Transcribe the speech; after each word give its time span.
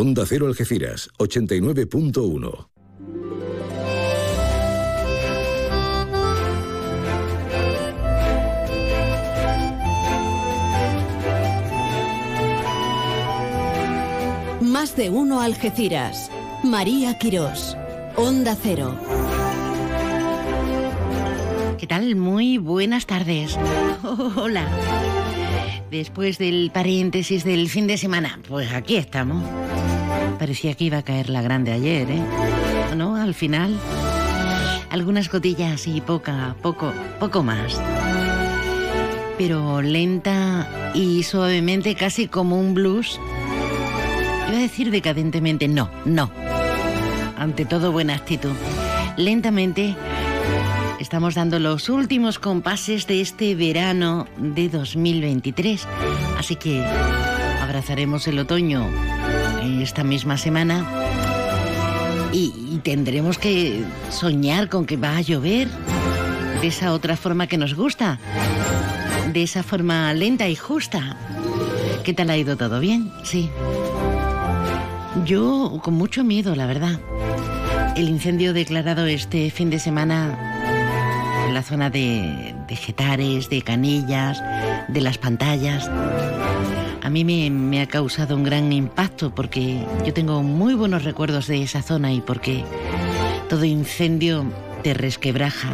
Onda 0.00 0.24
Cero 0.24 0.46
Algeciras, 0.46 1.10
89.1. 1.18 2.68
Más 14.60 14.94
de 14.94 15.10
uno 15.10 15.40
Algeciras. 15.40 16.30
María 16.62 17.18
Quirós. 17.18 17.76
Onda 18.14 18.56
Cero. 18.62 18.96
¿Qué 21.76 21.88
tal? 21.88 22.14
Muy 22.14 22.58
buenas 22.58 23.04
tardes. 23.04 23.58
hola. 24.36 24.68
Después 25.90 26.36
del 26.38 26.70
paréntesis 26.72 27.44
del 27.44 27.68
fin 27.68 27.86
de 27.86 27.96
semana, 27.96 28.38
pues 28.46 28.70
aquí 28.72 28.96
estamos. 28.96 29.42
Parecía 30.38 30.74
que 30.74 30.84
iba 30.84 30.98
a 30.98 31.02
caer 31.02 31.30
la 31.30 31.42
grande 31.42 31.72
ayer, 31.72 32.10
¿eh? 32.10 32.22
¿No? 32.96 33.16
Al 33.16 33.34
final, 33.34 33.78
algunas 34.90 35.30
gotillas 35.30 35.86
y 35.86 36.00
poca, 36.00 36.54
poco, 36.62 36.92
poco 37.18 37.42
más. 37.42 37.80
Pero 39.36 39.82
lenta 39.82 40.92
y 40.94 41.22
suavemente, 41.22 41.94
casi 41.94 42.28
como 42.28 42.58
un 42.58 42.74
blues. 42.74 43.20
Iba 44.48 44.58
a 44.58 44.62
decir 44.62 44.90
decadentemente, 44.90 45.68
no, 45.68 45.90
no. 46.04 46.30
Ante 47.36 47.64
todo, 47.64 47.92
buena 47.92 48.14
actitud. 48.14 48.54
Lentamente 49.16 49.96
Estamos 51.00 51.36
dando 51.36 51.60
los 51.60 51.88
últimos 51.88 52.40
compases 52.40 53.06
de 53.06 53.20
este 53.20 53.54
verano 53.54 54.26
de 54.36 54.68
2023, 54.68 55.86
así 56.36 56.56
que 56.56 56.84
abrazaremos 57.62 58.26
el 58.26 58.40
otoño 58.40 58.84
esta 59.82 60.04
misma 60.04 60.36
semana 60.36 60.84
y, 62.32 62.80
tendremos 62.82 63.38
que 63.38 63.82
soñar 64.10 64.68
con 64.68 64.86
que 64.86 64.96
va 64.96 65.16
a 65.16 65.20
llover 65.20 65.68
de 66.60 66.68
esa 66.68 66.92
otra 66.92 67.16
forma 67.16 67.46
que 67.46 67.58
nos 67.58 67.74
gusta, 67.74 68.18
de 69.32 69.42
esa 69.42 69.62
forma 69.62 70.12
lenta 70.14 70.48
y 70.48 70.54
justa. 70.54 71.16
¿Qué 72.04 72.14
tal 72.14 72.30
ha 72.30 72.36
ido 72.36 72.56
todo 72.56 72.80
bien? 72.80 73.10
Sí. 73.24 73.50
Yo 75.26 75.80
con 75.82 75.94
mucho 75.94 76.24
miedo, 76.24 76.54
la 76.54 76.66
verdad. 76.66 77.00
El 77.96 78.08
incendio 78.08 78.52
declarado 78.52 79.06
este 79.06 79.50
fin 79.50 79.70
de 79.70 79.80
semana 79.80 80.38
en 81.48 81.54
la 81.54 81.62
zona 81.62 81.90
de, 81.90 82.54
de 82.68 82.76
Getares, 82.76 83.50
de 83.50 83.62
Canillas, 83.62 84.42
de 84.88 85.00
las 85.00 85.18
pantallas. 85.18 85.90
A 87.08 87.10
mí 87.10 87.24
me, 87.24 87.80
ha 87.80 87.86
causado 87.86 88.36
un 88.36 88.44
gran 88.44 88.70
impacto 88.70 89.34
porque 89.34 89.82
yo 90.04 90.12
tengo 90.12 90.42
muy 90.42 90.74
buenos 90.74 91.04
recuerdos 91.04 91.46
de 91.46 91.62
esa 91.62 91.80
zona 91.80 92.12
y 92.12 92.20
porque 92.20 92.66
todo 93.48 93.64
incendio 93.64 94.44
te 94.82 94.92
resquebraja. 94.92 95.70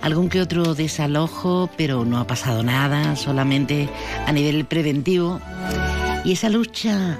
Algún 0.00 0.28
que 0.28 0.40
otro 0.40 0.76
desalojo, 0.76 1.68
pero 1.76 2.04
no 2.04 2.18
ha 2.18 2.26
pasado 2.28 2.62
nada, 2.62 3.16
solamente 3.16 3.88
a 4.28 4.30
nivel 4.30 4.64
preventivo. 4.64 5.40
Y 6.24 6.34
esa 6.34 6.50
lucha, 6.50 7.18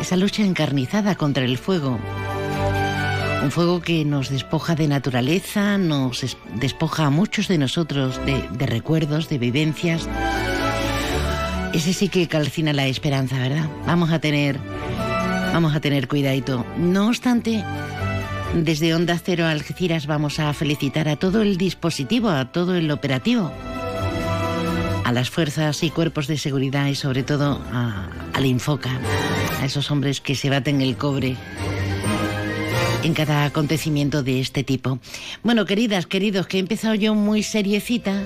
esa 0.00 0.16
lucha 0.16 0.44
encarnizada 0.44 1.16
contra 1.16 1.44
el 1.44 1.58
fuego, 1.58 1.98
un 3.42 3.50
fuego 3.50 3.80
que 3.80 4.04
nos 4.04 4.30
despoja 4.30 4.74
de 4.76 4.88
naturaleza, 4.88 5.76
nos 5.76 6.36
despoja 6.54 7.06
a 7.06 7.10
muchos 7.10 7.48
de 7.48 7.58
nosotros 7.58 8.20
de, 8.26 8.66
recuerdos, 8.66 9.28
de 9.28 9.38
vivencias. 9.38 10.08
Ese 11.76 11.92
sí 11.92 12.08
que 12.08 12.26
calcina 12.26 12.72
la 12.72 12.86
esperanza, 12.86 13.38
¿verdad? 13.38 13.68
Vamos 13.86 14.10
a 14.10 14.18
tener, 14.18 14.58
vamos 15.52 15.76
a 15.76 15.80
tener 15.80 16.08
cuidadito. 16.08 16.64
No 16.78 17.08
obstante, 17.08 17.62
desde 18.54 18.94
Onda 18.94 19.20
Cero 19.22 19.44
Algeciras 19.44 20.06
vamos 20.06 20.40
a 20.40 20.50
felicitar 20.54 21.06
a 21.06 21.16
todo 21.16 21.42
el 21.42 21.58
dispositivo, 21.58 22.30
a 22.30 22.50
todo 22.50 22.76
el 22.76 22.90
operativo, 22.90 23.52
a 25.04 25.12
las 25.12 25.28
fuerzas 25.28 25.82
y 25.82 25.90
cuerpos 25.90 26.28
de 26.28 26.38
seguridad 26.38 26.86
y 26.86 26.94
sobre 26.94 27.22
todo 27.22 27.60
a, 27.70 28.08
al 28.32 28.46
Infoca, 28.46 28.98
a 29.60 29.66
esos 29.66 29.90
hombres 29.90 30.22
que 30.22 30.34
se 30.34 30.48
baten 30.48 30.80
el 30.80 30.96
cobre 30.96 31.36
en 33.02 33.12
cada 33.12 33.44
acontecimiento 33.44 34.22
de 34.22 34.40
este 34.40 34.64
tipo. 34.64 34.98
Bueno, 35.42 35.66
queridas, 35.66 36.06
queridos, 36.06 36.46
que 36.46 36.56
he 36.56 36.60
empezado 36.60 36.94
yo 36.94 37.14
muy 37.14 37.42
seriecita, 37.42 38.22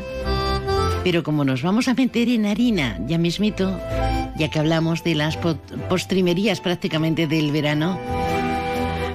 pero 1.02 1.22
como 1.22 1.44
nos 1.44 1.62
vamos 1.62 1.88
a 1.88 1.94
meter 1.94 2.28
en 2.28 2.46
harina 2.46 2.98
ya 3.06 3.18
mismito, 3.18 3.78
ya 4.36 4.48
que 4.50 4.58
hablamos 4.58 5.04
de 5.04 5.14
las 5.14 5.38
postrimerías 5.88 6.60
prácticamente 6.60 7.26
del 7.26 7.52
verano, 7.52 7.98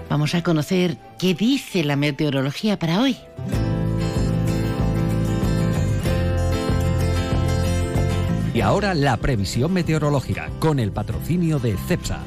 vamos 0.10 0.36
a 0.36 0.44
conocer 0.44 0.98
qué 1.20 1.34
dice 1.34 1.84
la 1.84 1.96
meteorología 1.96 2.78
para 2.80 3.02
hoy. 3.02 3.18
Y 8.54 8.62
ahora 8.62 8.94
la 8.94 9.18
previsión 9.18 9.74
meteorológica 9.74 10.50
con 10.60 10.80
el 10.80 10.92
patrocinio 10.92 11.60
de 11.60 11.76
CEPSA 11.88 12.22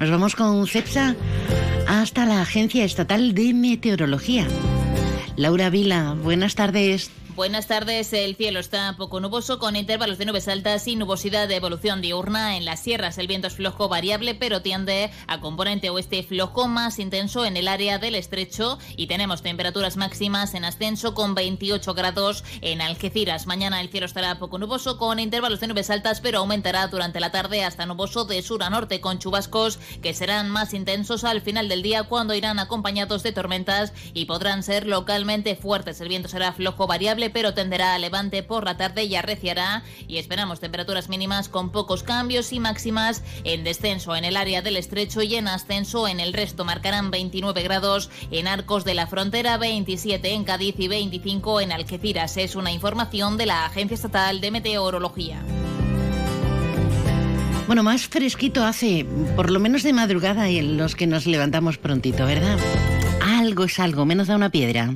nos 0.00 0.10
vamos 0.10 0.36
con 0.36 0.66
CEPSA 0.66 1.16
hasta 1.88 2.24
la 2.24 2.40
Agencia 2.40 2.84
Estatal 2.84 3.34
de 3.34 3.52
Meteorología. 3.52 4.46
Laura 5.38 5.70
Vila, 5.70 6.16
buenas 6.20 6.56
tardes. 6.56 7.12
Buenas 7.38 7.68
tardes. 7.68 8.12
El 8.14 8.34
cielo 8.34 8.58
está 8.58 8.96
poco 8.96 9.20
nuboso 9.20 9.60
con 9.60 9.76
intervalos 9.76 10.18
de 10.18 10.24
nubes 10.24 10.48
altas 10.48 10.88
y 10.88 10.96
nubosidad 10.96 11.46
de 11.46 11.54
evolución 11.54 12.00
diurna. 12.00 12.56
En 12.56 12.64
las 12.64 12.80
sierras 12.80 13.16
el 13.16 13.28
viento 13.28 13.46
es 13.46 13.54
flojo 13.54 13.88
variable, 13.88 14.34
pero 14.34 14.60
tiende 14.60 15.12
a 15.28 15.38
componente 15.38 15.88
oeste 15.88 16.24
flojo 16.24 16.66
más 16.66 16.98
intenso 16.98 17.46
en 17.46 17.56
el 17.56 17.68
área 17.68 18.00
del 18.00 18.16
estrecho 18.16 18.80
y 18.96 19.06
tenemos 19.06 19.42
temperaturas 19.42 19.96
máximas 19.96 20.52
en 20.54 20.64
ascenso 20.64 21.14
con 21.14 21.36
28 21.36 21.94
grados 21.94 22.42
en 22.60 22.80
Algeciras. 22.80 23.46
Mañana 23.46 23.80
el 23.80 23.88
cielo 23.88 24.06
estará 24.06 24.40
poco 24.40 24.58
nuboso 24.58 24.98
con 24.98 25.20
intervalos 25.20 25.60
de 25.60 25.68
nubes 25.68 25.90
altas, 25.90 26.20
pero 26.20 26.40
aumentará 26.40 26.88
durante 26.88 27.20
la 27.20 27.30
tarde 27.30 27.62
hasta 27.62 27.86
nuboso 27.86 28.24
de 28.24 28.42
sur 28.42 28.64
a 28.64 28.70
norte 28.70 29.00
con 29.00 29.20
chubascos 29.20 29.78
que 30.02 30.12
serán 30.12 30.50
más 30.50 30.74
intensos 30.74 31.22
al 31.22 31.40
final 31.40 31.68
del 31.68 31.82
día 31.82 32.02
cuando 32.02 32.34
irán 32.34 32.58
acompañados 32.58 33.22
de 33.22 33.30
tormentas 33.30 33.92
y 34.12 34.24
podrán 34.24 34.64
ser 34.64 34.88
localmente 34.88 35.54
fuertes. 35.54 36.00
El 36.00 36.08
viento 36.08 36.28
será 36.28 36.52
flojo 36.52 36.88
variable 36.88 37.27
pero 37.30 37.54
tenderá 37.54 37.94
a 37.94 37.98
levante 37.98 38.42
por 38.42 38.64
la 38.64 38.76
tarde 38.76 39.04
y 39.04 39.14
arreciará 39.14 39.82
y 40.06 40.18
esperamos 40.18 40.60
temperaturas 40.60 41.08
mínimas 41.08 41.48
con 41.48 41.70
pocos 41.70 42.02
cambios 42.02 42.52
y 42.52 42.60
máximas 42.60 43.22
en 43.44 43.64
descenso 43.64 44.16
en 44.16 44.24
el 44.24 44.36
área 44.36 44.62
del 44.62 44.76
estrecho 44.76 45.22
y 45.22 45.34
en 45.34 45.48
ascenso 45.48 46.08
en 46.08 46.20
el 46.20 46.32
resto. 46.32 46.64
Marcarán 46.64 47.10
29 47.10 47.62
grados 47.62 48.10
en 48.30 48.48
Arcos 48.48 48.84
de 48.84 48.94
la 48.94 49.06
Frontera, 49.06 49.56
27 49.58 50.32
en 50.32 50.44
Cádiz 50.44 50.74
y 50.78 50.88
25 50.88 51.60
en 51.60 51.72
Algeciras. 51.72 52.36
Es 52.36 52.56
una 52.56 52.72
información 52.72 53.36
de 53.36 53.46
la 53.46 53.66
Agencia 53.66 53.94
Estatal 53.94 54.40
de 54.40 54.50
Meteorología. 54.50 55.42
Bueno, 57.68 57.82
más 57.82 58.08
fresquito 58.08 58.64
hace, 58.64 59.04
por 59.36 59.50
lo 59.50 59.60
menos 59.60 59.82
de 59.82 59.92
madrugada, 59.92 60.48
y 60.48 60.62
los 60.62 60.96
que 60.96 61.06
nos 61.06 61.26
levantamos 61.26 61.76
prontito, 61.76 62.24
¿verdad? 62.24 62.58
Algo 63.20 63.64
es 63.64 63.78
algo, 63.78 64.06
menos 64.06 64.28
da 64.28 64.36
una 64.36 64.48
piedra. 64.48 64.94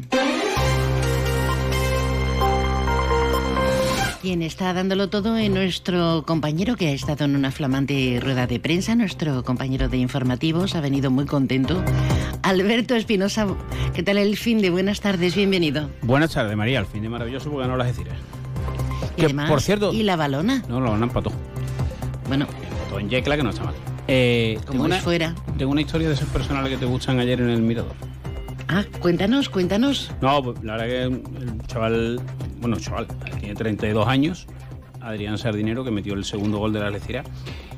Quien 4.22 4.40
está 4.42 4.72
dándolo 4.72 5.08
todo 5.08 5.36
es 5.36 5.50
nuestro 5.50 6.22
compañero 6.24 6.76
que 6.76 6.86
ha 6.86 6.92
estado 6.92 7.24
en 7.24 7.34
una 7.34 7.50
flamante 7.50 8.20
rueda 8.22 8.46
de 8.46 8.60
prensa, 8.60 8.94
nuestro 8.94 9.42
compañero 9.42 9.88
de 9.88 9.96
informativos, 9.96 10.76
ha 10.76 10.80
venido 10.80 11.10
muy 11.10 11.26
contento. 11.26 11.82
Alberto 12.44 12.94
Espinosa, 12.94 13.48
¿qué 13.92 14.04
tal 14.04 14.18
el 14.18 14.36
fin 14.36 14.62
de? 14.62 14.70
Buenas 14.70 15.00
tardes, 15.00 15.34
bienvenido. 15.34 15.90
Buenas 16.02 16.30
tardes, 16.34 16.56
María, 16.56 16.78
el 16.78 16.86
fin 16.86 17.02
de 17.02 17.08
maravilloso 17.08 17.50
porque 17.50 17.66
ganó 17.66 17.76
las 17.76 17.88
Ecires. 17.88 18.14
Que, 19.16 19.28
por 19.28 19.60
cierto... 19.60 19.92
¿Y 19.92 20.04
la 20.04 20.14
balona? 20.14 20.62
No, 20.68 20.80
la 20.80 20.90
balona 20.90 21.06
empató. 21.06 21.32
Bueno. 22.28 22.46
Empató 22.62 23.00
en 23.00 23.10
Yecla, 23.10 23.36
que 23.36 23.42
no 23.42 23.50
está 23.50 23.64
mal. 23.64 23.74
Eh, 24.06 24.56
Como 24.68 24.86
es 24.86 25.02
fuera. 25.02 25.34
Tengo 25.58 25.72
una 25.72 25.80
historia 25.80 26.06
de 26.06 26.14
esos 26.14 26.28
personales 26.28 26.70
que 26.70 26.78
te 26.78 26.86
gustan 26.86 27.18
ayer 27.18 27.40
en 27.40 27.50
el 27.50 27.60
Mirador. 27.60 27.96
Ah, 28.68 28.84
cuéntanos, 29.00 29.48
cuéntanos. 29.48 30.12
No, 30.20 30.40
pues, 30.44 30.62
la 30.62 30.76
verdad 30.76 30.86
que 30.86 31.02
el 31.02 31.66
chaval 31.66 32.20
bueno, 32.62 32.78
chaval, 32.78 33.08
tiene 33.40 33.56
32 33.56 34.06
años, 34.06 34.46
Adrián 35.00 35.36
Sardinero, 35.36 35.82
que 35.84 35.90
metió 35.90 36.14
el 36.14 36.24
segundo 36.24 36.58
gol 36.58 36.72
de 36.72 36.78
la 36.78 36.90
Lecira, 36.90 37.24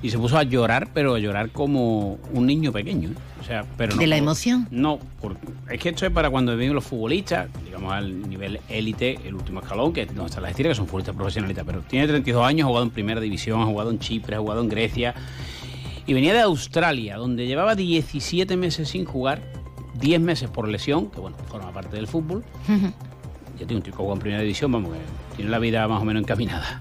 y 0.03 0.11
se 0.11 0.19
puso 0.19 0.37
a 0.37 0.43
llorar, 0.43 0.91
pero 0.93 1.15
a 1.15 1.19
llorar 1.19 1.49
como 1.49 2.19
un 2.35 2.47
niño 2.47 2.71
pequeño. 2.71 3.09
¿eh? 3.09 3.15
O 3.41 3.45
sea, 3.45 3.65
pero 3.79 3.95
no, 3.95 4.01
¿De 4.01 4.07
la 4.07 4.19
emoción? 4.19 4.69
No, 4.71 4.99
es 5.71 5.81
que 5.81 5.89
esto 5.89 6.05
es 6.05 6.13
para 6.13 6.29
cuando 6.29 6.55
viven 6.55 6.75
los 6.75 6.85
futbolistas, 6.85 7.49
digamos 7.65 7.93
al 7.95 8.29
nivel 8.29 8.61
élite, 8.69 9.19
el 9.25 9.35
último 9.35 9.61
escalón, 9.61 9.95
que 9.95 10.05
no 10.05 10.27
está 10.27 10.43
la 10.43 10.49
Lecira, 10.49 10.69
que 10.69 10.75
son 10.75 10.87
futbolistas 10.87 11.17
profesionalistas, 11.17 11.65
pero 11.65 11.81
tiene 11.81 12.07
32 12.07 12.47
años, 12.47 12.67
ha 12.67 12.69
jugado 12.69 12.85
en 12.85 12.91
primera 12.91 13.21
división, 13.23 13.63
ha 13.63 13.65
jugado 13.65 13.91
en 13.91 13.99
Chipre, 13.99 14.37
ha 14.37 14.41
jugado 14.41 14.61
en 14.61 14.69
Grecia, 14.69 15.15
y 16.05 16.13
venía 16.13 16.35
de 16.35 16.41
Australia, 16.41 17.17
donde 17.17 17.47
llevaba 17.47 17.75
17 17.75 18.55
meses 18.59 18.91
sin 18.91 19.07
jugar, 19.07 19.41
10 19.99 20.21
meses 20.21 20.51
por 20.51 20.69
lesión, 20.69 21.11
que 21.11 21.21
bueno, 21.21 21.39
forma 21.49 21.73
parte 21.73 21.97
del 21.97 22.07
fútbol 22.07 22.45
ya 23.59 23.67
tiene 23.67 23.77
un 23.77 23.83
tipo 23.83 24.13
en 24.13 24.19
primera 24.19 24.41
división, 24.43 24.71
vamos, 24.73 24.91
que 25.31 25.37
tiene 25.37 25.51
la 25.51 25.59
vida 25.59 25.87
más 25.89 26.01
o 26.03 26.05
menos 26.05 26.23
encaminada. 26.23 26.81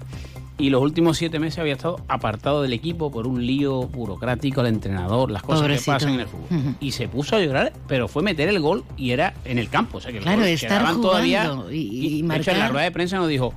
y 0.56 0.70
los 0.70 0.80
últimos 0.82 1.16
siete 1.18 1.40
meses 1.40 1.58
había 1.58 1.72
estado 1.72 1.96
apartado 2.06 2.62
del 2.62 2.72
equipo 2.72 3.10
por 3.10 3.26
un 3.26 3.44
lío 3.44 3.82
burocrático 3.88 4.60
al 4.60 4.68
entrenador, 4.68 5.30
las 5.32 5.42
cosas 5.42 5.62
Pobrecito. 5.62 5.90
que 5.92 5.94
pasan 5.96 6.14
en 6.14 6.20
el 6.20 6.26
fútbol. 6.28 6.76
Y 6.78 6.92
se 6.92 7.08
puso 7.08 7.34
a 7.34 7.40
llorar, 7.40 7.72
pero 7.88 8.06
fue 8.06 8.22
meter 8.22 8.48
el 8.48 8.60
gol 8.60 8.84
y 8.96 9.10
era 9.10 9.34
en 9.44 9.58
el 9.58 9.68
campo. 9.68 9.98
O 9.98 10.00
sea 10.00 10.12
que 10.12 10.18
Claro, 10.20 10.38
gol 10.42 10.48
estar 10.48 10.94
todavía. 11.00 11.52
y- 11.72 11.74
y 12.18 12.22
de 12.22 12.36
hecho, 12.36 12.52
en 12.52 12.58
la 12.60 12.68
rueda 12.68 12.84
de 12.84 12.92
prensa 12.92 13.16
nos 13.16 13.28
dijo. 13.28 13.52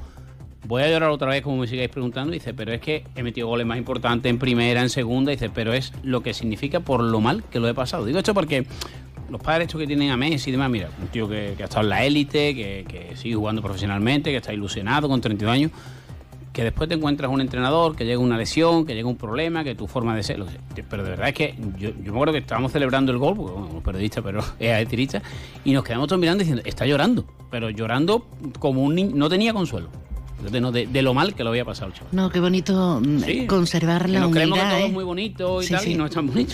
Voy 0.66 0.82
a 0.82 0.90
llorar 0.90 1.12
otra 1.12 1.30
vez, 1.30 1.44
como 1.44 1.56
me 1.58 1.68
sigáis 1.68 1.88
preguntando. 1.90 2.34
Dice, 2.34 2.54
pero 2.54 2.74
es 2.74 2.82
que 2.82 3.06
he 3.16 3.24
metido 3.24 3.48
goles 3.48 3.66
más 3.66 3.78
importantes 3.78 4.30
en 4.30 4.38
primera, 4.38 4.82
en 4.82 4.90
segunda. 4.90 5.32
Dice, 5.32 5.50
pero 5.50 5.72
es 5.74 5.94
lo 6.04 6.22
que 6.22 6.34
significa 6.34 6.82
por 6.82 7.02
lo 7.02 7.22
mal 7.22 7.44
que 7.46 7.60
lo 7.62 7.70
he 7.70 7.74
pasado. 7.74 8.04
Digo 8.06 8.18
esto 8.20 8.34
porque 8.34 8.66
los 9.30 9.42
padres 9.42 9.68
estos 9.68 9.80
que 9.80 9.88
tienen 9.88 10.12
a 10.12 10.18
Messi 10.18 10.50
y 10.50 10.52
demás, 10.52 10.70
mira, 10.70 10.90
un 11.02 11.08
tío 11.08 11.28
que, 11.28 11.56
ha 11.60 11.64
estado 11.64 11.82
en 11.82 11.90
la 11.90 12.06
élite, 12.06 12.56
que, 12.56 13.12
sigue 13.16 13.36
jugando 13.36 13.62
profesionalmente, 13.62 14.32
que 14.32 14.38
está 14.38 14.54
ilusionado 14.54 15.10
con 15.10 15.22
32 15.22 15.54
años, 15.54 15.72
que 16.54 16.64
después 16.64 16.90
te 16.90 16.96
encuentras 16.96 17.32
un 17.32 17.42
entrenador, 17.42 17.96
que 17.96 18.06
llega 18.06 18.20
una 18.20 18.38
lesión, 18.38 18.86
que 18.86 18.96
llega 18.96 19.08
un 19.08 19.18
problema, 19.18 19.64
que 19.64 19.76
tu 19.76 19.88
forma 19.88 20.16
de 20.16 20.24
ser. 20.24 20.44
Pero 20.90 21.04
de 21.04 21.10
verdad 21.10 21.30
es 21.30 21.36
que 21.36 21.56
yo, 21.78 21.92
me 22.02 22.10
acuerdo 22.10 22.34
que 22.34 22.40
estábamos 22.40 22.72
celebrando 22.72 23.12
el 23.12 23.18
gol, 23.18 23.36
porque 23.36 23.54
bueno, 23.54 23.68
como 23.68 23.82
periodista, 23.82 24.22
pero 24.22 24.44
es 24.60 24.88
tirista, 24.88 25.22
y 25.64 25.74
nos 25.74 25.84
quedamos 25.84 26.08
todos 26.08 26.20
mirando 26.20 26.40
diciendo, 26.40 26.64
está 26.66 26.86
llorando, 26.86 27.26
pero 27.52 27.70
llorando 27.70 28.26
como 28.60 28.84
un 28.84 28.96
niño, 28.96 29.12
no 29.16 29.30
tenía 29.30 29.54
consuelo. 29.54 29.90
De, 30.52 30.62
no, 30.62 30.72
de- 30.72 30.86
de 30.88 31.02
lo 31.02 31.14
mal 31.16 31.34
que 31.34 31.44
lo 31.44 31.50
había 31.50 31.66
pasado 31.66 31.88
el 31.88 31.94
chaval. 31.94 32.10
No, 32.14 32.30
qué 32.30 32.40
bonito 32.40 33.02
mm, 33.04 33.20
Sí, 33.24 33.48
conservar 33.48 34.06
que 34.06 34.12
la 34.14 34.20
nos 34.22 34.32
creemos 34.32 34.58
que 34.60 34.64
humildad. 34.64 34.78
todo 34.78 34.86
¿eh? 34.86 34.88
es 34.88 34.94
muy 34.94 35.04
bonito 35.04 35.62
y 35.62 35.66
Sí, 35.66 35.74
tal, 35.74 35.84
sí. 35.84 35.92
y 35.92 35.96
no 35.96 36.06
es 36.06 36.12
tan 36.12 36.28
bonito. 36.28 36.54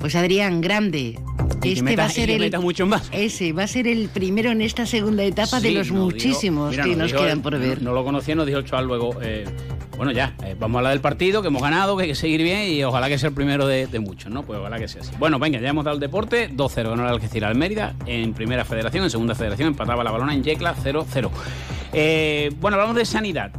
Pues 0.00 0.14
Adrián, 0.16 0.60
grande. 0.60 1.18
Y 1.58 1.60
que 1.60 1.68
Este 1.70 1.82
metas- 1.82 1.98
va 1.98 2.04
a 2.04 2.12
ser 2.12 2.28
que 2.28 2.36
el 2.46 2.60
muchos 2.60 2.86
más. 2.88 3.08
Ese 3.12 3.52
va 3.52 3.62
a 3.62 3.66
ser 3.68 3.86
el 3.88 4.08
primero 4.08 4.50
en 4.50 4.60
esta 4.60 4.86
segunda 4.86 5.22
etapa 5.24 5.60
de 5.60 5.70
los 5.70 5.86
nos 5.86 5.94
dijo- 5.96 6.04
muchísimos 6.04 6.70
mira, 6.70 6.84
que 6.84 6.96
nos 6.96 7.06
dijo 7.10 7.20
quedan 7.22 7.38
el- 7.38 7.42
por 7.42 7.58
ver. 7.58 7.80
No, 7.82 7.92
lo 7.92 8.04
conocía, 8.04 8.34
nos 8.34 8.46
dijo 8.46 8.58
el 8.58 8.64
chaval 8.64 8.86
luego. 8.86 9.16
eh, 9.22 9.44
bueno, 9.96 10.12
ya, 10.12 10.34
eh, 10.44 10.54
vamos 10.58 10.76
a 10.76 10.78
hablar 10.80 10.92
del 10.92 11.00
partido, 11.00 11.42
que 11.42 11.48
hemos 11.48 11.62
ganado, 11.62 11.96
que 11.96 12.04
hay 12.04 12.08
que 12.10 12.14
seguir 12.14 12.42
bien 12.42 12.70
y 12.70 12.84
ojalá 12.84 13.08
que 13.08 13.18
sea 13.18 13.30
el 13.30 13.34
primero 13.34 13.66
de, 13.66 13.86
muchos, 13.98 14.30
¿no? 14.30 14.42
Pues 14.42 14.58
ojalá 14.58 14.78
que 14.78 14.88
sea 14.88 15.00
así. 15.02 15.12
Bueno, 15.18 15.38
venga, 15.38 15.58
ya 15.58 15.70
hemos 15.70 15.84
dado 15.84 15.94
el 15.94 16.00
deporte. 16.00 16.50
2-0 16.50 16.90
ganó 16.90 17.02
el 17.04 17.08
Algeciras 17.08 17.50
al 17.50 17.94
en 18.06 18.34
primera 18.34 18.64
federación, 18.64 19.04
en 19.04 19.10
segunda 19.10 19.34
federación 19.34 19.68
empataba 19.68 20.04
la 20.04 20.10
balona 20.10 20.34
en 20.34 20.42
Yecla 20.42 20.74
0-0. 20.74 21.30
Eh, 21.92 22.52
bueno, 22.60 22.76
hablamos 22.76 22.96
de 22.96 23.04
sanidad. 23.04 23.52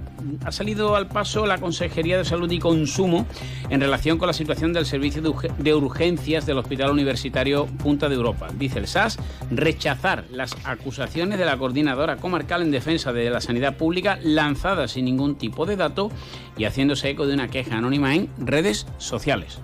Ha 0.45 0.51
salido 0.51 0.95
al 0.95 1.07
paso 1.07 1.45
la 1.45 1.57
Consejería 1.59 2.17
de 2.17 2.25
Salud 2.25 2.49
y 2.51 2.59
Consumo 2.59 3.25
en 3.69 3.81
relación 3.81 4.17
con 4.17 4.27
la 4.27 4.33
situación 4.33 4.73
del 4.73 4.85
servicio 4.85 5.21
de, 5.21 5.29
urge- 5.29 5.55
de 5.57 5.73
urgencias 5.75 6.45
del 6.45 6.57
Hospital 6.57 6.91
Universitario 6.91 7.65
Punta 7.65 8.09
de 8.09 8.15
Europa. 8.15 8.47
Dice 8.57 8.79
el 8.79 8.87
SAS 8.87 9.17
rechazar 9.51 10.25
las 10.31 10.55
acusaciones 10.65 11.39
de 11.39 11.45
la 11.45 11.57
coordinadora 11.57 12.17
comarcal 12.17 12.61
en 12.61 12.71
defensa 12.71 13.13
de 13.13 13.29
la 13.29 13.41
sanidad 13.41 13.77
pública 13.77 14.19
lanzadas 14.23 14.91
sin 14.91 15.05
ningún 15.05 15.35
tipo 15.35 15.65
de 15.65 15.75
dato 15.75 16.11
y 16.57 16.65
haciéndose 16.65 17.09
eco 17.09 17.25
de 17.27 17.33
una 17.33 17.49
queja 17.49 17.77
anónima 17.77 18.15
en 18.15 18.29
redes 18.37 18.87
sociales. 18.97 19.59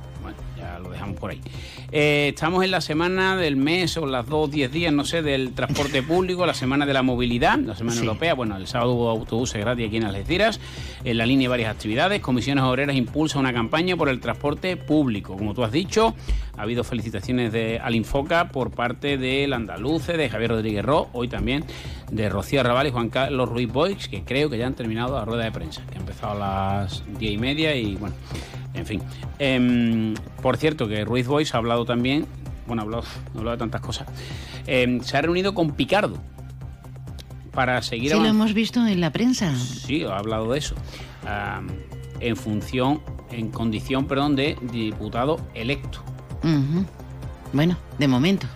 Lo 0.83 0.89
dejamos 0.89 1.19
por 1.19 1.31
ahí. 1.31 1.39
Eh, 1.91 2.31
estamos 2.33 2.63
en 2.63 2.71
la 2.71 2.81
semana 2.81 3.37
del 3.37 3.55
mes 3.55 3.95
o 3.97 4.05
las 4.05 4.27
dos, 4.27 4.51
diez 4.51 4.71
días, 4.71 4.91
no 4.93 5.05
sé, 5.05 5.21
del 5.21 5.53
transporte 5.53 6.03
público, 6.03 6.45
la 6.45 6.53
semana 6.53 6.85
de 6.85 6.93
la 6.93 7.01
movilidad, 7.03 7.57
la 7.59 7.75
semana 7.75 7.95
Sí. 7.99 8.05
europea. 8.05 8.33
Bueno, 8.33 8.57
el 8.57 8.67
sábado 8.67 8.93
hubo 8.93 9.09
autobuses 9.09 9.59
gratis 9.61 9.87
aquí 9.87 9.97
en 9.97 10.03
Algeciras. 10.05 10.59
En 11.03 11.17
la 11.17 11.25
línea 11.25 11.45
hay 11.47 11.49
varias 11.49 11.71
actividades. 11.71 12.21
Comisiones 12.21 12.63
Obreras 12.63 12.95
impulsa 12.95 13.39
una 13.39 13.53
campaña 13.53 13.95
por 13.95 14.09
el 14.09 14.19
transporte 14.19 14.75
público. 14.77 15.35
Como 15.37 15.53
tú 15.53 15.63
has 15.63 15.71
dicho, 15.71 16.13
ha 16.57 16.61
habido 16.63 16.83
felicitaciones 16.83 17.51
de, 17.51 17.79
al 17.79 17.95
Infoca 17.95 18.49
por 18.49 18.71
parte 18.71 19.17
del 19.17 19.53
Andaluce, 19.53 20.17
de 20.17 20.29
Javier 20.29 20.51
Rodríguez 20.51 20.83
Ro, 20.85 21.09
hoy 21.13 21.27
también 21.27 21.63
de 22.11 22.29
Rocío 22.29 22.59
Arrabal 22.61 22.87
y 22.87 22.91
Juan 22.91 23.09
Carlos 23.09 23.49
Ruiz 23.49 23.71
Boix, 23.71 24.07
que 24.07 24.23
creo 24.23 24.49
que 24.49 24.57
ya 24.57 24.67
han 24.67 24.75
terminado 24.75 25.15
la 25.15 25.25
rueda 25.25 25.43
de 25.45 25.51
prensa, 25.51 25.81
que 25.89 25.97
ha 25.97 26.01
empezado 26.01 26.33
a 26.33 26.35
las 26.83 27.03
diez 27.19 27.33
y 27.33 27.37
media 27.37 27.75
y 27.75 27.95
bueno. 27.95 28.15
En 28.83 28.85
fin. 28.85 29.01
Em, 29.39 30.13
por 30.41 30.57
cierto, 30.57 30.89
que 30.89 31.05
Ruiz 31.05 31.25
Boix 31.25 31.53
ha 31.55 31.57
hablado 31.57 31.85
también, 31.85 32.25
bueno, 32.67 32.81
ha 32.81 32.85
hablado, 32.85 33.03
ha 33.03 33.37
hablado 33.37 33.51
de 33.55 33.59
tantas 33.59 33.79
cosas. 33.79 34.07
Em, 34.67 34.99
se 34.99 35.15
ha 35.15 35.21
reunido 35.21 35.53
con 35.53 35.71
Picardo 35.71 36.17
para 37.53 37.81
seguir 37.81 38.09
Sí, 38.09 38.15
lo 38.15 38.15
avanzando. 38.19 38.43
hemos 38.43 38.53
visto 38.53 38.85
en 38.85 38.99
la 38.99 39.11
prensa. 39.13 39.55
Sí, 39.55 40.03
ha 40.03 40.17
hablado 40.17 40.51
de 40.51 40.59
eso. 40.59 40.75
En 42.19 42.35
función, 42.35 42.99
en 43.31 43.51
condición, 43.51 44.05
perdón, 44.05 44.35
de 44.35 44.57
diputado 44.71 45.39
electo. 45.53 45.99
Bueno, 47.53 47.77
de 47.99 48.07
momento. 48.09 48.47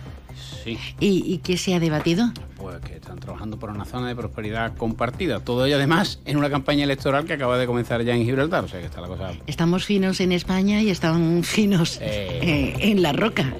Sí, 0.76 0.94
¿Y, 1.00 1.32
y 1.34 1.38
qué 1.38 1.56
se 1.56 1.74
ha 1.74 1.80
debatido? 1.80 2.30
pues 2.56 2.78
que 2.80 2.96
están 2.96 3.18
trabajando 3.20 3.58
por 3.58 3.70
una 3.70 3.84
zona 3.84 4.08
de 4.08 4.16
prosperidad 4.16 4.76
compartida. 4.76 5.40
Todo 5.40 5.64
ello, 5.66 5.76
además, 5.76 6.20
en 6.24 6.36
una 6.36 6.50
campaña 6.50 6.84
electoral 6.84 7.24
que 7.24 7.34
acaba 7.34 7.56
de 7.56 7.66
comenzar 7.66 8.02
ya 8.02 8.14
en 8.14 8.24
Gibraltar. 8.24 8.64
O 8.64 8.68
sea 8.68 8.80
que 8.80 8.86
está 8.86 9.00
la 9.00 9.06
cosa. 9.08 9.30
Estamos 9.46 9.84
finos 9.84 10.20
en 10.20 10.32
España 10.32 10.82
y 10.82 10.90
están 10.90 11.42
finos 11.44 11.98
Eh. 12.00 12.40
eh, 12.42 12.76
en 12.90 13.02
la 13.02 13.12
roca. 13.12 13.52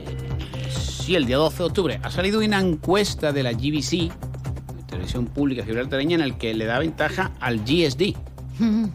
Sí, 0.70 1.14
el 1.14 1.26
día 1.26 1.36
12 1.36 1.56
de 1.58 1.64
octubre 1.64 2.00
ha 2.02 2.10
salido 2.10 2.40
una 2.40 2.60
encuesta 2.60 3.32
de 3.32 3.42
la 3.42 3.52
GBC, 3.52 4.10
Televisión 4.88 5.26
Pública 5.26 5.64
Gibraltareña, 5.64 6.16
en 6.16 6.22
el 6.22 6.36
que 6.36 6.52
le 6.54 6.64
da 6.66 6.78
ventaja 6.78 7.30
al 7.40 7.60
GSD. 7.64 8.14
Ujú. 8.60 8.90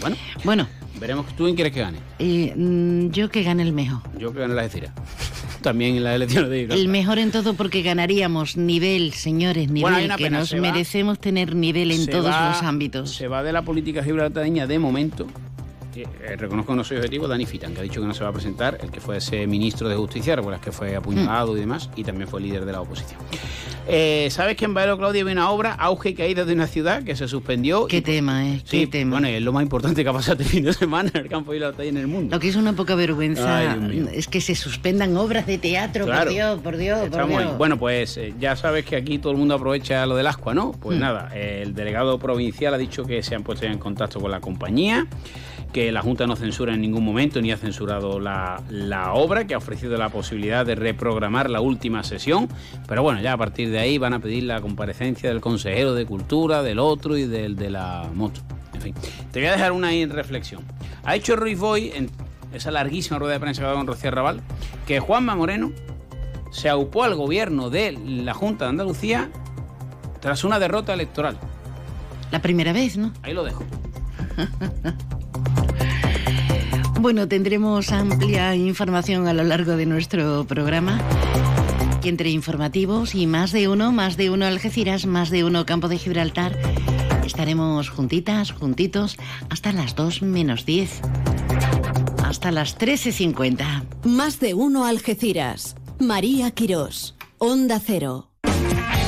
Bueno, 0.00 0.16
Bueno, 0.44 0.66
veremos 0.98 1.26
tú 1.36 1.46
en 1.46 1.54
quieres 1.54 1.72
que 1.74 1.80
gane. 1.80 1.98
eh, 2.18 2.54
mm, 2.56 3.10
yo 3.10 3.28
que 3.30 3.42
gane 3.42 3.62
el 3.62 3.72
mejor. 3.72 4.00
Yo 4.18 4.32
que 4.32 4.40
gane 4.40 4.54
la 4.54 4.62
decira. 4.62 4.92
También 5.62 5.96
en 5.96 6.04
las 6.04 6.14
elecciones 6.16 6.50
de 6.50 6.58
Gibraltar. 6.60 6.78
El 6.78 6.88
mejor 6.88 7.18
en 7.18 7.30
todo 7.32 7.54
porque 7.54 7.82
ganaríamos 7.82 8.56
nivel, 8.56 9.12
señores, 9.12 9.68
nivel, 9.70 9.92
Bueno, 9.92 10.16
que 10.16 10.30
nos 10.30 10.48
se 10.48 10.56
va- 10.60 10.62
merecemos 10.70 11.18
tener 11.18 11.54
nivel 11.56 11.90
en 11.90 12.04
Se 12.04 12.10
todos 12.12 12.26
va- 12.30 12.50
los 12.50 12.62
ámbitos. 12.62 13.10
Se 13.14 13.26
va 13.28 13.42
de 13.42 13.52
la 13.52 13.62
política 13.62 14.02
gibraltareña 14.04 14.66
de 14.66 14.78
momento. 14.78 15.26
Eh, 16.02 16.36
reconozco 16.36 16.72
que 16.72 16.76
no 16.76 16.84
soy 16.84 16.96
objetivo, 16.98 17.26
Dani 17.28 17.46
Fitan, 17.46 17.72
que 17.74 17.80
ha 17.80 17.82
dicho 17.82 18.00
que 18.00 18.06
no 18.06 18.14
se 18.14 18.22
va 18.24 18.30
a 18.30 18.32
presentar, 18.32 18.78
el 18.82 18.90
que 18.90 19.00
fue 19.00 19.16
ese 19.18 19.46
ministro 19.46 19.88
de 19.88 19.96
Justicia, 19.96 20.36
recuerdas 20.36 20.60
que 20.60 20.72
fue 20.72 20.94
apuñalado 20.96 21.56
y 21.56 21.60
demás, 21.60 21.90
y 21.96 22.04
también 22.04 22.28
fue 22.28 22.40
líder 22.40 22.64
de 22.64 22.72
la 22.72 22.80
oposición. 22.80 23.20
Eh, 23.90 24.28
¿Sabes 24.30 24.56
que 24.56 24.66
en 24.66 24.74
Baelo 24.74 24.98
Claudia 24.98 25.22
había 25.22 25.32
una 25.32 25.50
obra, 25.50 25.72
Auge 25.72 26.10
y 26.10 26.14
Caída 26.14 26.44
de 26.44 26.52
una 26.52 26.66
ciudad, 26.66 27.02
que 27.04 27.16
se 27.16 27.26
suspendió? 27.26 27.86
Qué 27.86 27.98
y- 27.98 28.02
tema, 28.02 28.46
¿eh? 28.46 28.60
Sí, 28.64 28.80
Qué 28.80 28.86
tema. 28.86 29.12
bueno, 29.12 29.30
y 29.30 29.32
es 29.34 29.42
lo 29.42 29.52
más 29.52 29.62
importante 29.62 30.02
que 30.04 30.10
ha 30.10 30.12
pasado 30.12 30.40
este 30.42 30.44
fin 30.56 30.64
de 30.64 30.72
semana 30.74 31.10
en 31.14 31.22
el 31.22 31.28
campo 31.28 31.52
de 31.52 31.60
la 31.60 31.70
batalla 31.70 31.88
en 31.88 31.96
el 31.96 32.06
mundo. 32.06 32.34
Lo 32.36 32.40
que 32.40 32.48
es 32.48 32.56
una 32.56 32.74
poca 32.74 32.94
vergüenza 32.94 33.58
Ay, 33.72 34.08
es 34.12 34.28
que 34.28 34.40
se 34.42 34.54
suspendan 34.54 35.16
obras 35.16 35.46
de 35.46 35.56
teatro, 35.56 36.04
Claro. 36.04 36.24
por 36.24 36.32
Dios, 36.34 36.60
por 36.60 36.76
Dios, 36.76 37.08
por 37.08 37.26
Dios. 37.28 37.56
Bueno, 37.56 37.78
pues 37.78 38.16
eh, 38.18 38.34
ya 38.38 38.56
sabes 38.56 38.84
que 38.84 38.96
aquí 38.96 39.18
todo 39.18 39.32
el 39.32 39.38
mundo 39.38 39.54
aprovecha 39.54 40.04
lo 40.04 40.16
del 40.16 40.26
ascua, 40.26 40.52
¿no? 40.52 40.72
Pues 40.72 40.98
Mm. 40.98 41.00
nada, 41.00 41.30
el 41.34 41.74
delegado 41.74 42.18
provincial 42.18 42.74
ha 42.74 42.78
dicho 42.78 43.04
que 43.04 43.22
se 43.22 43.34
han 43.34 43.42
puesto 43.42 43.64
ya 43.64 43.72
en 43.72 43.78
contacto 43.78 44.20
con 44.20 44.30
la 44.30 44.40
compañía, 44.40 45.06
que 45.72 45.92
la 45.92 46.00
Junta 46.02 46.26
no 46.26 46.36
censura 46.36 46.74
en 46.74 46.80
ningún 46.80 47.04
momento 47.04 47.40
ni 47.40 47.52
ha 47.52 47.56
censurado 47.56 48.20
la, 48.20 48.62
la 48.70 49.12
obra, 49.12 49.46
que 49.46 49.54
ha 49.54 49.58
ofrecido 49.58 49.96
la 49.98 50.08
posibilidad 50.08 50.64
de 50.64 50.74
reprogramar 50.74 51.50
la 51.50 51.60
última 51.60 52.02
sesión, 52.02 52.48
pero 52.86 53.02
bueno, 53.02 53.20
ya 53.20 53.34
a 53.34 53.36
partir 53.36 53.70
de 53.70 53.78
ahí 53.78 53.98
van 53.98 54.14
a 54.14 54.20
pedir 54.20 54.44
la 54.44 54.60
comparecencia 54.60 55.28
del 55.28 55.40
consejero 55.40 55.94
de 55.94 56.06
Cultura, 56.06 56.62
del 56.62 56.78
otro 56.78 57.16
y 57.16 57.26
del 57.26 57.56
de 57.56 57.70
la 57.70 58.08
moto. 58.14 58.40
En 58.74 58.80
fin, 58.80 58.94
te 59.32 59.40
voy 59.40 59.48
a 59.48 59.52
dejar 59.52 59.72
una 59.72 59.88
ahí 59.88 60.02
en 60.02 60.10
reflexión. 60.10 60.62
Ha 61.04 61.16
hecho 61.16 61.36
Ruiz 61.36 61.58
Boy 61.58 61.92
en 61.94 62.10
esa 62.52 62.70
larguísima 62.70 63.18
rueda 63.18 63.34
de 63.34 63.40
prensa 63.40 63.60
que 63.60 63.64
ha 63.64 63.68
dado 63.68 63.78
con 63.78 63.86
Rocío 63.88 64.10
Raval, 64.10 64.40
que 64.86 65.00
Juanma 65.00 65.34
Moreno 65.36 65.72
se 66.50 66.68
aupó 66.68 67.04
al 67.04 67.14
gobierno 67.14 67.70
de 67.70 67.92
la 67.92 68.34
Junta 68.34 68.64
de 68.64 68.70
Andalucía 68.70 69.30
tras 70.20 70.44
una 70.44 70.58
derrota 70.58 70.94
electoral. 70.94 71.38
La 72.30 72.40
primera 72.40 72.72
vez, 72.72 72.96
¿no? 72.96 73.12
Ahí 73.22 73.34
lo 73.34 73.44
dejo. 73.44 73.64
Bueno, 77.00 77.28
tendremos 77.28 77.92
amplia 77.92 78.56
información 78.56 79.28
a 79.28 79.32
lo 79.32 79.44
largo 79.44 79.76
de 79.76 79.86
nuestro 79.86 80.44
programa. 80.46 81.00
Entre 82.02 82.30
informativos 82.30 83.14
y 83.14 83.28
más 83.28 83.52
de 83.52 83.68
uno, 83.68 83.92
más 83.92 84.16
de 84.16 84.30
uno 84.30 84.46
Algeciras, 84.46 85.06
más 85.06 85.30
de 85.30 85.44
uno 85.44 85.64
Campo 85.64 85.88
de 85.88 85.96
Gibraltar, 85.96 86.58
estaremos 87.24 87.88
juntitas, 87.88 88.50
juntitos, 88.50 89.16
hasta 89.48 89.72
las 89.72 89.94
2 89.94 90.22
menos 90.22 90.66
10. 90.66 91.00
Hasta 92.24 92.50
las 92.50 92.76
13.50. 92.76 93.84
Más 94.04 94.40
de 94.40 94.54
uno 94.54 94.84
Algeciras. 94.84 95.76
María 96.00 96.50
Quirós. 96.50 97.14
Onda 97.38 97.78
Cero. 97.78 98.28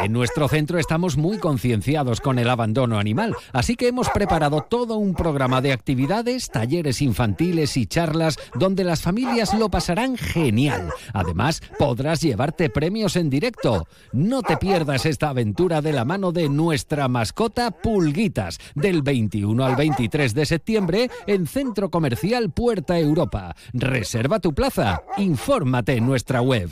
En 0.00 0.12
nuestro 0.12 0.48
centro 0.48 0.78
estamos 0.78 1.16
muy 1.16 1.38
concienciados 1.38 2.20
con 2.20 2.38
el 2.38 2.50
abandono 2.50 2.98
animal, 2.98 3.34
así 3.52 3.76
que 3.76 3.88
hemos 3.88 4.10
preparado 4.10 4.60
todo 4.68 4.96
un 4.96 5.14
programa 5.14 5.60
de 5.60 5.72
actividades, 5.72 6.50
talleres 6.50 7.00
infantiles 7.00 7.76
y 7.76 7.86
charlas 7.86 8.38
donde 8.54 8.84
las 8.84 9.02
familias 9.02 9.54
lo 9.54 9.70
pasarán 9.70 10.16
genial. 10.16 10.90
Además, 11.12 11.62
podrás 11.78 12.20
llevarte 12.20 12.70
premios 12.70 13.16
en 13.16 13.30
directo. 13.30 13.86
No 14.12 14.42
te 14.42 14.56
pierdas 14.56 15.06
esta 15.06 15.28
aventura 15.28 15.80
de 15.80 15.92
la 15.92 16.04
mano 16.04 16.32
de 16.32 16.48
nuestra 16.48 17.08
mascota 17.08 17.70
Pulguitas, 17.70 18.58
del 18.74 19.02
21 19.02 19.64
al 19.64 19.76
23 19.76 20.34
de 20.34 20.46
septiembre 20.46 21.10
en 21.26 21.46
Centro 21.46 21.90
Comercial 21.90 22.50
Puerta 22.50 22.98
Europa. 22.98 23.54
Reserva 23.72 24.40
tu 24.40 24.54
plaza. 24.54 25.02
Infórmate 25.16 25.96
en 25.96 26.06
nuestra 26.06 26.42
web. 26.42 26.70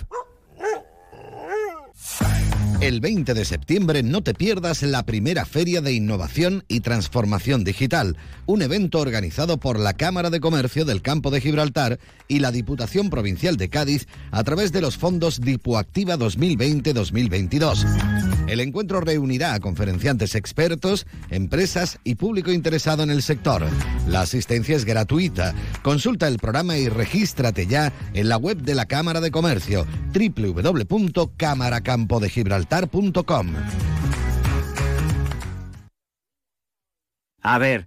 El 2.82 3.00
20 3.00 3.34
de 3.34 3.44
septiembre 3.44 4.02
no 4.02 4.24
te 4.24 4.34
pierdas 4.34 4.82
la 4.82 5.04
primera 5.04 5.44
Feria 5.44 5.80
de 5.80 5.92
Innovación 5.92 6.64
y 6.66 6.80
Transformación 6.80 7.62
Digital, 7.62 8.16
un 8.44 8.60
evento 8.60 8.98
organizado 8.98 9.58
por 9.58 9.78
la 9.78 9.92
Cámara 9.92 10.30
de 10.30 10.40
Comercio 10.40 10.84
del 10.84 11.00
Campo 11.00 11.30
de 11.30 11.40
Gibraltar 11.40 12.00
y 12.26 12.40
la 12.40 12.50
Diputación 12.50 13.08
Provincial 13.08 13.56
de 13.56 13.68
Cádiz 13.68 14.08
a 14.32 14.42
través 14.42 14.72
de 14.72 14.80
los 14.80 14.98
fondos 14.98 15.40
Dipuactiva 15.40 16.16
2020-2022. 16.16 18.31
El 18.46 18.60
encuentro 18.60 19.00
reunirá 19.00 19.54
a 19.54 19.60
conferenciantes 19.60 20.34
expertos, 20.34 21.06
empresas 21.30 21.98
y 22.04 22.16
público 22.16 22.52
interesado 22.52 23.02
en 23.02 23.10
el 23.10 23.22
sector. 23.22 23.64
La 24.06 24.20
asistencia 24.20 24.76
es 24.76 24.84
gratuita. 24.84 25.54
Consulta 25.82 26.28
el 26.28 26.38
programa 26.38 26.76
y 26.76 26.88
regístrate 26.88 27.66
ya 27.66 27.92
en 28.14 28.28
la 28.28 28.36
web 28.36 28.58
de 28.58 28.74
la 28.74 28.84
Cámara 28.86 29.20
de 29.20 29.30
Comercio 29.30 29.86
www.cámaracampodegibraltar 30.12 32.88
a 37.42 37.58
ver, 37.58 37.86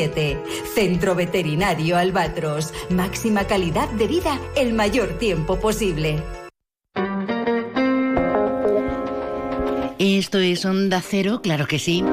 171407 0.09 0.43
Centro 0.73 1.15
Veterinario 1.15 1.97
Albatros. 1.97 2.73
Máxima 2.89 3.45
calidad 3.45 3.89
de 3.89 4.07
vida 4.07 4.39
el 4.55 4.73
mayor 4.73 5.17
tiempo 5.19 5.59
posible. 5.59 6.21
Esto 9.99 10.39
es 10.39 10.65
Onda 10.65 11.01
Cero, 11.01 11.41
claro 11.43 11.67
que 11.67 11.77
sí. 11.77 12.03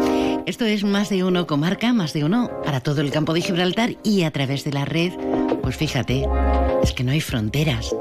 Esto 0.44 0.64
es 0.64 0.84
más 0.84 1.08
de 1.08 1.24
uno 1.24 1.46
comarca, 1.46 1.92
más 1.92 2.12
de 2.12 2.24
uno 2.24 2.50
para 2.64 2.80
todo 2.80 3.00
el 3.00 3.10
campo 3.10 3.32
de 3.32 3.40
Gibraltar 3.40 3.96
y 4.02 4.22
a 4.22 4.30
través 4.30 4.64
de 4.64 4.72
la 4.72 4.84
red, 4.84 5.12
pues 5.62 5.76
fíjate, 5.76 6.26
es 6.82 6.92
que 6.92 7.04
no 7.04 7.12
hay 7.12 7.20
fronteras. 7.20 7.94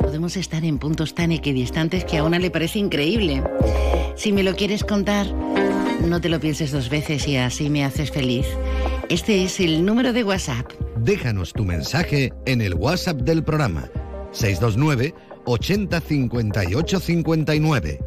Podemos 0.00 0.36
estar 0.36 0.64
en 0.64 0.78
puntos 0.78 1.14
tan 1.14 1.32
equidistantes 1.32 2.04
que 2.04 2.18
a 2.18 2.24
una 2.24 2.38
le 2.38 2.50
parece 2.50 2.78
increíble. 2.78 3.42
Si 4.16 4.32
me 4.32 4.42
lo 4.42 4.56
quieres 4.56 4.84
contar, 4.84 5.26
no 6.06 6.20
te 6.20 6.28
lo 6.28 6.40
pienses 6.40 6.72
dos 6.72 6.88
veces 6.88 7.26
y 7.28 7.36
así 7.36 7.70
me 7.70 7.84
haces 7.84 8.10
feliz. 8.10 8.46
Este 9.10 9.42
es 9.42 9.58
el 9.58 9.84
número 9.84 10.12
de 10.12 10.22
WhatsApp. 10.22 10.70
Déjanos 10.98 11.52
tu 11.52 11.64
mensaje 11.64 12.32
en 12.46 12.60
el 12.60 12.74
WhatsApp 12.74 13.16
del 13.22 13.42
programa 13.42 13.90
629 14.30 15.12
80 15.46 16.00
58 16.00 17.00
59. 17.00 17.98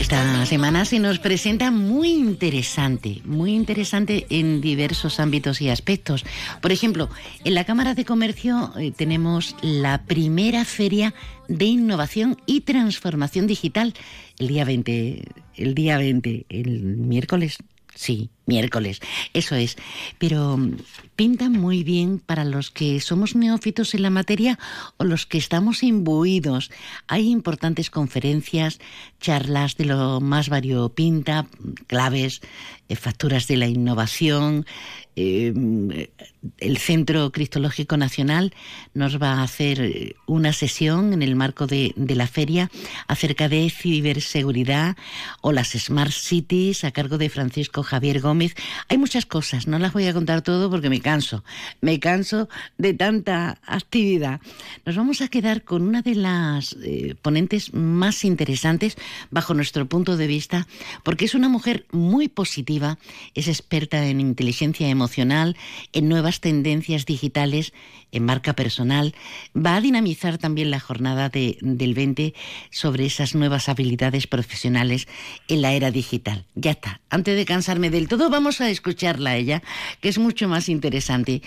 Esta 0.00 0.46
semana 0.46 0.86
se 0.86 0.98
nos 0.98 1.18
presenta 1.18 1.70
muy 1.70 2.12
interesante, 2.12 3.20
muy 3.26 3.54
interesante 3.54 4.26
en 4.30 4.62
diversos 4.62 5.20
ámbitos 5.20 5.60
y 5.60 5.68
aspectos. 5.68 6.24
Por 6.62 6.72
ejemplo, 6.72 7.10
en 7.44 7.54
la 7.54 7.64
Cámara 7.64 7.94
de 7.94 8.06
Comercio 8.06 8.72
eh, 8.78 8.92
tenemos 8.92 9.54
la 9.60 10.04
primera 10.04 10.64
feria 10.64 11.12
de 11.48 11.66
innovación 11.66 12.38
y 12.46 12.62
transformación 12.62 13.46
digital 13.46 13.92
el 14.38 14.48
día 14.48 14.64
20, 14.64 15.24
el 15.56 15.74
día 15.74 15.98
20, 15.98 16.46
el 16.48 16.80
miércoles 16.96 17.58
Sí, 17.94 18.30
miércoles, 18.46 19.00
eso 19.34 19.54
es. 19.54 19.76
Pero 20.18 20.56
mm, 20.56 20.78
pinta 21.14 21.48
muy 21.48 21.84
bien 21.84 22.18
para 22.18 22.44
los 22.44 22.70
que 22.70 23.00
somos 23.00 23.36
neófitos 23.36 23.94
en 23.94 24.02
la 24.02 24.10
materia 24.10 24.58
o 24.96 25.04
los 25.04 25.26
que 25.26 25.38
estamos 25.38 25.82
imbuidos. 25.82 26.70
Hay 27.06 27.30
importantes 27.30 27.90
conferencias, 27.90 28.80
charlas 29.20 29.76
de 29.76 29.84
lo 29.84 30.20
más 30.20 30.48
variopinta, 30.48 31.46
claves, 31.86 32.40
eh, 32.88 32.96
facturas 32.96 33.46
de 33.46 33.56
la 33.56 33.68
innovación, 33.68 34.66
eh, 35.16 36.10
el 36.58 36.78
Centro 36.78 37.30
Cristológico 37.30 37.96
Nacional 37.96 38.52
nos 38.94 39.22
va 39.22 39.34
a 39.34 39.42
hacer 39.42 39.80
eh, 39.80 40.16
una 40.26 40.52
sesión 40.52 41.12
en 41.12 41.22
el 41.22 41.36
marco 41.36 41.66
de, 41.66 41.94
la 41.96 42.26
feria 42.26 42.70
acerca 43.06 43.48
de 43.48 43.70
ciberseguridad 43.70 44.96
o 45.40 45.52
las 45.52 45.70
Smart 45.70 46.10
Cities 46.10 46.84
a 46.84 46.90
cargo 46.90 47.18
de 47.18 47.28
Francisco 47.28 47.82
Javier 47.82 48.20
Gómez. 48.20 48.54
Hay 48.88 48.98
muchas 48.98 49.24
cosas, 49.26 49.66
no 49.66 49.78
las 49.78 49.92
voy 49.92 50.06
a 50.06 50.12
contar 50.12 50.42
todo 50.42 50.68
porque 50.70 50.90
me 50.90 51.00
canso, 51.00 51.44
me 51.80 52.00
canso 52.00 52.48
de 52.78 52.94
tanta 52.94 53.58
actividad. 53.66 54.40
Nos 54.84 54.96
vamos 54.96 55.20
a 55.20 55.28
quedar 55.28 55.62
con 55.62 55.82
una 55.82 56.02
de 56.02 56.14
las 56.16 56.76
eh, 56.82 57.14
ponentes 57.22 57.72
más 57.72 58.24
interesantes 58.24 58.96
bajo 59.30 59.54
nuestro 59.54 59.86
punto 59.86 60.16
de 60.16 60.26
vista 60.26 60.66
porque 61.02 61.24
es 61.24 61.34
una 61.34 61.48
mujer 61.48 61.86
muy 61.92 62.28
positiva, 62.28 62.98
es 63.34 63.48
experta 63.48 64.06
en 64.06 64.20
inteligencia 64.20 64.88
emocional 64.88 65.03
emocional, 65.04 65.54
en 65.92 66.08
nuevas 66.08 66.40
tendencias 66.40 67.04
digitales, 67.04 67.74
en 68.10 68.24
marca 68.24 68.54
personal. 68.54 69.14
Va 69.54 69.76
a 69.76 69.80
dinamizar 69.82 70.38
también 70.38 70.70
la 70.70 70.80
jornada 70.80 71.28
de, 71.28 71.58
del 71.60 71.92
20 71.92 72.32
sobre 72.70 73.04
esas 73.04 73.34
nuevas 73.34 73.68
habilidades 73.68 74.26
profesionales 74.26 75.06
en 75.46 75.60
la 75.60 75.74
era 75.74 75.90
digital. 75.90 76.46
Ya 76.54 76.70
está. 76.70 77.02
Antes 77.10 77.36
de 77.36 77.44
cansarme 77.44 77.90
del 77.90 78.08
todo, 78.08 78.30
vamos 78.30 78.62
a 78.62 78.70
escucharla 78.70 79.30
a 79.30 79.36
ella, 79.36 79.62
que 80.00 80.08
es 80.08 80.18
mucho 80.18 80.48
más 80.48 80.70
interesante. 80.70 81.42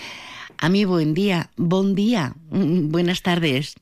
A 0.60 0.70
mí, 0.70 0.86
buen 0.86 1.16
día. 1.16 1.50
Buen 1.58 1.96
día. 1.96 2.36
Mm, 2.52 2.90
buenas 2.90 3.24
tardes. 3.24 3.76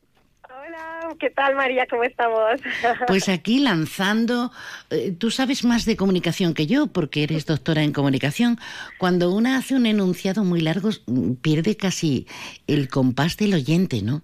¿Qué 1.19 1.29
tal, 1.29 1.55
María? 1.55 1.85
¿Cómo 1.89 2.03
estamos? 2.03 2.61
Pues 3.07 3.29
aquí 3.29 3.59
lanzando, 3.59 4.51
eh, 4.89 5.11
tú 5.17 5.31
sabes 5.31 5.63
más 5.63 5.85
de 5.85 5.95
comunicación 5.95 6.53
que 6.53 6.67
yo, 6.67 6.87
porque 6.87 7.23
eres 7.23 7.45
doctora 7.45 7.83
en 7.83 7.93
comunicación. 7.93 8.57
Cuando 8.97 9.31
una 9.31 9.57
hace 9.57 9.75
un 9.75 9.85
enunciado 9.85 10.43
muy 10.43 10.61
largo, 10.61 10.89
pierde 11.41 11.77
casi 11.77 12.27
el 12.67 12.87
compás 12.89 13.37
del 13.37 13.53
oyente, 13.53 14.01
¿no? 14.01 14.21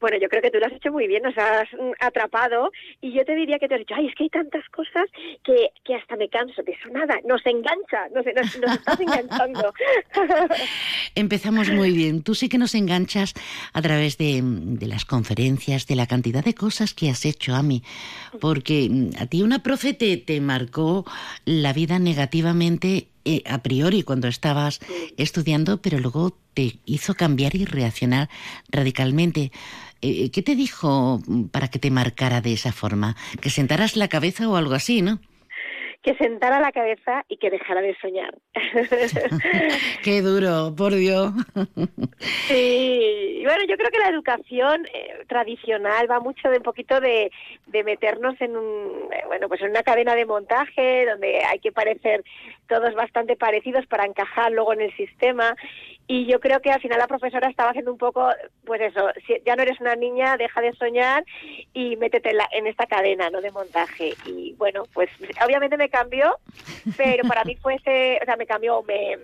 Bueno, 0.00 0.16
yo 0.20 0.28
creo 0.28 0.42
que 0.42 0.50
tú 0.50 0.58
lo 0.58 0.66
has 0.66 0.72
hecho 0.72 0.92
muy 0.92 1.06
bien, 1.06 1.22
nos 1.22 1.36
has 1.36 1.68
mm, 1.72 1.92
atrapado 2.00 2.70
y 3.00 3.12
yo 3.12 3.24
te 3.24 3.34
diría 3.34 3.58
que 3.58 3.68
te 3.68 3.74
has 3.74 3.80
dicho, 3.80 3.94
ay, 3.96 4.06
es 4.06 4.14
que 4.14 4.24
hay 4.24 4.30
tantas 4.30 4.64
cosas 4.70 5.04
que, 5.44 5.70
que 5.84 5.94
hasta 5.94 6.16
me 6.16 6.28
canso 6.28 6.62
de 6.62 6.72
eso, 6.72 6.88
nada, 6.90 7.18
nos 7.24 7.44
engancha, 7.46 8.08
nos, 8.14 8.24
nos, 8.26 8.58
nos 8.58 8.76
estás 8.76 9.00
enganchando. 9.00 9.72
Empezamos 11.14 11.70
muy 11.70 11.92
bien, 11.92 12.22
tú 12.22 12.34
sí 12.34 12.48
que 12.48 12.58
nos 12.58 12.74
enganchas 12.74 13.34
a 13.72 13.82
través 13.82 14.18
de, 14.18 14.40
de, 14.42 14.86
las 14.86 15.04
conferencias, 15.04 15.86
de 15.86 15.96
la 15.96 16.06
cantidad 16.06 16.44
de 16.44 16.54
cosas 16.54 16.94
que 16.94 17.10
has 17.10 17.24
hecho, 17.24 17.54
a 17.54 17.62
mí, 17.62 17.82
porque 18.40 18.88
mm, 18.90 19.10
a 19.20 19.26
ti 19.26 19.42
una 19.42 19.62
profe 19.62 19.94
te, 19.94 20.16
te 20.16 20.40
marcó 20.40 21.04
la 21.44 21.72
vida 21.72 21.98
negativamente 21.98 23.08
eh, 23.24 23.42
a 23.44 23.58
priori 23.62 24.04
cuando 24.04 24.26
estabas 24.26 24.80
estudiando, 25.18 25.82
pero 25.82 25.98
luego 25.98 26.38
te 26.54 26.78
hizo 26.86 27.12
cambiar 27.14 27.54
y 27.56 27.66
reaccionar 27.66 28.30
radicalmente. 28.70 29.52
Eh, 30.00 30.30
¿Qué 30.30 30.42
te 30.42 30.54
dijo 30.54 31.20
para 31.50 31.68
que 31.68 31.78
te 31.78 31.90
marcara 31.90 32.40
de 32.40 32.52
esa 32.52 32.72
forma? 32.72 33.16
¿Que 33.40 33.50
sentaras 33.50 33.96
la 33.96 34.08
cabeza 34.08 34.48
o 34.48 34.56
algo 34.56 34.74
así, 34.74 35.02
no? 35.02 35.20
Que 36.02 36.14
sentara 36.14 36.60
la 36.60 36.72
cabeza 36.72 37.24
y 37.28 37.38
que 37.38 37.50
dejara 37.50 37.80
de 37.80 37.96
soñar. 38.00 38.34
Qué 40.04 40.22
duro, 40.22 40.74
por 40.76 40.94
Dios. 40.94 41.32
sí, 42.46 43.42
bueno, 43.44 43.64
yo 43.68 43.76
creo 43.76 43.90
que 43.90 43.98
la 43.98 44.08
educación 44.08 44.86
eh, 44.92 45.24
tradicional 45.26 46.10
va 46.10 46.20
mucho 46.20 46.48
de 46.50 46.58
un 46.58 46.62
poquito 46.62 47.00
de, 47.00 47.30
de 47.66 47.84
meternos 47.84 48.40
en 48.40 48.56
un, 48.56 49.12
eh, 49.12 49.24
bueno, 49.26 49.48
pues 49.48 49.60
en 49.60 49.70
una 49.70 49.82
cadena 49.82 50.14
de 50.14 50.26
montaje 50.26 51.06
donde 51.06 51.44
hay 51.44 51.58
que 51.58 51.72
parecer 51.72 52.22
todos 52.68 52.94
bastante 52.94 53.36
parecidos 53.36 53.86
para 53.86 54.04
encajar 54.04 54.52
luego 54.52 54.72
en 54.72 54.82
el 54.82 54.96
sistema 54.96 55.56
y 56.10 56.24
yo 56.24 56.40
creo 56.40 56.60
que 56.60 56.70
al 56.70 56.80
final 56.80 56.98
la 56.98 57.06
profesora 57.06 57.50
estaba 57.50 57.68
haciendo 57.68 57.92
un 57.92 57.98
poco, 57.98 58.30
pues 58.64 58.80
eso, 58.80 59.10
si 59.26 59.34
ya 59.44 59.54
no 59.54 59.62
eres 59.62 59.78
una 59.78 59.94
niña, 59.94 60.38
deja 60.38 60.62
de 60.62 60.72
soñar 60.72 61.22
y 61.74 61.96
métete 61.96 62.30
en, 62.30 62.38
la, 62.38 62.48
en 62.50 62.66
esta 62.66 62.86
cadena, 62.86 63.28
¿no? 63.28 63.42
De 63.42 63.50
montaje. 63.50 64.14
Y 64.24 64.54
bueno, 64.54 64.84
pues 64.94 65.10
obviamente 65.44 65.76
me 65.76 65.87
cambió, 65.88 66.38
pero 66.96 67.26
para 67.26 67.44
mí 67.44 67.56
fue 67.56 67.76
ese, 67.76 68.18
o 68.22 68.24
sea, 68.24 68.36
me 68.36 68.46
cambió, 68.46 68.82
me, 68.82 69.18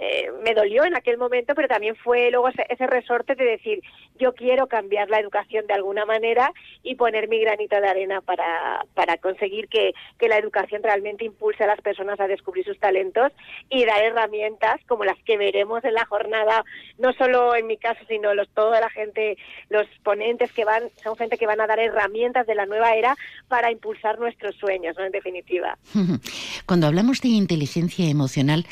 eh, 0.00 0.30
me 0.44 0.54
dolió 0.54 0.84
en 0.84 0.96
aquel 0.96 1.18
momento, 1.18 1.54
pero 1.56 1.66
también 1.66 1.96
fue 1.96 2.30
luego 2.30 2.48
ese, 2.48 2.86
resorte 2.86 3.34
de 3.34 3.44
decir, 3.44 3.82
yo 4.18 4.32
quiero 4.32 4.68
cambiar 4.68 5.10
la 5.10 5.18
educación 5.18 5.66
de 5.66 5.74
alguna 5.74 6.06
manera 6.06 6.52
y 6.84 6.94
poner 6.94 7.28
mi 7.28 7.40
granito 7.40 7.80
de 7.80 7.88
arena 7.88 8.20
para, 8.20 8.84
para 8.94 9.16
conseguir 9.16 9.68
que, 9.68 9.94
que 10.18 10.28
la 10.28 10.38
educación 10.38 10.82
realmente 10.84 11.24
impulse 11.24 11.64
a 11.64 11.66
las 11.66 11.80
personas 11.80 12.20
a 12.20 12.28
descubrir 12.28 12.64
sus 12.64 12.78
talentos 12.78 13.32
y 13.68 13.84
dar 13.84 14.02
herramientas 14.02 14.80
como 14.86 15.04
las 15.04 15.18
que 15.24 15.36
veremos 15.36 15.84
en 15.84 15.94
la 15.94 16.06
jornada, 16.06 16.64
no 16.98 17.12
solo 17.14 17.56
en 17.56 17.66
mi 17.66 17.76
caso, 17.76 18.00
sino 18.08 18.34
los, 18.34 18.48
toda 18.50 18.80
la 18.80 18.90
gente, 18.90 19.36
los 19.68 19.86
ponentes 20.04 20.52
que 20.52 20.64
van, 20.64 20.84
son 21.02 21.16
gente 21.16 21.36
que 21.36 21.46
van 21.46 21.60
a 21.60 21.66
dar 21.66 21.80
herramientas 21.80 22.46
de 22.46 22.54
la 22.54 22.66
nueva 22.66 22.94
era 22.94 23.16
para 23.48 23.72
impulsar 23.72 24.18
nuestros 24.20 24.54
sueños, 24.56 24.96
¿no? 24.96 25.04
En 25.04 25.12
definitiva. 25.12 25.76
Cuando 26.66 26.86
hablamos 26.86 27.20
de 27.20 27.28
inteligencia 27.28 28.08
emocional, 28.08 28.64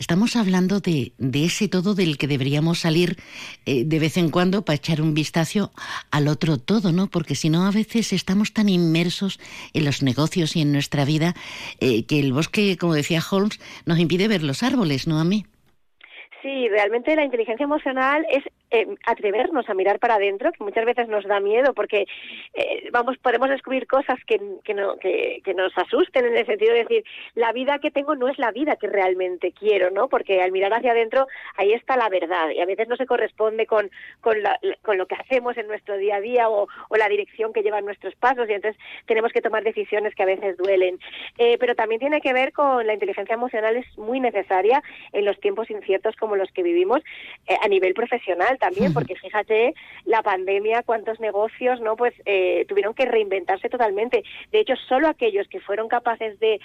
Estamos 0.00 0.34
hablando 0.34 0.80
de, 0.80 1.12
de, 1.18 1.44
ese 1.44 1.68
todo 1.68 1.94
del 1.94 2.16
que 2.16 2.26
deberíamos 2.26 2.78
salir 2.78 3.16
eh, 3.66 3.84
de 3.84 3.98
vez 3.98 4.16
en 4.16 4.30
cuando 4.30 4.64
para 4.64 4.76
echar 4.76 5.02
un 5.02 5.12
vistazo 5.12 5.72
al 6.10 6.26
otro 6.26 6.56
todo, 6.56 6.90
¿no? 6.90 7.08
Porque 7.08 7.34
si 7.34 7.50
no, 7.50 7.66
a 7.66 7.70
veces 7.70 8.14
estamos 8.14 8.54
tan 8.54 8.70
inmersos 8.70 9.38
en 9.74 9.84
los 9.84 10.02
negocios 10.02 10.56
y 10.56 10.62
en 10.62 10.72
nuestra 10.72 11.04
vida 11.04 11.34
eh, 11.80 12.06
que 12.06 12.18
el 12.18 12.32
bosque, 12.32 12.78
como 12.78 12.94
decía 12.94 13.20
Holmes, 13.30 13.60
nos 13.84 13.98
impide 13.98 14.26
ver 14.26 14.42
los 14.42 14.62
árboles, 14.62 15.06
¿no 15.06 15.20
a 15.20 15.24
mí? 15.24 15.44
Sí, 16.40 16.68
realmente 16.70 17.14
la 17.14 17.24
inteligencia 17.26 17.64
emocional 17.64 18.24
es 18.30 18.42
eh, 18.70 18.86
atrevernos 19.06 19.68
a 19.68 19.74
mirar 19.74 19.98
para 19.98 20.14
adentro, 20.14 20.52
que 20.52 20.64
muchas 20.64 20.84
veces 20.84 21.08
nos 21.08 21.24
da 21.24 21.40
miedo 21.40 21.74
porque 21.74 22.06
eh, 22.54 22.88
vamos 22.92 23.18
podemos 23.18 23.48
descubrir 23.48 23.86
cosas 23.86 24.18
que, 24.26 24.40
que, 24.64 24.74
no, 24.74 24.96
que, 24.96 25.42
nos 25.56 25.76
asusten 25.76 26.26
en 26.26 26.36
el 26.36 26.46
sentido 26.46 26.72
de 26.72 26.80
decir 26.80 27.04
la 27.34 27.52
vida 27.52 27.78
que 27.80 27.90
tengo 27.90 28.14
no 28.14 28.28
es 28.28 28.38
la 28.38 28.52
vida 28.52 28.76
que 28.76 28.86
realmente 28.86 29.52
quiero, 29.52 29.90
¿no? 29.90 30.08
Porque 30.08 30.40
al 30.40 30.52
mirar 30.52 30.72
hacia 30.72 30.92
adentro 30.92 31.26
ahí 31.56 31.72
está 31.72 31.96
la 31.96 32.08
verdad 32.08 32.50
y 32.50 32.60
a 32.60 32.66
veces 32.66 32.88
no 32.88 32.96
se 32.96 33.06
corresponde 33.06 33.66
con, 33.66 33.90
con, 34.20 34.36
con 34.82 34.98
lo 34.98 35.06
que 35.06 35.16
hacemos 35.16 35.56
en 35.56 35.66
nuestro 35.66 35.96
día 35.96 36.16
a 36.16 36.20
día 36.20 36.48
o, 36.48 36.68
o, 36.88 36.96
la 36.96 37.08
dirección 37.08 37.52
que 37.52 37.62
llevan 37.62 37.84
nuestros 37.84 38.14
pasos 38.14 38.48
y 38.48 38.52
entonces 38.52 38.80
tenemos 39.06 39.32
que 39.32 39.42
tomar 39.42 39.64
decisiones 39.64 40.14
que 40.14 40.22
a 40.22 40.26
veces 40.26 40.56
duelen. 40.56 40.98
Eh, 41.38 41.56
pero 41.58 41.74
también 41.74 41.98
tiene 41.98 42.20
que 42.20 42.32
ver 42.32 42.52
con 42.52 42.86
la 42.86 42.94
inteligencia 42.94 43.34
emocional 43.34 43.76
es 43.76 43.98
muy 43.98 44.20
necesaria 44.20 44.82
en 45.12 45.24
los 45.24 45.38
tiempos 45.40 45.70
inciertos 45.70 46.14
como 46.16 46.36
los 46.36 46.50
que 46.52 46.62
vivimos 46.62 47.00
eh, 47.48 47.56
a 47.60 47.68
nivel 47.68 47.94
profesional 47.94 48.58
también, 48.60 48.94
porque 48.94 49.16
fíjate 49.16 49.74
la 50.04 50.22
pandemia, 50.22 50.84
cuántos 50.84 51.18
negocios, 51.18 51.80
¿no? 51.80 51.96
Pues 51.96 52.14
eh, 52.26 52.64
tuvieron 52.68 52.94
que 52.94 53.06
reinventarse 53.06 53.68
totalmente. 53.68 54.22
De 54.52 54.60
hecho, 54.60 54.74
solo 54.88 55.08
aquellos 55.08 55.48
que 55.48 55.60
fueron 55.60 55.88
capaces 55.88 56.38
de 56.38 56.54
eh, 56.54 56.60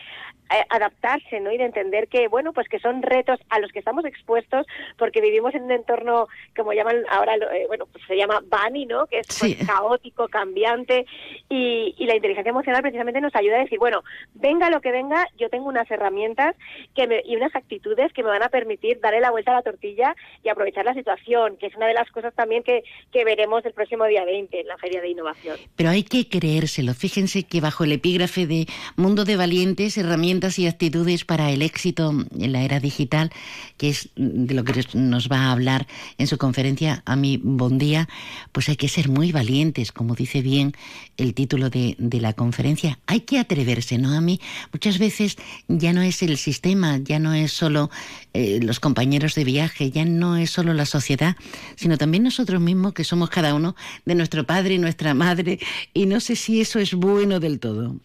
adaptarse, 0.69 1.39
¿no? 1.39 1.51
Y 1.51 1.57
de 1.57 1.65
entender 1.65 2.07
que, 2.07 2.27
bueno, 2.27 2.53
pues 2.53 2.67
que 2.67 2.79
son 2.79 3.01
retos 3.01 3.39
a 3.49 3.59
los 3.59 3.71
que 3.71 3.79
estamos 3.79 4.05
expuestos 4.05 4.67
porque 4.97 5.21
vivimos 5.21 5.55
en 5.55 5.63
un 5.63 5.71
entorno, 5.71 6.27
como 6.55 6.73
llaman 6.73 6.97
ahora, 7.09 7.35
eh, 7.35 7.65
bueno, 7.67 7.87
pues 7.91 8.03
se 8.05 8.17
llama 8.17 8.41
BANI, 8.45 8.85
¿no? 8.85 9.07
Que 9.07 9.19
es 9.19 9.27
pues, 9.39 9.57
caótico, 9.65 10.27
cambiante 10.27 11.05
y, 11.49 11.95
y, 11.97 12.05
la 12.05 12.15
inteligencia 12.15 12.49
emocional 12.49 12.81
precisamente 12.81 13.21
nos 13.21 13.35
ayuda 13.35 13.55
a 13.55 13.63
decir, 13.63 13.79
bueno, 13.79 14.03
venga 14.33 14.69
lo 14.69 14.81
que 14.81 14.91
venga, 14.91 15.27
yo 15.37 15.49
tengo 15.49 15.67
unas 15.67 15.89
herramientas 15.89 16.55
que 16.93 17.07
me, 17.07 17.21
y 17.25 17.35
unas 17.35 17.55
actitudes 17.55 18.11
que 18.13 18.21
me 18.21 18.29
van 18.29 18.43
a 18.43 18.49
permitir 18.49 18.99
darle 18.99 19.21
la 19.21 19.31
vuelta 19.31 19.51
a 19.51 19.55
la 19.55 19.61
tortilla 19.61 20.15
y 20.43 20.49
aprovechar 20.49 20.85
la 20.85 20.93
situación, 20.93 21.57
que 21.57 21.67
es 21.67 21.75
una 21.75 21.84
de 21.85 21.93
las 21.93 22.09
cosas 22.11 22.33
también 22.33 22.63
que, 22.63 22.83
que 23.11 23.23
veremos 23.23 23.65
el 23.65 23.73
próximo 23.73 24.05
día 24.05 24.25
20 24.25 24.61
en 24.61 24.67
la 24.67 24.77
Feria 24.77 25.01
de 25.01 25.09
Innovación. 25.09 25.57
Pero 25.75 25.89
hay 25.89 26.03
que 26.03 26.27
creérselo. 26.27 26.93
Fíjense 26.93 27.43
que 27.43 27.61
bajo 27.61 27.83
el 27.83 27.91
epígrafe 27.91 28.47
de 28.47 28.67
Mundo 28.95 29.25
de 29.25 29.35
Valientes, 29.35 29.97
herramientas 29.97 30.59
y 30.59 30.67
actitudes 30.67 31.25
para 31.25 31.51
el 31.51 31.61
éxito 31.61 32.11
en 32.39 32.51
la 32.51 32.63
era 32.63 32.79
digital, 32.79 33.31
que 33.77 33.89
es 33.89 34.09
de 34.15 34.53
lo 34.53 34.63
que 34.63 34.83
nos 34.93 35.29
va 35.29 35.45
a 35.45 35.51
hablar 35.51 35.87
en 36.17 36.27
su 36.27 36.37
conferencia 36.37 37.03
a 37.05 37.15
mi 37.15 37.37
buen 37.37 37.77
día, 37.77 38.07
pues 38.51 38.69
hay 38.69 38.75
que 38.75 38.87
ser 38.87 39.09
muy 39.09 39.31
valientes, 39.31 39.91
como 39.91 40.15
dice 40.15 40.41
bien 40.41 40.73
el 41.17 41.33
título 41.33 41.69
de, 41.69 41.95
de 41.97 42.19
la 42.21 42.33
conferencia. 42.33 42.99
Hay 43.07 43.21
que 43.21 43.39
atreverse, 43.39 43.97
¿no? 43.97 44.15
A 44.15 44.21
mí 44.21 44.39
muchas 44.71 44.99
veces 44.99 45.37
ya 45.67 45.93
no 45.93 46.01
es 46.01 46.21
el 46.23 46.37
sistema, 46.37 46.97
ya 46.97 47.19
no 47.19 47.33
es 47.33 47.51
solo 47.51 47.89
eh, 48.33 48.59
los 48.61 48.79
compañeros 48.79 49.35
de 49.35 49.43
viaje, 49.43 49.91
ya 49.91 50.05
no 50.05 50.35
es 50.35 50.49
solo 50.49 50.73
la 50.73 50.85
sociedad, 50.85 51.35
sino 51.75 51.97
también 51.97 52.23
nosotros 52.23 52.61
mismos, 52.61 52.93
que 52.93 53.03
somos 53.03 53.29
cada 53.29 53.53
uno 53.53 53.75
de 54.05 54.15
nuestro 54.15 54.43
padre 54.43 54.75
y 54.75 54.79
nuestra 54.79 55.13
madre, 55.13 55.59
y 55.93 56.05
no 56.05 56.19
sé 56.19 56.35
si 56.35 56.61
eso 56.61 56.79
es 56.79 56.93
bueno 56.93 57.39
del 57.39 57.59
todo. 57.59 57.95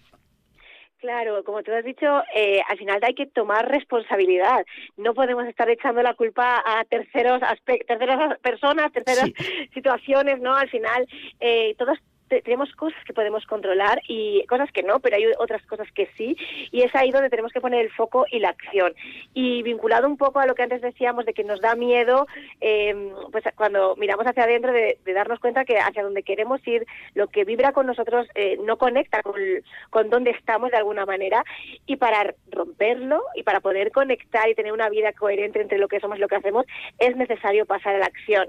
Claro, 1.00 1.42
como 1.44 1.62
tú 1.62 1.72
has 1.72 1.83
dicho, 1.83 2.22
eh, 2.35 2.61
al 2.68 2.76
final 2.76 3.00
hay 3.02 3.14
que 3.14 3.24
tomar 3.24 3.66
responsabilidad. 3.70 4.66
No 4.98 5.14
podemos 5.14 5.46
estar 5.46 5.70
echando 5.70 6.02
la 6.02 6.12
culpa 6.12 6.62
a 6.64 6.85
terceros 6.85 7.40
terceras 7.64 8.38
personas, 8.40 8.92
terceras 8.92 9.30
situaciones, 9.72 10.40
¿no? 10.40 10.54
Al 10.54 10.68
final, 10.68 11.09
eh, 11.40 11.74
todos 11.78 11.98
tenemos 12.42 12.72
cosas 12.74 13.02
que 13.04 13.12
podemos 13.12 13.44
controlar 13.46 14.00
y 14.06 14.44
cosas 14.46 14.70
que 14.72 14.82
no, 14.82 15.00
pero 15.00 15.16
hay 15.16 15.24
otras 15.38 15.62
cosas 15.66 15.90
que 15.92 16.08
sí, 16.16 16.36
y 16.70 16.82
es 16.82 16.94
ahí 16.94 17.10
donde 17.10 17.30
tenemos 17.30 17.52
que 17.52 17.60
poner 17.60 17.80
el 17.84 17.90
foco 17.90 18.24
y 18.30 18.38
la 18.38 18.50
acción. 18.50 18.94
Y 19.34 19.62
vinculado 19.62 20.06
un 20.06 20.16
poco 20.16 20.38
a 20.38 20.46
lo 20.46 20.54
que 20.54 20.62
antes 20.62 20.80
decíamos 20.80 21.26
de 21.26 21.34
que 21.34 21.44
nos 21.44 21.60
da 21.60 21.74
miedo, 21.74 22.26
eh, 22.60 23.12
pues 23.32 23.44
cuando 23.56 23.96
miramos 23.96 24.26
hacia 24.26 24.44
adentro, 24.44 24.72
de, 24.72 24.98
darnos 25.12 25.40
cuenta 25.40 25.64
que 25.64 25.78
hacia 25.78 26.04
donde 26.04 26.22
queremos 26.22 26.66
ir, 26.66 26.86
lo 27.14 27.26
que 27.26 27.44
vibra 27.44 27.72
con 27.72 27.86
nosotros 27.86 28.28
eh, 28.34 28.58
no 28.64 28.78
conecta 28.78 29.22
con, 29.22 29.34
con 29.90 30.08
dónde 30.08 30.30
estamos 30.30 30.70
de 30.70 30.76
alguna 30.76 31.04
manera, 31.04 31.44
y 31.86 31.96
para 31.96 32.34
romperlo 32.50 33.24
y 33.34 33.42
para 33.42 33.60
poder 33.60 33.90
conectar 33.90 34.48
y 34.48 34.54
tener 34.54 34.72
una 34.72 34.88
vida 34.88 35.12
coherente 35.12 35.60
entre 35.60 35.78
lo 35.78 35.88
que 35.88 36.00
somos 36.00 36.18
y 36.18 36.20
lo 36.20 36.28
que 36.28 36.36
hacemos, 36.36 36.64
es 36.98 37.16
necesario 37.16 37.66
pasar 37.66 37.96
a 37.96 37.98
la 37.98 38.06
acción 38.06 38.48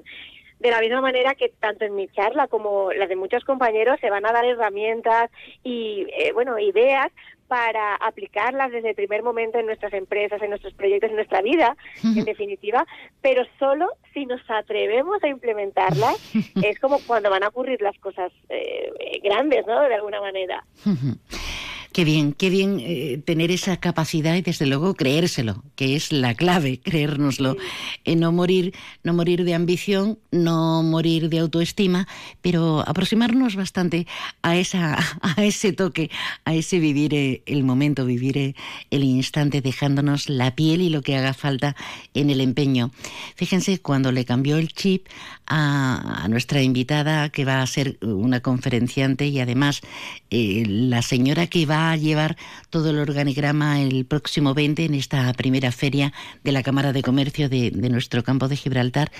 de 0.61 0.69
la 0.69 0.79
misma 0.79 1.01
manera 1.01 1.33
que 1.33 1.49
tanto 1.59 1.85
en 1.85 1.95
mi 1.95 2.07
charla 2.09 2.47
como 2.47 2.93
la 2.93 3.07
de 3.07 3.15
muchos 3.15 3.43
compañeros 3.43 3.99
se 3.99 4.09
van 4.09 4.25
a 4.25 4.31
dar 4.31 4.45
herramientas 4.45 5.31
y 5.63 6.05
eh, 6.15 6.31
bueno 6.33 6.59
ideas 6.59 7.11
para 7.47 7.95
aplicarlas 7.95 8.71
desde 8.71 8.91
el 8.91 8.95
primer 8.95 9.23
momento 9.23 9.59
en 9.59 9.65
nuestras 9.65 9.91
empresas, 9.91 10.41
en 10.41 10.51
nuestros 10.51 10.73
proyectos, 10.73 11.09
en 11.09 11.17
nuestra 11.17 11.41
vida, 11.41 11.75
en 12.01 12.23
definitiva, 12.23 12.87
pero 13.21 13.43
solo 13.59 13.89
si 14.13 14.25
nos 14.25 14.39
atrevemos 14.49 15.21
a 15.21 15.27
implementarlas 15.27 16.15
es 16.63 16.79
como 16.79 16.99
cuando 16.99 17.29
van 17.29 17.43
a 17.43 17.49
ocurrir 17.49 17.81
las 17.81 17.97
cosas 17.97 18.31
eh, 18.47 19.19
grandes, 19.21 19.67
¿no? 19.67 19.81
De 19.81 19.95
alguna 19.95 20.21
manera. 20.21 20.63
Qué 21.93 22.05
bien, 22.05 22.31
qué 22.31 22.49
bien 22.49 22.77
eh, 22.79 23.21
tener 23.25 23.51
esa 23.51 23.75
capacidad 23.75 24.35
y 24.35 24.41
desde 24.41 24.65
luego 24.65 24.93
creérselo, 24.93 25.61
que 25.75 25.97
es 25.97 26.13
la 26.13 26.35
clave, 26.35 26.79
creérnoslo. 26.83 27.57
Eh, 28.05 28.15
no 28.15 28.31
morir, 28.31 28.73
no 29.03 29.13
morir 29.13 29.43
de 29.43 29.53
ambición, 29.53 30.17
no 30.31 30.83
morir 30.83 31.27
de 31.27 31.39
autoestima, 31.39 32.07
pero 32.41 32.79
aproximarnos 32.87 33.57
bastante 33.57 34.07
a 34.41 34.55
esa, 34.55 34.97
a 35.21 35.43
ese 35.43 35.73
toque, 35.73 36.09
a 36.45 36.53
ese 36.53 36.79
vivir 36.79 37.13
eh, 37.13 37.43
el 37.45 37.65
momento, 37.65 38.05
vivir 38.05 38.55
el 38.89 39.03
instante, 39.03 39.59
dejándonos 39.59 40.29
la 40.29 40.55
piel 40.55 40.81
y 40.81 40.89
lo 40.89 41.01
que 41.01 41.17
haga 41.17 41.33
falta 41.33 41.75
en 42.13 42.29
el 42.29 42.39
empeño. 42.39 42.91
Fíjense 43.35 43.79
cuando 43.79 44.13
le 44.13 44.23
cambió 44.23 44.55
el 44.55 44.69
chip 44.69 45.07
a, 45.45 46.25
nuestra 46.29 46.61
invitada, 46.61 47.27
que 47.29 47.43
va 47.43 47.61
a 47.61 47.67
ser 47.67 47.97
una 48.01 48.39
conferenciante 48.39 49.27
y 49.27 49.41
además 49.41 49.81
la 50.29 51.01
señora 51.01 51.47
que 51.47 51.65
va 51.65 51.80
a 51.89 51.97
llevar 51.97 52.37
todo 52.69 52.89
el 52.89 52.99
organigrama 52.99 53.81
el 53.81 54.05
próximo 54.05 54.53
20 54.53 54.85
en 54.85 54.93
esta 54.93 55.31
primera 55.33 55.71
feria 55.71 56.13
de 56.43 56.51
la 56.51 56.63
Cámara 56.63 56.93
de 56.93 57.01
Comercio 57.01 57.49
de, 57.49 57.71
nuestro 57.71 58.23
campo 58.23 58.47
de 58.47 58.55
Gibraltar. 58.55 59.11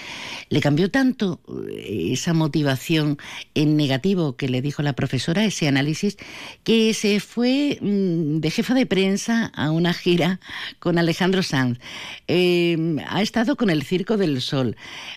Le 0.50 0.62
cambió 0.62 0.90
tanto 0.92 1.42
eh, 1.70 2.10
esa 2.12 2.34
motivación 2.34 3.18
en 3.56 3.76
negativo 3.76 4.36
que 4.36 4.50
le 4.50 4.62
dijo 4.62 4.84
la 4.84 4.94
profesora, 4.94 5.44
ese 5.44 5.68
análisis, 5.68 6.18
que 6.64 6.94
se 6.94 7.20
fue 7.20 7.78
mm, 7.82 8.40
de 8.40 8.52
jefa 8.52 8.74
de 8.74 8.86
prensa 8.86 9.52
a 9.56 9.72
una 9.72 9.94
gira 9.94 10.40
con 10.80 10.98
Alejandro 10.98 11.44
Sanz. 11.44 11.80
Em, 12.28 13.00
ha 13.08 13.22
estado 13.22 13.56
con 13.56 13.70
el 13.70 13.84
Circo 13.84 14.18
del 14.18 14.42
Sol, 14.42 14.76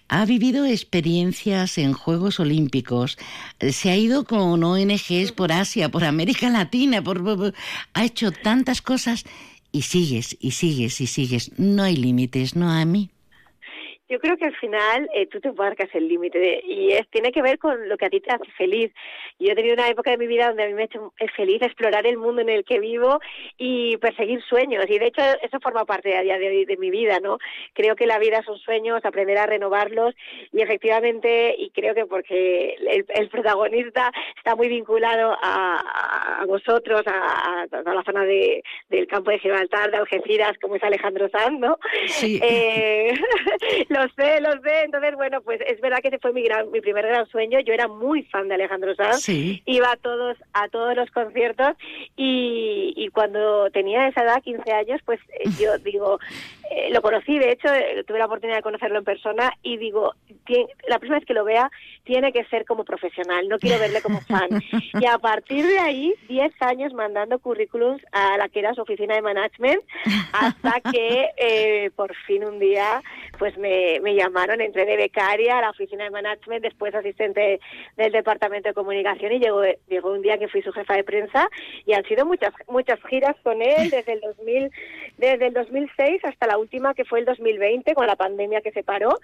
ha 0.09 0.25
vivido 0.25 0.67
experiencias 0.67 1.79
en 1.79 1.93
Juegos 1.93 2.41
Olímpicos, 2.41 3.19
se 3.61 3.91
ha 3.91 3.97
ido 3.97 4.25
con 4.25 4.63
ONGs 4.63 5.33
por 5.33 5.53
Asia, 5.53 5.91
por 5.91 6.05
América 6.05 6.51
Latina, 6.51 7.03
por 7.03 7.23
ha 7.95 8.05
hecho 8.05 8.33
tantas 8.33 8.83
cosas 8.83 9.25
y 9.73 9.83
sigues 9.83 10.37
y 10.41 10.53
sigues 10.53 11.01
y 11.01 11.07
sigues. 11.07 11.51
No 11.59 11.83
hay 11.83 11.97
límites, 11.97 12.55
¿no, 12.57 12.71
a 12.71 12.85
mí? 12.85 13.11
Yo 14.09 14.19
creo 14.19 14.37
que 14.37 14.45
al 14.45 14.57
final 14.57 15.09
eh, 15.15 15.27
tú 15.27 15.41
te 15.41 15.51
marcas 15.53 15.89
el 15.95 16.09
límite 16.09 16.63
y 16.65 16.93
es, 16.93 17.09
tiene 17.09 17.33
que 17.33 17.41
ver 17.41 17.59
con 17.59 17.89
lo 17.89 17.97
que 17.97 18.05
a 18.05 18.11
ti 18.11 18.21
te 18.21 18.33
hace 18.33 18.51
feliz. 18.53 18.93
Yo 19.39 19.53
he 19.53 19.55
tenido 19.55 19.75
una 19.75 19.89
época 19.89 20.11
de 20.11 20.19
mi 20.19 20.27
vida 20.27 20.49
donde 20.49 20.65
a 20.65 20.67
mí 20.67 20.75
me 20.75 20.83
ha 20.83 20.85
hecho 20.87 21.13
feliz 21.35 21.63
explorar 21.63 22.07
el 22.07 22.19
mundo 22.19 22.43
en 22.43 22.51
el 22.51 22.65
que 22.65 22.81
vivo 22.81 23.21
y 23.57 23.97
perseguir 23.97 24.43
sueños. 24.43 24.85
Y 24.89 24.99
de 24.99 25.07
hecho 25.07 25.23
eso 25.43 25.59
forma 25.61 25.87
parte 25.87 26.17
a 26.17 26.23
día 26.23 26.39
de 26.39 26.49
hoy 26.49 26.65
de 26.67 26.77
mi 26.77 26.91
vida, 26.91 27.19
¿no? 27.21 27.39
Creo 27.73 27.97
que 27.97 28.07
la 28.07 28.19
vida 28.19 28.43
son 28.45 28.59
sueños, 28.59 29.05
aprender 29.05 29.39
a 29.39 29.47
renovarlos 29.47 30.15
y 30.53 30.61
efectivamente, 30.61 31.55
y 31.59 31.71
creo 31.71 31.95
que 31.95 32.05
porque 32.05 32.77
el, 32.87 33.29
protagonista 33.31 34.13
está 34.37 34.55
muy 34.55 34.69
vinculado 34.69 35.37
a, 35.43 36.45
vosotros, 36.47 37.03
a, 37.07 37.63
a, 37.63 37.95
la 37.95 38.03
zona 38.05 38.25
de, 38.25 38.63
del 38.91 39.07
campo 39.07 39.31
de 39.31 39.39
Gibraltar, 39.39 39.91
de 39.91 39.97
Algeciras, 39.97 40.59
como 40.61 40.77
es 40.77 40.83
Alejandro 40.83 41.29
Sanz, 41.31 41.59
¿no? 41.59 41.79
Sí. 42.07 42.39
Eh, 42.43 43.15
Lo 43.89 44.04
sé, 44.09 44.41
lo 44.41 44.53
sé. 44.63 44.85
Entonces, 44.85 45.15
bueno, 45.15 45.41
pues 45.43 45.61
es 45.67 45.81
verdad 45.81 45.99
que 46.01 46.09
ese 46.09 46.19
fue 46.19 46.33
mi 46.33 46.43
gran, 46.43 46.71
mi 46.71 46.81
primer 46.81 47.07
gran 47.07 47.27
sueño. 47.27 47.61
Yo 47.61 47.73
era 47.73 47.89
muy 47.89 48.23
fan 48.25 48.49
de 48.49 48.55
Alejandro 48.55 48.95
Sanz. 48.95 49.29
Iba 49.29 49.93
a 49.93 49.97
todos, 49.97 50.37
a 50.53 50.69
todos 50.69 50.97
los 50.97 51.11
conciertos 51.11 51.77
y, 52.17 52.93
y 52.97 53.09
cuando 53.09 53.71
tenía 53.71 54.09
esa 54.09 54.23
edad, 54.23 54.43
15 54.43 54.73
años, 54.73 55.01
pues 55.05 55.21
eh, 55.41 55.49
yo 55.59 55.79
digo, 55.85 56.19
eh, 56.71 56.91
lo 56.91 57.03
conocí, 57.03 57.39
de 57.39 57.53
hecho, 57.53 57.73
eh, 57.73 58.05
tuve 58.07 58.19
la 58.19 58.27
oportunidad 58.27 58.59
de 58.59 58.63
conocerlo 58.63 58.99
en 58.99 59.05
persona 59.05 59.53
y 59.63 59.77
digo, 59.77 60.15
la 60.89 60.99
próxima 60.99 61.19
vez 61.19 61.27
que 61.27 61.35
lo 61.35 61.45
vea, 61.45 61.71
tiene 62.05 62.33
que 62.33 62.45
ser 62.47 62.65
como 62.65 62.85
profesional, 62.85 63.49
no 63.49 63.59
quiero 63.59 63.79
verle 63.79 64.03
como 64.03 64.21
fan. 64.23 64.49
y 65.01 65.07
a 65.07 65.19
partir 65.19 65.67
de 65.67 65.79
ahí, 65.79 66.15
10 66.29 66.53
años 66.61 66.93
mandando 66.93 67.39
currículums 67.39 68.03
a 68.13 68.37
la 68.37 68.49
que 68.49 68.61
era 68.61 68.75
su 68.75 68.83
oficina 68.83 69.15
de 69.15 69.23
management, 69.23 69.83
hasta 70.33 70.81
que 70.91 71.91
por 71.97 72.15
fin 72.27 72.45
un 72.45 72.59
día, 72.59 73.03
pues 73.39 73.57
me, 73.59 74.01
me 74.01 74.15
llamaron, 74.15 74.61
entré 74.61 74.85
de 74.85 74.97
becaria 74.97 75.59
a 75.59 75.63
la 75.63 75.71
oficina 75.71 76.05
de 76.05 76.11
management, 76.11 76.63
después 76.63 76.95
asistente 76.95 77.61
del 77.97 78.13
departamento 78.13 78.69
de 78.69 78.75
comunicación 78.75 79.33
y 79.33 79.39
llegó, 79.39 79.63
llegó 79.89 80.13
un 80.13 80.23
día 80.23 80.39
que 80.39 80.49
fui 80.49 80.63
su 80.63 80.73
jefa 80.73 80.95
de 80.95 81.05
prensa 81.05 81.49
y 81.87 81.93
han 81.93 82.05
sido 82.05 82.27
muchas 82.27 82.53
muchas 82.69 82.99
giras 83.09 83.37
con 83.43 83.61
él 83.63 83.91
desde 83.91 84.13
el 84.15 84.21
2000 84.21 84.71
desde 85.19 85.47
el 85.47 85.55
2006 85.55 86.25
hasta 86.25 86.47
la 86.47 86.54
última 86.59 86.95
que 86.95 87.05
fue 87.05 87.21
el 87.21 87.25
2020 87.25 87.95
con 87.95 88.07
la 88.07 88.17
pandemia 88.17 88.61
que 88.61 88.73
se 88.73 88.83
paró. 88.83 89.19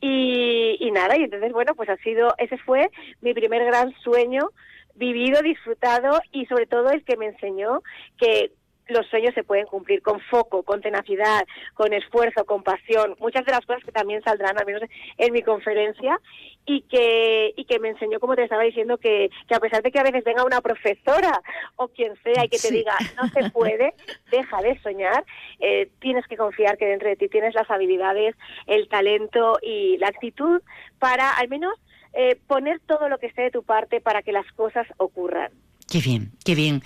Y, 0.00 0.76
y 0.80 0.90
nada 0.90 1.18
y 1.18 1.24
entonces 1.24 1.52
bueno 1.52 1.74
pues 1.74 1.88
ha 1.88 1.96
sido 1.98 2.34
ese 2.38 2.58
fue 2.58 2.90
mi 3.20 3.34
primer 3.34 3.64
gran 3.64 3.92
sueño 4.02 4.50
vivido, 4.94 5.42
disfrutado 5.42 6.20
y 6.30 6.46
sobre 6.46 6.66
todo 6.66 6.90
el 6.90 7.04
que 7.04 7.16
me 7.16 7.26
enseñó 7.26 7.82
que 8.18 8.52
los 8.90 9.06
sueños 9.06 9.34
se 9.34 9.44
pueden 9.44 9.66
cumplir 9.66 10.02
con 10.02 10.20
foco, 10.20 10.62
con 10.62 10.80
tenacidad, 10.80 11.46
con 11.74 11.92
esfuerzo, 11.92 12.44
con 12.44 12.62
pasión, 12.62 13.16
muchas 13.18 13.44
de 13.44 13.52
las 13.52 13.64
cosas 13.64 13.84
que 13.84 13.92
también 13.92 14.22
saldrán, 14.22 14.58
al 14.58 14.66
menos 14.66 14.82
en 15.16 15.32
mi 15.32 15.42
conferencia, 15.42 16.20
y 16.66 16.82
que, 16.82 17.52
y 17.56 17.64
que 17.64 17.78
me 17.78 17.88
enseñó, 17.88 18.20
como 18.20 18.36
te 18.36 18.44
estaba 18.44 18.62
diciendo, 18.62 18.98
que, 18.98 19.30
que 19.48 19.54
a 19.54 19.60
pesar 19.60 19.82
de 19.82 19.90
que 19.90 19.98
a 19.98 20.04
veces 20.04 20.24
venga 20.24 20.44
una 20.44 20.60
profesora 20.60 21.40
o 21.76 21.88
quien 21.88 22.14
sea 22.22 22.44
y 22.44 22.48
que 22.48 22.58
te 22.58 22.70
diga, 22.70 22.96
no 23.16 23.28
se 23.28 23.50
puede, 23.50 23.94
deja 24.30 24.62
de 24.62 24.78
soñar, 24.80 25.24
eh, 25.58 25.90
tienes 26.00 26.26
que 26.26 26.36
confiar 26.36 26.76
que 26.76 26.86
dentro 26.86 27.08
de 27.08 27.16
ti 27.16 27.28
tienes 27.28 27.54
las 27.54 27.70
habilidades, 27.70 28.36
el 28.66 28.88
talento 28.88 29.58
y 29.62 29.96
la 29.98 30.08
actitud 30.08 30.62
para 30.98 31.30
al 31.32 31.48
menos 31.48 31.74
eh, 32.12 32.38
poner 32.46 32.80
todo 32.80 33.08
lo 33.08 33.18
que 33.18 33.26
esté 33.26 33.42
de 33.42 33.50
tu 33.50 33.62
parte 33.62 34.00
para 34.00 34.22
que 34.22 34.32
las 34.32 34.50
cosas 34.52 34.86
ocurran. 34.96 35.50
Qué 35.90 36.00
bien, 36.00 36.30
qué 36.44 36.54
bien. 36.54 36.84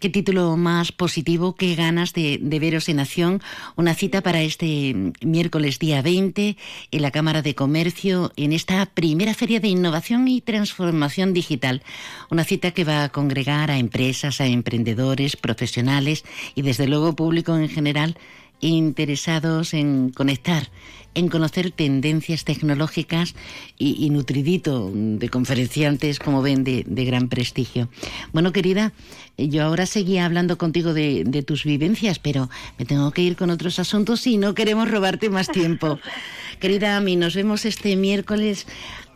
Qué 0.00 0.08
título 0.08 0.56
más 0.56 0.90
positivo, 0.90 1.54
qué 1.54 1.74
ganas 1.74 2.14
de, 2.14 2.38
veros 2.40 2.88
en 2.88 3.00
acción. 3.00 3.42
Una 3.76 3.92
cita 3.92 4.22
para 4.22 4.40
este 4.40 5.12
miércoles 5.20 5.78
día 5.78 6.00
20 6.00 6.56
en 6.90 7.02
la 7.02 7.10
Cámara 7.10 7.42
de 7.42 7.54
Comercio 7.54 8.32
en 8.34 8.54
esta 8.54 8.86
primera 8.86 9.34
feria 9.34 9.60
de 9.60 9.68
innovación 9.68 10.26
y 10.26 10.40
transformación 10.40 11.34
digital. 11.34 11.82
Una 12.30 12.44
cita 12.44 12.70
que 12.70 12.84
va 12.84 13.04
a 13.04 13.10
congregar 13.10 13.70
a 13.70 13.76
empresas, 13.76 14.40
a 14.40 14.46
emprendedores, 14.46 15.36
profesionales 15.36 16.24
y 16.54 16.62
desde 16.62 16.88
luego 16.88 17.14
público 17.14 17.54
en 17.58 17.68
general 17.68 18.16
interesados 18.60 19.74
en 19.74 20.10
conectar, 20.10 20.70
en 21.14 21.28
conocer 21.28 21.70
tendencias 21.70 22.44
tecnológicas 22.44 23.34
y, 23.78 24.08
nutridito 24.10 24.90
de 24.92 25.28
conferenciantes, 25.28 26.18
como 26.18 26.42
ven, 26.42 26.62
de, 26.62 26.84
gran 27.04 27.28
prestigio. 27.28 27.88
Bueno, 28.32 28.52
querida, 28.52 28.92
yo 29.38 29.64
ahora 29.64 29.86
seguía 29.86 30.26
hablando 30.26 30.58
contigo 30.58 30.92
de, 30.92 31.44
tus 31.46 31.64
vivencias, 31.64 32.18
pero 32.18 32.50
me 32.78 32.84
tengo 32.84 33.10
que 33.12 33.22
ir 33.22 33.36
con 33.36 33.50
otros 33.50 33.78
asuntos 33.78 34.26
y 34.26 34.36
no 34.36 34.54
queremos 34.54 34.90
robarte 34.90 35.30
más 35.30 35.48
tiempo. 35.48 35.98
querida 36.60 36.96
Ami, 36.96 37.16
nos 37.16 37.34
vemos 37.34 37.64
este 37.64 37.96
miércoles. 37.96 38.66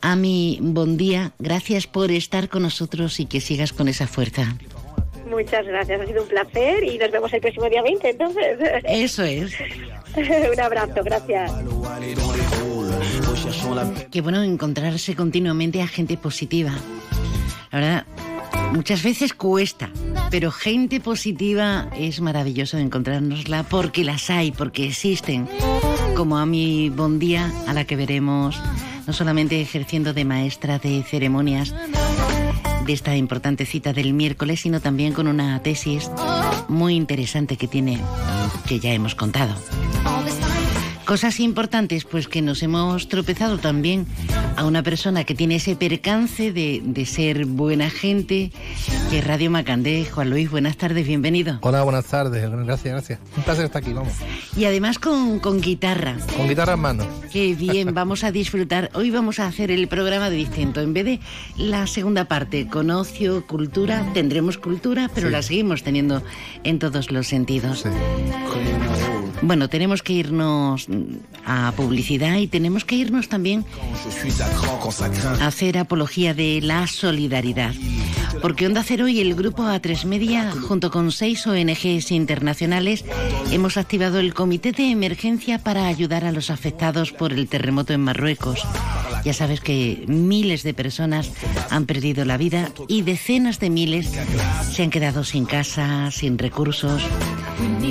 Ami, 0.00 0.59
buen 0.62 0.96
día. 0.96 1.33
Gracias 1.38 1.87
por 1.87 2.11
estar 2.11 2.48
con 2.48 2.62
nosotros 2.62 3.20
y 3.20 3.26
que 3.26 3.40
sigas 3.40 3.74
con 3.74 3.88
esa 3.88 4.07
fuerza. 4.07 4.57
Muchas 5.31 5.64
gracias, 5.64 6.01
ha 6.01 6.07
sido 6.07 6.23
un 6.23 6.29
placer 6.29 6.83
y 6.85 6.99
nos 6.99 7.11
vemos 7.11 7.33
el 7.33 7.40
próximo 7.40 7.69
día 7.69 7.83
20, 7.83 8.11
entonces. 8.11 8.59
Eso 8.85 9.23
es. 9.23 9.55
un 10.53 10.61
abrazo, 10.61 11.03
gracias. 11.05 11.53
Qué 14.11 14.21
bueno 14.21 14.43
encontrarse 14.43 15.14
continuamente 15.14 15.81
a 15.83 15.87
gente 15.87 16.16
positiva. 16.16 16.73
La 17.71 17.79
verdad, 17.79 18.07
muchas 18.73 19.03
veces 19.03 19.33
cuesta, 19.33 19.90
pero 20.31 20.51
gente 20.51 21.01
positiva 21.01 21.88
es 21.97 22.21
maravilloso 22.21 22.79
encontrárnosla 22.79 23.62
porque 23.62 24.03
las 24.03 24.31
hay, 24.31 24.51
porque 24.51 24.87
existen. 24.87 25.49
Como 26.16 26.38
a 26.38 26.47
mi 26.47 26.90
Bondía, 26.90 27.51
a 27.69 27.73
la 27.73 27.85
que 27.85 27.97
veremos 27.97 28.61
no 29.07 29.12
solamente 29.12 29.61
ejerciendo 29.61 30.12
de 30.12 30.25
maestra 30.25 30.79
de 30.79 31.03
ceremonias, 31.03 31.75
de 32.87 32.93
esta 32.93 33.16
importante 33.16 33.66
cita 33.66 33.93
del 33.93 34.14
miércoles, 34.14 34.61
sino 34.61 34.81
también 34.81 35.12
con 35.12 35.29
una 35.29 35.62
tesis 35.62 36.11
muy 36.69 36.95
interesante 36.95 37.57
que 37.57 37.69
tiene, 37.69 38.01
que 38.66 38.81
ya 38.81 38.93
hemos 38.93 39.14
contado. 39.14 39.55
Cosas 41.05 41.40
importantes, 41.40 42.05
pues 42.05 42.29
que 42.29 42.40
nos 42.40 42.62
hemos 42.62 43.09
tropezado 43.09 43.59
también 43.59 44.07
a 44.57 44.64
una 44.64 44.83
persona 44.83 45.25
que 45.25 45.35
tiene 45.35 45.57
ese 45.57 45.75
percance 45.75 46.53
de, 46.53 46.81
de 46.85 47.05
ser 47.05 47.47
buena 47.47 47.90
gente, 47.90 48.53
que 49.11 49.20
Radio 49.20 49.51
Macandé. 49.51 50.05
Juan 50.05 50.31
Luis, 50.31 50.49
buenas 50.51 50.77
tardes, 50.77 51.05
bienvenido. 51.05 51.59
Hola, 51.62 51.83
buenas 51.83 52.05
tardes, 52.05 52.49
gracias, 52.49 52.92
gracias. 52.92 53.18
Un 53.37 53.42
placer 53.42 53.64
estar 53.64 53.83
aquí, 53.83 53.92
vamos. 53.92 54.12
Y 54.57 54.66
además 54.66 55.01
con, 55.01 55.40
con 55.40 55.61
guitarra. 55.61 56.16
Con 56.37 56.49
guitarra 56.49 56.75
en 56.75 56.81
mano. 56.81 57.07
Qué 57.33 57.55
bien, 57.55 57.92
vamos 57.94 58.23
a 58.23 58.31
disfrutar. 58.31 58.90
Hoy 58.94 59.11
vamos 59.11 59.40
a 59.40 59.49
hacer 59.49 59.73
el 59.73 59.88
programa 59.88 60.31
de 60.31 60.37
distinto. 60.37 60.81
En 60.81 60.92
vez 60.92 61.05
de 61.05 61.20
la 61.57 61.88
segunda 61.88 62.27
parte, 62.27 62.68
con 62.68 62.90
ocio, 62.90 63.44
cultura, 63.49 64.07
tendremos 64.14 64.59
cultura, 64.59 65.11
pero 65.12 65.29
la 65.29 65.42
seguimos 65.42 65.83
teniendo 65.83 66.23
en 66.62 66.79
todos 66.79 67.11
los 67.11 67.27
sentidos. 67.27 67.81
Sí. 67.81 67.88
Bueno, 69.42 69.68
tenemos 69.68 70.03
que 70.03 70.12
irnos 70.12 70.87
a 71.46 71.72
publicidad 71.76 72.37
y 72.37 72.46
tenemos 72.46 72.85
que 72.85 72.96
irnos 72.96 73.29
también 73.29 73.64
a 75.40 75.46
hacer 75.46 75.79
apología 75.79 76.35
de 76.35 76.61
la 76.62 76.87
solidaridad. 76.87 77.72
Porque 78.42 78.66
Onda 78.66 78.83
Cero 78.83 79.09
y 79.09 79.20
el 79.20 79.35
grupo 79.35 79.62
A3 79.62 80.05
Media, 80.05 80.53
junto 80.53 80.90
con 80.90 81.11
seis 81.11 81.46
ONGs 81.46 82.11
internacionales, 82.11 83.05
hemos 83.50 83.76
activado 83.76 84.18
el 84.18 84.35
Comité 84.35 84.72
de 84.72 84.90
Emergencia 84.90 85.59
para 85.59 85.87
ayudar 85.87 86.24
a 86.24 86.33
los 86.33 86.50
afectados 86.50 87.12
por 87.12 87.33
el 87.33 87.48
terremoto 87.48 87.92
en 87.92 88.03
Marruecos. 88.03 88.66
Ya 89.24 89.35
sabes 89.35 89.61
que 89.61 90.05
miles 90.07 90.62
de 90.62 90.72
personas 90.72 91.31
han 91.68 91.85
perdido 91.87 92.24
la 92.24 92.38
vida 92.38 92.70
y 92.88 93.03
decenas 93.03 93.61
de 93.61 93.68
miles 93.68 94.11
se 94.72 94.83
han 94.83 94.90
quedado 94.90 95.24
sin 95.24 95.44
casa, 95.44 96.11
sin 96.11 96.38
recursos. 96.38 97.03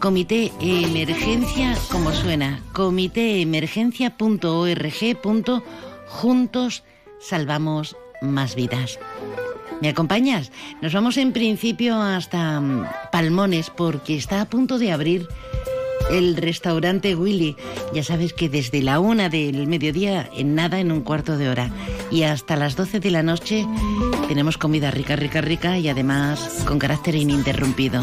Comité 0.00 0.50
Emergencia, 0.60 1.76
como 1.90 2.12
suena, 2.12 2.62
comitéemergencia.org. 2.72 5.62
Juntos 6.08 6.82
salvamos 7.20 7.96
más 8.22 8.54
vidas. 8.54 8.98
¿Me 9.80 9.88
acompañas? 9.88 10.52
Nos 10.80 10.94
vamos 10.94 11.16
en 11.18 11.32
principio 11.32 12.00
hasta 12.00 12.60
mm, 12.60 12.86
Palmones 13.12 13.70
porque 13.70 14.16
está 14.16 14.40
a 14.40 14.46
punto 14.46 14.78
de 14.78 14.92
abrir 14.92 15.28
el 16.10 16.36
restaurante 16.36 17.14
Willy. 17.14 17.56
Ya 17.92 18.02
sabes 18.02 18.32
que 18.32 18.48
desde 18.48 18.82
la 18.82 19.00
una 19.00 19.28
del 19.28 19.66
mediodía, 19.66 20.28
en 20.34 20.54
nada, 20.54 20.80
en 20.80 20.92
un 20.92 21.02
cuarto 21.02 21.36
de 21.36 21.48
hora, 21.48 21.70
y 22.10 22.22
hasta 22.22 22.56
las 22.56 22.76
12 22.76 23.00
de 23.00 23.10
la 23.10 23.22
noche 23.22 23.66
tenemos 24.28 24.56
comida 24.56 24.90
rica, 24.90 25.16
rica, 25.16 25.40
rica 25.40 25.78
y 25.78 25.88
además 25.88 26.64
con 26.66 26.78
carácter 26.78 27.14
ininterrumpido. 27.16 28.02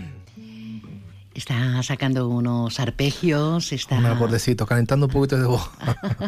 Está 1.33 1.81
sacando 1.81 2.27
unos 2.27 2.79
arpegios, 2.81 3.71
está... 3.71 3.95
Un 3.95 4.05
acordecito, 4.05 4.65
calentando 4.65 5.05
un 5.05 5.11
poquito 5.13 5.37
de 5.37 5.45
voz. 5.45 5.69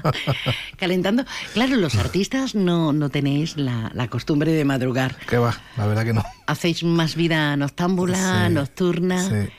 calentando. 0.78 1.26
Claro, 1.54 1.76
los 1.76 1.96
artistas 1.96 2.56
no, 2.56 2.94
no 2.94 3.10
tenéis 3.10 3.58
la, 3.58 3.92
la, 3.94 4.08
costumbre 4.08 4.54
de 4.54 4.64
madrugar. 4.64 5.18
¿Qué 5.28 5.38
va? 5.38 5.56
La 5.76 5.88
verdad 5.88 6.06
que 6.06 6.14
no. 6.14 6.24
Hacéis 6.48 6.84
más 6.86 7.16
vida 7.16 7.56
noctámbula, 7.58 8.48
Sí, 8.48 8.54
nocturna. 8.54 9.30
sí. 9.30 9.50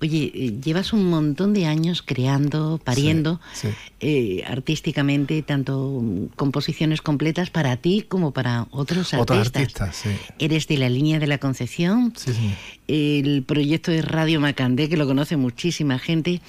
Oye, 0.00 0.30
eh, 0.32 0.54
llevas 0.64 0.92
un 0.92 1.10
montón 1.10 1.52
de 1.54 1.66
años 1.66 2.02
creando, 2.02 2.80
pariendo 2.84 3.40
Sí, 3.52 3.68
sí. 3.68 3.74
eh, 4.00 4.44
artísticamente, 4.46 5.42
tanto 5.42 6.00
mm, 6.00 6.26
composiciones 6.36 7.02
completas 7.02 7.50
para 7.50 7.76
ti 7.78 8.04
como 8.08 8.30
para 8.32 8.68
otros 8.70 9.12
Otros 9.14 9.48
artistas. 9.48 9.62
artistas, 9.88 9.96
sí. 9.96 10.10
Eres 10.38 10.68
de 10.68 10.76
la 10.78 10.88
línea 10.88 11.18
de 11.18 11.26
la 11.26 11.38
Concepción. 11.38 12.12
Sí, 12.16 12.32
sí. 12.32 12.54
El 12.86 13.42
proyecto 13.42 13.90
de 13.90 14.02
Radio 14.02 14.40
Macandé, 14.40 14.88
que 14.88 14.96
lo 14.96 15.06
conoce 15.06 15.36
muchísima 15.36 15.98
gente. 15.98 16.40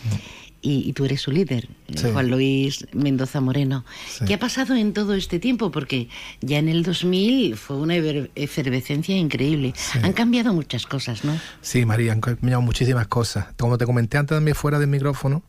Y, 0.61 0.89
y 0.89 0.93
tú 0.93 1.05
eres 1.05 1.21
su 1.21 1.31
líder, 1.31 1.69
eh, 1.87 1.93
Sí. 1.97 2.07
Juan 2.11 2.29
Luis 2.29 2.85
Mendoza 2.93 3.39
Moreno. 3.39 3.85
Sí. 4.09 4.25
¿Qué 4.25 4.33
ha 4.33 4.39
pasado 4.39 4.75
en 4.75 4.91
todo 4.93 5.13
este 5.15 5.39
tiempo? 5.39 5.71
Porque 5.71 6.09
ya 6.41 6.57
en 6.57 6.67
el 6.67 6.83
2000 6.83 7.55
fue 7.55 7.77
una 7.77 7.95
efer- 7.95 8.29
efervescencia 8.35 9.15
increíble. 9.17 9.73
Han 10.03 10.11
cambiado 10.13 10.53
muchas 10.53 10.85
cosas, 10.85 11.23
¿no? 11.23 11.39
Sí, 11.61 11.85
María, 11.85 12.11
han 12.11 12.19
cambiado 12.19 12.61
muchísimas 12.61 13.07
cosas. 13.07 13.47
Como 13.57 13.77
te 13.77 13.85
comenté 13.85 14.17
antes 14.17 14.35
también 14.35 14.53
fuera 14.55 14.79
del 14.79 14.89
micrófono, 14.89 15.43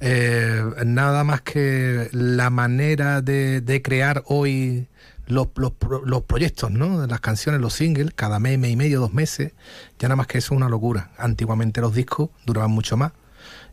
eh, 0.00 0.62
nada 0.84 1.24
más 1.24 1.40
que 1.42 2.08
la 2.12 2.50
manera 2.50 3.22
de, 3.22 3.60
de 3.60 3.82
crear 3.82 4.22
hoy 4.26 4.86
los, 5.26 5.48
los, 5.56 5.72
los 6.04 6.22
proyectos, 6.22 6.70
¿no? 6.70 7.06
Las 7.06 7.20
canciones, 7.20 7.60
los 7.60 7.74
singles, 7.74 8.10
cada 8.14 8.38
mes, 8.40 8.58
mes 8.58 8.72
y 8.72 8.76
medio, 8.76 8.98
dos 9.00 9.12
meses, 9.12 9.52
ya 9.98 10.08
nada 10.08 10.16
más 10.16 10.26
que 10.26 10.38
eso 10.38 10.54
es 10.54 10.56
una 10.56 10.68
locura. 10.68 11.10
Antiguamente 11.18 11.80
los 11.80 11.94
discos 11.94 12.30
duraban 12.46 12.70
mucho 12.70 12.96
más. 12.96 13.12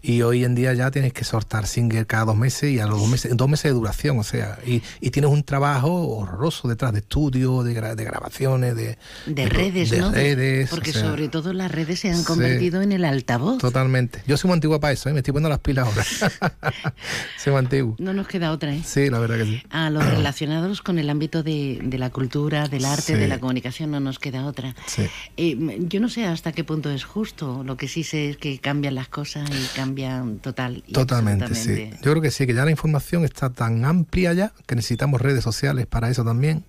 Y 0.08 0.22
hoy 0.22 0.44
en 0.44 0.54
día 0.54 0.72
ya 0.74 0.91
tienes 0.91 1.13
que 1.13 1.24
soltar 1.24 1.65
single 1.65 2.06
cada 2.06 2.26
dos 2.26 2.38
meses 2.38 2.72
y 2.72 2.80
a 2.80 2.86
los 2.86 3.00
dos 3.00 3.10
meses, 3.10 3.36
dos 3.36 3.50
meses 3.50 3.63
de 3.63 3.72
duración, 3.72 4.20
o 4.20 4.24
sea, 4.24 4.60
y, 4.65 4.84
y 5.02 5.10
tienes 5.10 5.32
un 5.32 5.44
trabajo 5.44 5.91
horroroso 6.18 6.68
detrás 6.68 6.94
de 6.94 7.00
estudio, 7.00 7.63
de, 7.63 7.74
gra- 7.76 7.96
de 7.96 8.04
grabaciones, 8.04 8.76
de, 8.76 9.00
De 9.26 9.50
redes, 9.50 9.89
de 9.89 10.00
¿no? 10.02 10.12
redes, 10.12 10.70
Porque 10.70 10.91
o 10.91 10.94
sea, 10.94 11.02
sobre 11.02 11.28
todo 11.28 11.54
las 11.54 11.72
redes 11.72 12.00
se 12.02 12.10
han 12.12 12.18
sí. 12.20 12.24
convertido 12.26 12.84
en 12.84 12.91
el 12.91 13.04
altavoz. 13.04 13.58
Totalmente. 13.58 14.22
Yo 14.28 14.38
soy 14.38 14.50
muy 14.50 14.56
antiguo 14.56 14.80
para 14.80 14.94
eso, 14.94 15.10
¿eh? 15.10 15.13
me 15.13 15.20
estoy 15.20 15.32
poniendo 15.32 15.50
las 15.50 15.60
pilas 15.60 15.88
ahora. 15.88 16.04
soy 17.44 17.52
muy 17.54 17.60
antiguo. 17.60 17.96
No 17.98 18.13
nos 18.13 18.28
queda 18.28 18.52
otra, 18.52 18.76
¿eh? 18.76 18.82
Sí, 18.86 19.10
la 19.10 19.18
verdad 19.18 19.38
que 19.38 19.46
sí. 19.46 19.63
A 19.72 19.89
los 19.89 20.06
relacionados 20.06 20.84
con 20.84 21.00
el 21.00 21.10
ámbito 21.10 21.41
de, 21.41 21.80
de 21.84 21.98
la 21.98 22.12
cultura, 22.12 22.68
del 22.68 22.86
arte, 22.86 23.02
Sí. 23.02 23.13
de 23.13 23.28
la 23.28 23.39
comunicación, 23.39 23.89
no 23.89 24.00
nos 24.00 24.20
queda 24.20 24.46
otra. 24.46 24.76
Sí. 24.86 25.04
Eh, 25.38 25.78
yo 25.88 26.00
no 26.00 26.10
sé 26.10 26.26
hasta 26.26 26.52
qué 26.52 26.63
punto 26.63 26.91
es 26.91 27.04
justo. 27.06 27.63
Lo 27.63 27.76
que 27.76 27.88
sí 27.88 28.04
sé 28.04 28.30
es 28.30 28.38
que 28.38 28.60
cambian 28.60 28.94
las 28.94 29.08
cosas 29.08 29.50
y 29.50 29.76
cambian 29.76 29.94
total. 30.41 30.84
y 30.88 30.93
Totalmente, 30.93 31.53
sí. 31.55 31.89
Yo 32.01 32.12
creo 32.12 32.21
que 32.21 32.31
sí, 32.31 32.45
que 32.45 32.53
ya 32.53 32.65
la 32.65 32.71
información 32.71 33.23
está 33.25 33.49
tan 33.49 33.84
amplia 33.86 34.34
ya 34.34 34.51
que 34.65 34.75
necesitamos 34.75 35.21
redes 35.21 35.43
sociales 35.43 35.86
para 35.88 36.10
eso 36.10 36.23
también, 36.23 36.63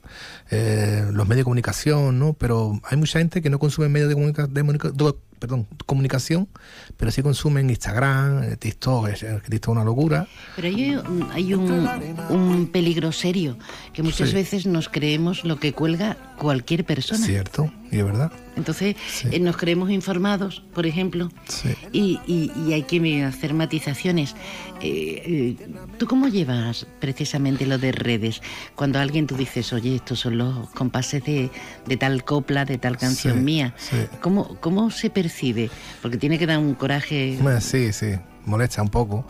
eh, 0.51 1.05
los 1.13 1.27
medios 1.27 1.41
de 1.41 1.45
comunicación, 1.45 2.19
¿no? 2.19 2.33
Pero 2.35 2.81
hay 2.85 2.97
mucha 2.97 3.19
gente 3.19 3.43
que 3.43 3.51
no 3.51 3.59
consume 3.59 3.89
medios 3.89 4.09
de, 4.09 4.15
comunica- 4.15 4.47
de 4.47 4.61
comunica- 4.63 4.91
do- 4.91 5.19
perdón, 5.39 5.67
comunicación, 5.85 6.49
pero 6.97 7.11
sí 7.11 7.21
consumen 7.23 7.69
Instagram, 7.69 8.43
eh, 8.45 8.57
TikTok, 8.57 9.09
es, 9.09 9.21
TikTok 9.21 9.53
es 9.55 9.69
una 9.69 9.85
locura. 9.85 10.27
Pero 10.57 10.69
hay, 10.69 10.95
un- 10.97 11.29
hay 11.31 11.53
un, 11.53 11.87
un 12.31 12.67
peligro 12.69 13.13
serio, 13.13 13.59
que 13.93 14.03
muchas 14.03 14.31
Sí. 14.31 14.35
veces 14.35 14.67
nos 14.67 14.89
creemos 14.89 15.45
lo 15.45 15.61
que 15.61 15.73
cuelga 15.75 16.17
cualquier 16.39 16.85
persona. 16.87 17.25
Cierto, 17.25 17.71
y 17.91 17.99
es 17.99 18.05
verdad. 18.05 18.33
Entonces 18.57 18.97
eh, 19.31 19.39
nos 19.39 19.57
creemos 19.57 19.91
informados, 19.91 20.63
por 20.75 20.87
ejemplo, 20.87 21.29
Sí. 21.49 21.75
y, 21.93 22.21
y- 22.27 22.51
y 22.67 22.73
hay 22.73 22.83
que 22.85 23.25
hacer 23.25 23.53
matizaciones. 23.55 24.35
Eh, 24.81 25.57
eh, 25.61 25.69
¿Tú 25.99 26.07
cómo 26.07 26.29
llevas 26.29 26.87
precisamente 27.01 27.67
lo 27.67 27.79
de 27.79 27.93
redes? 27.93 28.41
Cuando 28.75 28.99
alguien 28.99 29.27
tú 29.27 29.37
dices, 29.37 29.73
oye, 29.73 29.97
estos 29.97 30.21
son 30.21 30.39
los 30.39 30.69
compases 30.71 31.23
de, 31.25 31.51
de 31.87 31.97
tal 31.97 32.25
copla, 32.25 32.65
de 32.65 32.79
tal 32.79 32.97
canción 32.97 33.39
Sí, 33.39 33.41
mía. 33.45 33.75
¿Cómo, 34.21 34.57
¿cómo 34.61 34.91
se 34.91 35.11
percibe? 35.11 35.71
Porque 36.03 36.17
tiene 36.17 36.39
que 36.39 36.47
dar 36.47 36.59
un 36.59 36.75
coraje. 36.75 37.39
Bueno, 37.41 37.61
sí, 37.61 37.93
sí, 37.93 38.15
molesta 38.47 38.81
un 38.83 38.89
poco, 38.89 39.27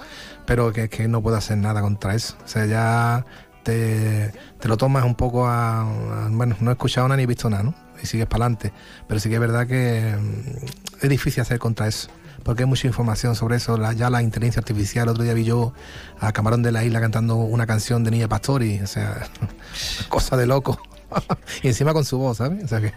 pero 0.46 0.72
que, 0.72 0.88
que 0.88 1.08
no 1.08 1.20
puedo 1.22 1.36
hacer 1.36 1.58
nada 1.58 1.80
contra 1.82 2.14
eso. 2.14 2.36
O 2.44 2.48
sea, 2.48 2.66
ya 2.66 3.24
te, 3.64 4.32
te 4.60 4.68
lo 4.68 4.76
tomas 4.76 5.04
un 5.04 5.14
poco 5.16 5.46
a, 5.46 5.80
a- 5.82 6.28
Bueno, 6.30 6.56
no 6.60 6.70
he 6.70 6.74
escuchado 6.74 7.08
nada 7.08 7.16
ni 7.16 7.24
he 7.24 7.26
visto 7.26 7.50
nada, 7.50 7.62
¿no? 7.64 7.74
Y 8.02 8.06
sigues 8.06 8.26
para 8.26 8.44
adelante. 8.44 8.72
Pero 9.06 9.20
sí 9.20 9.28
que 9.28 9.36
es 9.36 9.40
verdad 9.40 9.66
que 9.66 10.16
mm, 10.18 11.02
es 11.02 11.08
difícil 11.08 11.42
hacer 11.42 11.58
contra 11.58 11.86
eso. 11.88 12.08
porque 12.42 12.62
hay 12.62 12.68
mucha 12.68 12.86
información 12.86 13.34
sobre 13.34 13.56
eso, 13.56 13.76
la, 13.76 13.92
ya 13.92 14.10
la 14.10 14.22
inteligencia 14.22 14.60
artificial. 14.60 15.08
Otro 15.08 15.24
día 15.24 15.34
vi 15.34 15.44
yo 15.44 15.72
a 16.20 16.32
Camarón 16.32 16.62
de 16.62 16.72
la 16.72 16.84
Isla 16.84 17.00
cantando 17.00 17.36
una 17.36 17.66
canción 17.66 18.04
de 18.04 18.10
Niña 18.10 18.28
Pastori, 18.28 18.80
o 18.80 18.86
sea, 18.86 19.26
cosa 20.08 20.36
de 20.36 20.46
loco. 20.46 20.80
y 21.62 21.68
encima 21.68 21.92
con 21.92 22.04
su 22.04 22.18
voz, 22.18 22.38
¿sabes? 22.38 22.64
O 22.64 22.68
sea 22.68 22.80
que... 22.80 22.92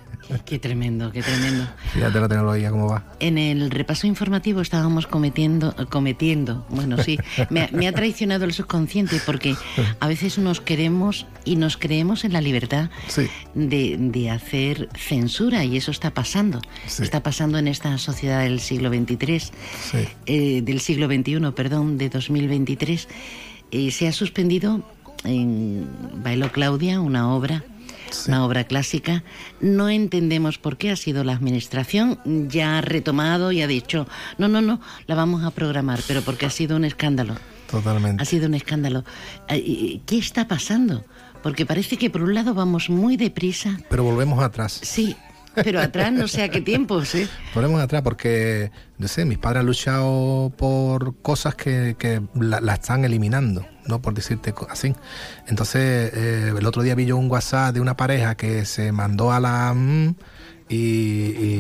Qué 0.45 0.60
tremendo, 0.60 1.12
qué 1.12 1.24
tremendo. 1.24 1.67
Fíjate 1.91 2.19
la 2.19 2.28
tecnología 2.28 2.69
cómo 2.69 2.88
va. 2.88 3.04
En 3.19 3.39
el 3.39 3.72
repaso 3.72 4.06
informativo 4.06 4.62
estábamos 4.62 5.08
cometiendo, 5.08 5.76
cometiendo, 5.89 6.67
bueno, 6.69 7.02
sí, 7.02 7.17
me, 7.50 7.67
me, 7.72 7.88
ha 7.88 7.93
traicionado 7.93 8.45
el 8.45 8.54
subconsciente 8.54 9.19
porque 9.26 9.56
a 10.00 10.08
veces 10.08 10.38
nos 10.38 10.62
queremos 10.62 11.26
y 11.45 11.56
nos 11.56 11.78
creemos 11.78 12.26
en 12.26 12.34
la 12.34 12.41
libertad 12.41 12.91
sí. 13.08 13.28
de, 13.56 13.98
de, 13.98 14.30
hacer 14.30 14.89
censura 14.95 15.63
y 15.63 15.78
eso 15.78 15.89
está 15.89 16.12
pasando. 16.12 16.62
Sí. 16.86 17.02
Está 17.02 17.24
pasando 17.24 17.58
en 17.58 17.67
esta 17.67 17.98
sociedad 17.98 18.41
del 18.41 18.60
siglo 18.60 18.89
XXIII, 18.89 19.39
Sí. 19.39 19.52
eh, 20.28 20.62
del 20.62 20.80
siglo 20.80 21.08
XXI, 21.08 21.39
perdón, 21.56 21.98
de 21.98 22.10
2023. 22.10 23.08
Eh, 23.72 23.89
se 23.89 24.08
ha 24.08 24.12
suspendido 24.12 24.84
en 25.24 25.88
Bailo 26.24 26.52
Claudia 26.52 27.02
una 27.02 27.34
obra 27.34 27.63
una 28.28 28.45
obra 28.45 28.63
clásica. 28.63 29.24
No 29.62 29.89
entendemos 29.89 30.58
por 30.58 30.78
qué 30.78 30.91
ha 30.91 30.95
sido 30.95 31.24
la 31.24 31.34
administración, 31.34 32.19
ya 32.50 32.78
ha 32.78 32.82
retomado 32.82 33.52
y 33.52 33.62
ha 33.62 33.67
dicho, 33.67 34.08
no, 34.38 34.48
no, 34.48 34.62
no, 34.62 34.80
la 35.08 35.15
vamos 35.15 35.43
a 35.43 35.52
programar, 35.52 36.00
pero 36.08 36.22
porque 36.22 36.45
ha 36.45 36.50
sido 36.50 36.76
un 36.76 36.86
escándalo. 36.86 37.36
Totalmente. 37.69 38.22
Ha 38.22 38.26
sido 38.26 38.48
un 38.48 38.56
escándalo. 38.56 39.04
Eh, 39.48 40.02
¿Qué 40.06 40.17
está 40.17 40.48
pasando? 40.48 41.04
Porque 41.43 41.65
parece 41.65 41.98
que 41.98 42.10
por 42.10 42.24
un 42.24 42.34
lado 42.34 42.54
vamos 42.54 42.89
muy 42.89 43.15
deprisa. 43.15 43.80
Pero 43.89 44.04
volvemos 44.04 44.43
atrás. 44.43 44.80
Sí, 44.84 45.15
pero 45.55 45.79
atrás 45.79 46.12
no 46.12 46.27
sé 46.27 46.43
a 46.43 46.49
qué 46.49 46.62
tiempos, 46.62 47.15
¿eh? 47.15 47.27
Volvemos 47.53 47.81
atrás 47.81 48.01
porque, 48.01 48.71
no 48.97 49.07
sé, 49.07 49.25
mis 49.25 49.38
padres 49.38 49.62
han 49.62 49.65
luchado 49.65 50.51
por 50.57 51.15
cosas 51.21 51.55
que, 51.55 51.95
que 51.97 52.21
la, 52.35 52.62
la 52.62 52.73
están 52.73 53.05
eliminando. 53.05 53.65
¿no? 53.89 54.01
Por 54.01 54.13
decirte 54.13 54.53
así. 54.69 54.95
Entonces, 55.47 56.12
eh, 56.13 56.53
el 56.57 56.65
otro 56.65 56.83
día 56.83 56.95
vi 56.95 57.05
yo 57.05 57.17
un 57.17 57.29
WhatsApp 57.29 57.73
de 57.73 57.81
una 57.81 57.97
pareja 57.97 58.35
que 58.35 58.63
se 58.65 58.93
mandó 58.93 59.33
a 59.33 59.39
la... 59.41 59.75
Y, 60.71 60.75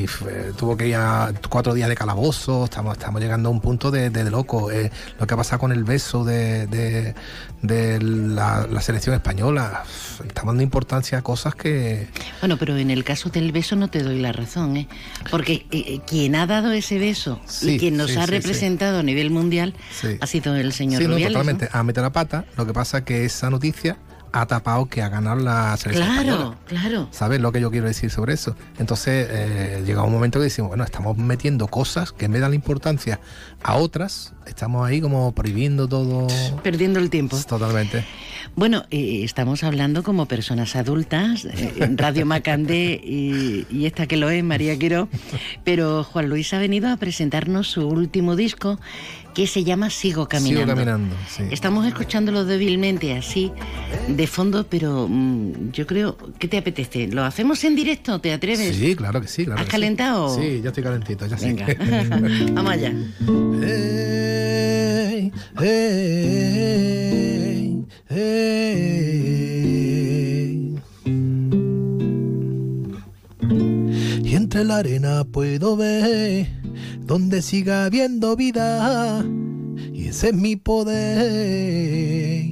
y 0.03 0.07
fue, 0.07 0.53
tuvo 0.55 0.77
que 0.77 0.87
ir 0.87 0.95
a 0.95 1.33
cuatro 1.49 1.73
días 1.73 1.89
de 1.89 1.95
calabozo, 1.95 2.65
estamos, 2.65 2.95
estamos 2.95 3.19
llegando 3.19 3.49
a 3.49 3.51
un 3.51 3.59
punto 3.59 3.89
de, 3.89 4.11
de, 4.11 4.23
de 4.23 4.29
loco. 4.29 4.69
Eh, 4.69 4.91
lo 5.19 5.25
que 5.25 5.33
ha 5.33 5.37
pasado 5.37 5.59
con 5.59 5.71
el 5.71 5.83
beso 5.83 6.23
de, 6.23 6.67
de, 6.67 7.15
de 7.63 7.99
la, 8.01 8.67
la, 8.69 8.81
selección 8.81 9.15
española, 9.15 9.83
estamos 10.27 10.53
dando 10.53 10.61
importancia 10.61 11.17
a 11.17 11.21
cosas 11.23 11.55
que... 11.55 12.07
Bueno, 12.39 12.57
pero 12.57 12.77
en 12.77 12.91
el 12.91 13.03
caso 13.03 13.29
del 13.29 13.51
beso 13.51 13.75
no 13.75 13.87
te 13.87 14.03
doy 14.03 14.19
la 14.19 14.31
razón, 14.31 14.77
¿eh? 14.77 14.87
porque 15.31 15.65
eh, 15.71 16.01
quien 16.05 16.35
ha 16.35 16.45
dado 16.45 16.71
ese 16.71 16.99
beso 16.99 17.41
Sí, 17.47 17.71
y 17.71 17.79
quien 17.79 17.97
nos 17.97 18.11
sí, 18.11 18.17
ha 18.17 18.25
sí, 18.25 18.31
representado 18.31 18.99
a 18.99 19.03
nivel 19.03 19.31
mundial 19.31 19.73
ha 20.21 20.27
sido 20.27 20.55
el 20.55 20.71
señor 20.71 21.01
Sí, 21.01 21.07
no, 21.07 21.15
Rubiales, 21.15 21.69
a 21.71 21.83
meter 21.83 22.03
la 22.03 22.11
pata. 22.11 22.45
Lo 22.57 22.67
que 22.67 22.73
pasa 22.73 23.03
que 23.03 23.25
esa 23.25 23.49
noticia 23.49 23.97
ha 24.31 24.45
tapado 24.45 24.85
que 24.87 25.01
ha 25.01 25.09
ganado 25.09 25.37
la 25.41 25.75
selección 25.77 26.07
Claro, 26.07 26.21
española. 26.31 26.57
claro. 26.67 27.07
¿Sabes 27.11 27.39
lo 27.41 27.51
que 27.51 27.61
yo 27.61 27.71
quiero 27.71 27.87
decir 27.87 28.09
sobre 28.11 28.33
eso? 28.33 28.55
Entonces 28.77 29.27
eh, 29.29 29.83
llega 29.85 30.03
un 30.03 30.11
momento 30.11 30.39
que 30.39 30.43
decimos, 30.45 30.69
bueno, 30.69 30.83
estamos 30.83 31.17
metiendo 31.17 31.67
cosas 31.67 32.11
que 32.11 32.27
me 32.27 32.39
dan 32.39 32.51
la 32.51 32.55
importancia 32.55 33.19
a 33.63 33.75
otras, 33.75 34.33
estamos 34.45 34.87
ahí 34.87 35.01
como 35.01 35.31
prohibiendo 35.33 35.87
todo. 35.87 36.27
Perdiendo 36.63 36.99
el 36.99 37.09
tiempo. 37.09 37.37
Totalmente. 37.47 38.05
Bueno, 38.55 38.85
eh, 38.89 39.21
estamos 39.23 39.63
hablando 39.63 40.01
como 40.03 40.25
personas 40.25 40.75
adultas, 40.75 41.45
eh, 41.45 41.73
en 41.77 41.97
Radio 41.97 42.25
Macandé 42.25 42.99
y, 43.03 43.67
y 43.69 43.85
esta 43.85 44.07
que 44.07 44.17
lo 44.17 44.29
es, 44.29 44.43
María 44.43 44.77
Quiro, 44.79 45.07
pero 45.63 46.03
Juan 46.03 46.29
Luis 46.29 46.53
ha 46.53 46.57
venido 46.59 46.89
a 46.89 46.97
presentarnos 46.97 47.67
su 47.69 47.87
último 47.87 48.35
disco 48.35 48.79
que 49.33 49.47
se 49.47 49.63
llama 49.63 49.89
Sigo 49.89 50.27
Caminando. 50.27 50.61
Sigo 50.61 50.75
caminando, 50.75 51.15
sí. 51.29 51.43
Estamos 51.51 51.85
escuchándolo 51.85 52.45
débilmente 52.45 53.13
así, 53.15 53.51
de 54.07 54.27
fondo, 54.27 54.65
pero 54.67 55.07
mm, 55.09 55.71
yo 55.71 55.87
creo, 55.87 56.17
¿qué 56.37 56.47
te 56.47 56.57
apetece? 56.57 57.07
¿Lo 57.07 57.23
hacemos 57.23 57.63
en 57.63 57.75
directo? 57.75 58.19
¿Te 58.19 58.33
atreves? 58.33 58.75
Sí, 58.75 58.95
claro 58.95 59.21
que 59.21 59.27
sí, 59.27 59.45
claro. 59.45 59.59
¿Has 59.59 59.65
que 59.65 59.71
sí. 59.71 59.71
calentado? 59.71 60.35
Sí, 60.35 60.61
ya 60.61 60.69
estoy 60.69 60.83
calentito, 60.83 61.25
ya 61.25 61.35
Venga, 61.37 61.65
sí. 61.67 61.75
vamos 62.53 62.71
allá. 62.71 62.93
Hey, 63.61 65.31
hey, 65.59 66.65
hey. 68.09 68.69
Y 74.23 74.35
entre 74.35 74.63
la 74.63 74.77
arena 74.77 75.23
puedo 75.23 75.75
ver 75.77 76.58
donde 77.09 77.41
siga 77.41 77.83
habiendo 77.85 78.35
vida. 78.35 79.25
Y 79.91 80.09
ese 80.09 80.29
es 80.29 80.35
mi 80.35 80.55
poder. 80.55 82.45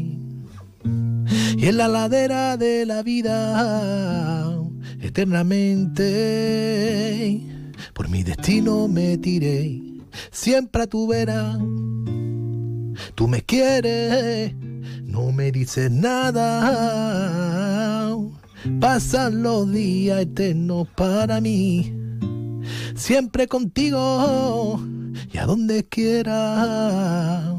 Y 1.55 1.67
en 1.67 1.77
la 1.77 1.87
ladera 1.87 2.57
de 2.57 2.87
la 2.87 3.03
vida, 3.03 4.51
eternamente, 4.99 7.39
por 7.93 8.09
mi 8.09 8.23
destino 8.23 8.87
me 8.87 9.19
tiré. 9.19 9.79
Siempre 10.31 10.81
a 10.81 10.87
tu 10.87 11.05
vera. 11.05 11.55
Tú 13.13 13.27
me 13.27 13.43
quieres, 13.43 14.55
no 15.03 15.31
me 15.31 15.51
dices 15.51 15.91
nada. 15.91 17.27
Pasan 18.79 19.43
los 19.43 19.71
días 19.71 20.21
eternos 20.21 20.87
para 20.95 21.39
mí. 21.41 22.06
Siempre 22.95 23.47
contigo 23.47 24.79
y 25.31 25.37
a 25.37 25.45
donde 25.45 25.85
quiera. 25.85 27.53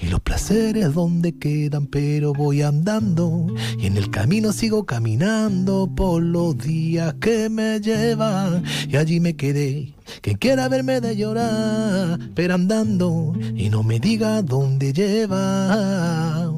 Y 0.00 0.06
los 0.08 0.20
placeres 0.20 0.94
donde 0.94 1.38
quedan, 1.38 1.86
pero 1.86 2.32
voy 2.32 2.62
andando. 2.62 3.46
Y 3.78 3.86
en 3.86 3.96
el 3.96 4.10
camino 4.10 4.52
sigo 4.52 4.84
caminando 4.84 5.90
por 5.94 6.22
los 6.22 6.58
días 6.58 7.14
que 7.20 7.48
me 7.48 7.80
llevan. 7.80 8.64
Y 8.88 8.96
allí 8.96 9.20
me 9.20 9.36
quedé. 9.36 9.94
Quien 10.22 10.36
quiera 10.36 10.68
verme 10.68 11.00
de 11.00 11.16
llorar, 11.16 12.18
pero 12.34 12.54
andando. 12.54 13.34
Y 13.54 13.68
no 13.70 13.82
me 13.82 14.00
diga 14.00 14.42
dónde 14.42 14.92
lleva. 14.92 16.52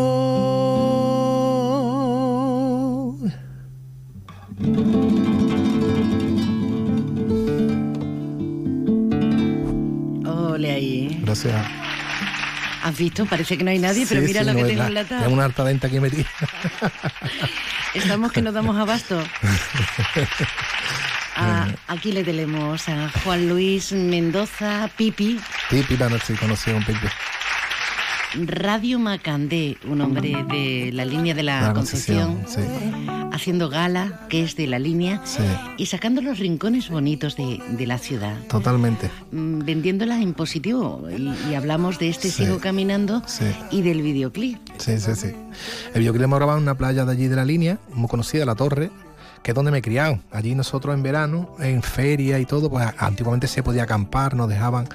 Ole 10.27 10.71
ahí. 10.73 11.21
Gracias. 11.25 11.82
¿Has 12.93 12.99
visto? 12.99 13.25
Parece 13.27 13.57
que 13.57 13.65
no 13.65 13.71
hay 13.71 13.79
nadie, 13.79 14.05
pero 14.07 14.21
mira 14.21 14.41
sí, 14.41 14.47
lo 14.47 14.53
no, 14.53 14.59
que 14.59 14.65
tengo 14.67 14.83
la- 14.83 14.89
en 14.89 14.95
la 14.95 15.05
tabla. 15.05 15.29
una 15.29 15.45
harta 15.45 15.65
denta 15.65 15.87
aquí 15.87 15.99
metida. 15.99 16.27
Estamos 17.95 18.31
que 18.33 18.43
nos 18.43 18.53
damos 18.55 18.77
abasto. 18.77 19.23
Ah, 21.35 21.67
aquí 21.89 22.13
le 22.13 22.25
tenemos 22.25 22.87
a 22.91 23.09
Juan 23.25 23.49
Luis 23.49 23.91
Mendoza 23.93 24.91
Pipi, 24.99 25.41
Pipi, 25.71 25.97
la 25.97 26.11
noche 26.11 26.35
conocido 26.35 26.77
un 26.77 26.85
Pipi. 26.85 27.07
Radio 28.35 28.99
Macandé, 28.99 29.77
un 29.89 30.01
hombre 30.01 30.45
de 30.49 30.91
la 30.93 31.05
línea 31.05 31.35
de 31.35 31.43
la, 31.43 31.61
La 31.61 31.73
Concepción, 31.75 32.37
Concepción, 32.43 33.31
haciendo 33.33 33.69
gala, 33.69 34.27
que 34.29 34.43
es 34.43 34.57
de 34.57 34.67
la 34.67 34.79
línea, 34.79 35.21
Sí, 35.25 35.43
y 35.77 35.87
sacando 35.87 36.23
los 36.23 36.39
rincones 36.39 36.89
bonitos 36.89 37.37
de, 37.37 37.61
de 37.71 37.87
la 37.87 37.99
ciudad. 37.99 38.37
totalmente. 38.49 39.11
mm, 39.33 39.61
Vendiéndolas 39.65 40.21
en 40.23 40.33
positivo 40.35 41.07
y, 41.17 41.31
y 41.51 41.55
hablamos 41.55 41.99
de 41.99 42.09
este 42.09 42.31
Sí. 42.31 42.45
Sigo 42.45 42.59
Caminando 42.59 43.23
y 43.71 43.83
del 43.83 44.01
videoclip. 44.03 44.59
Sí, 44.79 44.99
sí, 44.99 45.15
sí. 45.15 45.29
El 45.95 46.01
videoclip 46.01 46.25
hemos 46.25 46.39
grabado 46.39 46.59
en 46.59 46.63
una 46.65 46.75
playa 46.77 47.05
de 47.05 47.13
allí 47.13 47.29
de 47.29 47.37
la 47.37 47.45
línea, 47.45 47.79
muy 47.93 48.09
conocida, 48.09 48.45
La 48.47 48.55
Torre, 48.55 48.91
que 49.43 49.51
es 49.51 49.55
donde 49.55 49.71
me 49.73 49.79
he 49.79 49.83
criado. 49.83 50.21
Allí 50.31 50.55
nosotros 50.55 50.95
en 50.95 51.03
verano, 51.03 51.55
en 51.59 51.83
feria 51.83 52.39
y 52.39 52.47
todo, 52.47 52.71
pues 52.71 52.87
antiguamente 52.99 53.47
se 53.49 53.63
podía 53.63 53.83
acampar, 53.83 54.35
nos 54.35 54.49
dejaban 54.49 54.89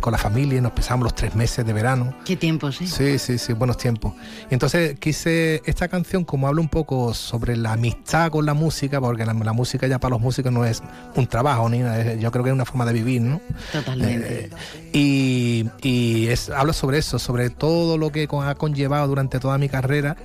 con 0.00 0.12
la 0.12 0.18
familia 0.18 0.58
y 0.58 0.60
nos 0.60 0.72
pasábamos 0.72 1.04
los 1.04 1.14
tres 1.14 1.34
meses 1.34 1.64
de 1.64 1.72
verano. 1.72 2.14
Qué 2.24 2.36
tiempos, 2.36 2.80
¿eh? 2.80 2.86
Sí, 2.86 3.18
sí, 3.18 3.38
sí, 3.38 3.52
buenos 3.52 3.76
tiempos. 3.78 4.12
Y 4.50 4.54
entonces 4.54 4.98
quise 4.98 5.62
esta 5.64 5.88
canción, 5.88 6.24
como 6.24 6.48
habla 6.48 6.60
un 6.60 6.68
poco 6.68 7.14
sobre 7.14 7.56
la 7.56 7.72
amistad 7.72 8.30
con 8.30 8.46
la 8.46 8.54
música, 8.54 9.00
porque 9.00 9.24
la, 9.24 9.32
la 9.34 9.52
música 9.52 9.86
ya 9.86 9.98
para 9.98 10.10
los 10.10 10.20
músicos 10.20 10.52
no 10.52 10.64
es 10.64 10.82
un 11.14 11.26
trabajo, 11.26 11.68
ni 11.68 11.78
nada, 11.78 12.14
yo 12.14 12.30
creo 12.30 12.44
que 12.44 12.50
es 12.50 12.54
una 12.54 12.64
forma 12.64 12.84
de 12.84 12.92
vivir, 12.92 13.22
¿no? 13.22 13.40
Totalmente. 13.72 14.44
Eh, 14.44 14.50
y 14.92 15.44
y 15.82 16.28
es, 16.28 16.50
habla 16.50 16.72
sobre 16.72 16.98
eso, 16.98 17.18
sobre 17.18 17.50
todo 17.50 17.98
lo 17.98 18.10
que 18.10 18.28
ha 18.30 18.54
conllevado 18.54 19.06
durante 19.06 19.38
toda 19.38 19.58
mi 19.58 19.68
carrera 19.68 20.16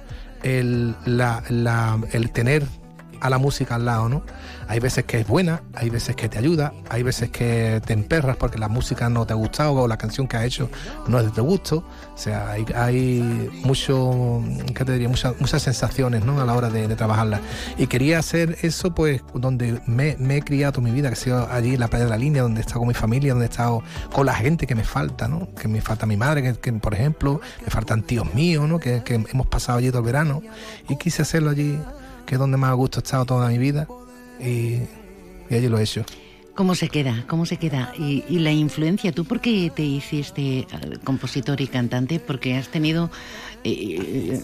el, 0.44 0.96
la, 1.06 1.44
la, 1.50 2.00
el 2.12 2.32
tener 2.32 2.66
a 3.20 3.30
la 3.30 3.38
música 3.38 3.76
al 3.76 3.86
lado, 3.86 4.10
¿no? 4.10 4.24
Hay 4.68 4.80
veces 4.80 5.06
que 5.06 5.20
es 5.20 5.28
buena, 5.28 5.64
hay 5.74 5.90
veces 5.90 6.16
que 6.16 6.30
te 6.30 6.38
ayuda, 6.38 6.74
hay 6.90 7.04
veces 7.04 7.30
que 7.32 7.82
te 7.86 7.94
emperras 7.94 8.38
porque 8.38 8.60
la 8.60 8.68
música 8.68 9.10
no 9.10 9.26
te 9.26 9.34
ha 9.34 9.36
gustado 9.36 9.74
o 9.74 9.88
la 9.88 9.98
canción 9.98 10.28
que 10.28 10.38
has 10.38 10.44
hecho 10.44 10.70
no 11.08 11.20
es 11.20 11.26
de 11.26 11.32
tu 11.32 11.44
gusto. 11.44 11.84
O 12.14 12.18
sea, 12.18 12.52
hay, 12.52 13.50
mucho, 13.64 14.44
¿qué 14.76 14.86
te 14.86 14.94
diría? 14.94 15.08
Muchas, 15.08 15.62
sensaciones, 15.64 16.24
¿no? 16.24 16.40
A 16.42 16.46
la 16.46 16.54
hora 16.54 16.70
de, 16.70 16.88
trabajarla. 16.96 17.40
Y 17.78 17.88
quería 17.88 18.20
hacer 18.20 18.58
eso, 18.62 18.94
pues, 18.94 19.22
donde 19.34 19.82
me, 19.86 20.18
he 20.36 20.42
criado 20.42 20.74
toda 20.74 20.88
mi 20.88 20.92
vida, 20.92 21.10
que 21.10 21.14
ha 21.14 21.18
sido 21.18 21.52
allí 21.52 21.76
en 21.76 21.80
la 21.80 21.88
playa 21.88 22.06
de 22.06 22.12
la 22.12 22.18
línea, 22.18 22.42
donde 22.42 22.60
he 22.60 22.62
estado 22.62 22.80
con 22.80 22.90
mi 22.90 22.94
familia, 22.94 23.32
donde 23.32 23.46
he 23.46 23.50
estado 23.50 23.82
con 24.14 24.26
la 24.26 24.34
gente 24.34 24.68
que 24.68 24.76
me 24.76 24.84
falta, 24.84 25.28
¿no? 25.28 25.54
Que 25.56 25.68
me 25.68 25.82
falta 25.82 26.06
mi 26.06 26.18
madre, 26.18 26.44
que, 26.44 26.54
que, 26.60 26.74
por 26.74 26.94
ejemplo, 26.94 27.42
me 27.64 27.72
faltan 27.72 28.04
tíos 28.04 28.34
míos, 28.34 28.68
¿no? 28.68 28.80
Que, 28.80 29.02
que 29.04 29.16
hemos 29.16 29.48
pasado 29.48 29.78
allí 29.78 29.90
todo 29.90 30.00
el 30.00 30.06
verano. 30.06 30.42
Y 30.88 30.98
quise 30.98 31.22
hacerlo 31.22 31.52
allí 31.52 31.80
que 32.30 32.36
es 32.36 32.40
donde 32.40 32.58
más 32.58 32.70
a 32.70 32.74
gusto 32.74 33.00
he 33.00 33.02
estado 33.02 33.26
toda 33.26 33.50
mi 33.50 33.58
vida 33.58 33.88
y, 34.40 34.78
y 35.50 35.56
allí 35.56 35.68
lo 35.68 35.80
he 35.80 35.84
hecho. 35.84 36.06
¿Cómo 36.54 36.76
se 36.76 36.88
queda? 36.90 37.24
¿Cómo 37.28 37.48
se 37.48 37.58
queda? 37.58 37.92
Y, 37.98 38.24
y, 38.30 38.38
la 38.38 38.52
influencia, 38.52 39.12
¿tú 39.12 39.26
por 39.26 39.40
qué 39.40 39.72
te 39.74 39.82
hiciste 39.82 40.68
compositor 41.04 41.60
y 41.60 41.68
cantante? 41.68 42.20
Porque 42.20 42.56
has 42.56 42.68
tenido 42.68 43.10
eh, 43.64 44.40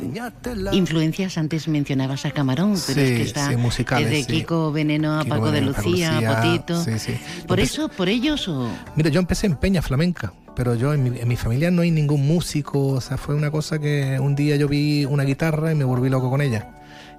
influencias, 0.72 1.38
antes 1.38 1.68
mencionabas 1.68 2.26
a 2.26 2.32
Camarón, 2.32 2.76
pero 2.88 3.02
sí, 3.02 3.08
es 3.08 3.18
que 3.18 3.22
está 3.22 3.50
sí, 3.50 3.56
musicales, 3.58 4.10
desde 4.10 4.24
sí. 4.24 4.32
Kiko 4.32 4.72
Veneno 4.72 5.20
a 5.20 5.24
Kiko 5.24 5.36
Paco 5.36 5.46
de 5.48 5.60
Veneno, 5.60 5.74
Paco 5.74 5.90
Lucía, 5.90 6.14
Lucía, 6.14 6.32
a 6.32 6.42
Potito. 6.42 6.84
sí, 6.84 6.98
sí. 6.98 7.14
¿Por 7.46 7.58
Yo 7.60 7.64
eso, 7.66 7.90
por 7.90 8.10
ellos 8.10 8.48
o...? 8.48 8.68
Mira, 8.96 9.10
yo 9.10 9.20
empecé 9.20 9.46
en 9.46 9.58
Peña 9.58 9.84
Flamenca, 9.84 10.34
pero 10.56 10.74
yo 10.74 10.92
en 10.92 11.04
mi, 11.04 11.20
en 11.20 11.28
mi 11.28 11.36
familia 11.36 11.70
no 11.70 11.84
hay 11.84 11.92
ningún 11.92 12.26
músico, 12.26 12.88
o 12.88 13.02
sea, 13.02 13.18
fue 13.18 13.36
una 13.36 13.52
cosa 13.52 13.78
que 13.78 14.20
un 14.20 14.34
día 14.34 14.56
yo 14.56 14.68
vi 14.68 15.06
una 15.06 15.24
guitarra 15.24 15.72
y 15.72 15.76
me 15.76 15.84
volví 15.84 16.10
loco 16.10 16.32
con 16.32 16.42
ella 16.42 16.75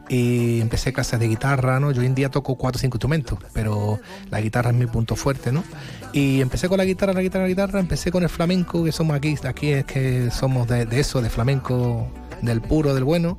y 0.09 0.61
empecé 0.61 0.93
clases 0.93 1.19
de 1.19 1.29
guitarra, 1.29 1.81
¿no? 1.81 1.91
Yo 1.91 2.01
hoy 2.01 2.07
en 2.07 2.15
día 2.15 2.31
toco 2.31 2.57
cuatro 2.57 2.79
o 2.79 2.81
cinco 2.81 2.97
instrumentos, 2.97 3.39
pero 3.53 3.99
la 4.31 4.41
guitarra 4.41 4.71
es 4.71 4.77
mi 4.77 4.87
punto 4.87 5.17
fuerte, 5.17 5.53
¿no? 5.53 5.65
Y 6.13 6.41
empecé 6.41 6.69
con 6.69 6.79
la 6.79 6.85
guitarra, 6.85 7.13
la 7.13 7.23
guitarra, 7.23 7.45
la 7.45 7.49
guitarra, 7.49 7.81
empecé 7.81 8.11
con 8.13 8.23
el 8.23 8.29
flamenco, 8.29 8.85
que 8.85 8.93
somos 8.93 9.17
aquí, 9.17 9.37
aquí 9.45 9.71
es 9.71 9.85
que 9.85 10.31
somos 10.31 10.69
de, 10.69 10.87
de 10.87 11.01
eso, 11.01 11.21
de 11.21 11.31
flamenco, 11.31 12.09
del 12.43 12.61
puro, 12.61 12.95
del 12.95 13.05
bueno, 13.05 13.39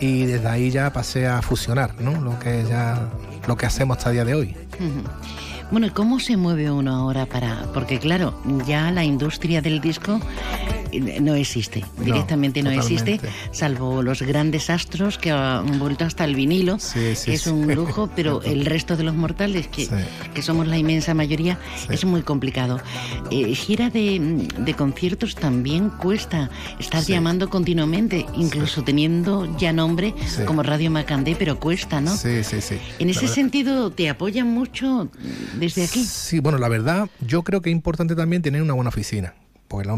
y 0.00 0.24
desde 0.24 0.48
ahí 0.48 0.70
ya 0.70 0.92
pasé 0.92 1.28
a 1.28 1.40
fusionar, 1.42 2.00
¿no? 2.00 2.20
Lo 2.20 2.38
que 2.38 2.64
ya, 2.68 3.08
lo 3.46 3.56
que 3.56 3.66
hacemos 3.66 3.96
hasta 3.96 4.10
el 4.10 4.16
día 4.16 4.24
de 4.24 4.34
hoy. 4.34 4.56
Bueno, 5.70 5.86
¿y 5.86 5.90
cómo 5.90 6.18
se 6.20 6.36
mueve 6.36 6.70
uno 6.70 6.94
ahora 6.94 7.24
para...? 7.24 7.66
Porque 7.72 7.98
claro, 7.98 8.34
ya 8.66 8.90
la 8.90 9.04
industria 9.04 9.62
del 9.62 9.80
disco 9.80 10.20
no 11.00 11.34
existe, 11.34 11.84
directamente 11.98 12.62
no, 12.62 12.70
existe, 12.70 13.20
salvo 13.52 14.02
los 14.02 14.22
grandes 14.22 14.70
astros 14.70 15.18
que 15.18 15.30
han 15.30 15.78
vuelto 15.78 16.04
hasta 16.04 16.24
el 16.24 16.34
vinilo, 16.34 16.78
Sí, 16.78 17.14
sí, 17.14 17.26
que 17.26 17.34
es 17.34 17.46
un 17.46 17.74
lujo, 17.74 18.10
pero 18.14 18.42
el 18.42 18.64
resto 18.66 18.96
de 18.96 19.04
los 19.04 19.14
mortales, 19.14 19.68
que, 19.68 19.88
que 20.34 20.42
somos 20.42 20.66
la 20.66 20.78
inmensa 20.78 21.14
mayoría, 21.14 21.58
es 21.90 22.04
muy 22.04 22.22
complicado. 22.22 22.80
Eh, 23.30 23.54
gira 23.54 23.90
de, 23.90 24.48
de 24.58 24.74
conciertos 24.74 25.34
también 25.34 25.90
cuesta, 25.90 26.50
estás 26.78 27.04
Sí. 27.06 27.12
llamando 27.12 27.48
continuamente, 27.50 28.26
incluso 28.36 28.82
teniendo 28.84 29.56
ya 29.58 29.72
nombre 29.72 30.14
como 30.46 30.62
Radio 30.62 30.90
Macandé, 30.90 31.34
pero 31.38 31.58
cuesta, 31.58 32.00
¿no? 32.00 32.16
Sí, 32.16 32.44
sí, 32.44 32.60
sí. 32.60 32.76
En 32.98 33.10
ese 33.10 33.20
verdad- 33.20 33.34
sentido, 33.34 33.90
¿te 33.90 34.08
apoyan 34.08 34.48
mucho 34.48 35.08
desde 35.58 35.84
aquí? 35.84 36.04
Sí, 36.04 36.38
bueno, 36.38 36.58
la 36.58 36.68
verdad, 36.68 37.08
yo 37.20 37.42
creo 37.42 37.60
que 37.62 37.70
es 37.70 37.74
importante 37.76 38.14
también 38.14 38.42
tener 38.42 38.62
una 38.62 38.74
buena 38.74 38.88
oficina. 38.88 39.34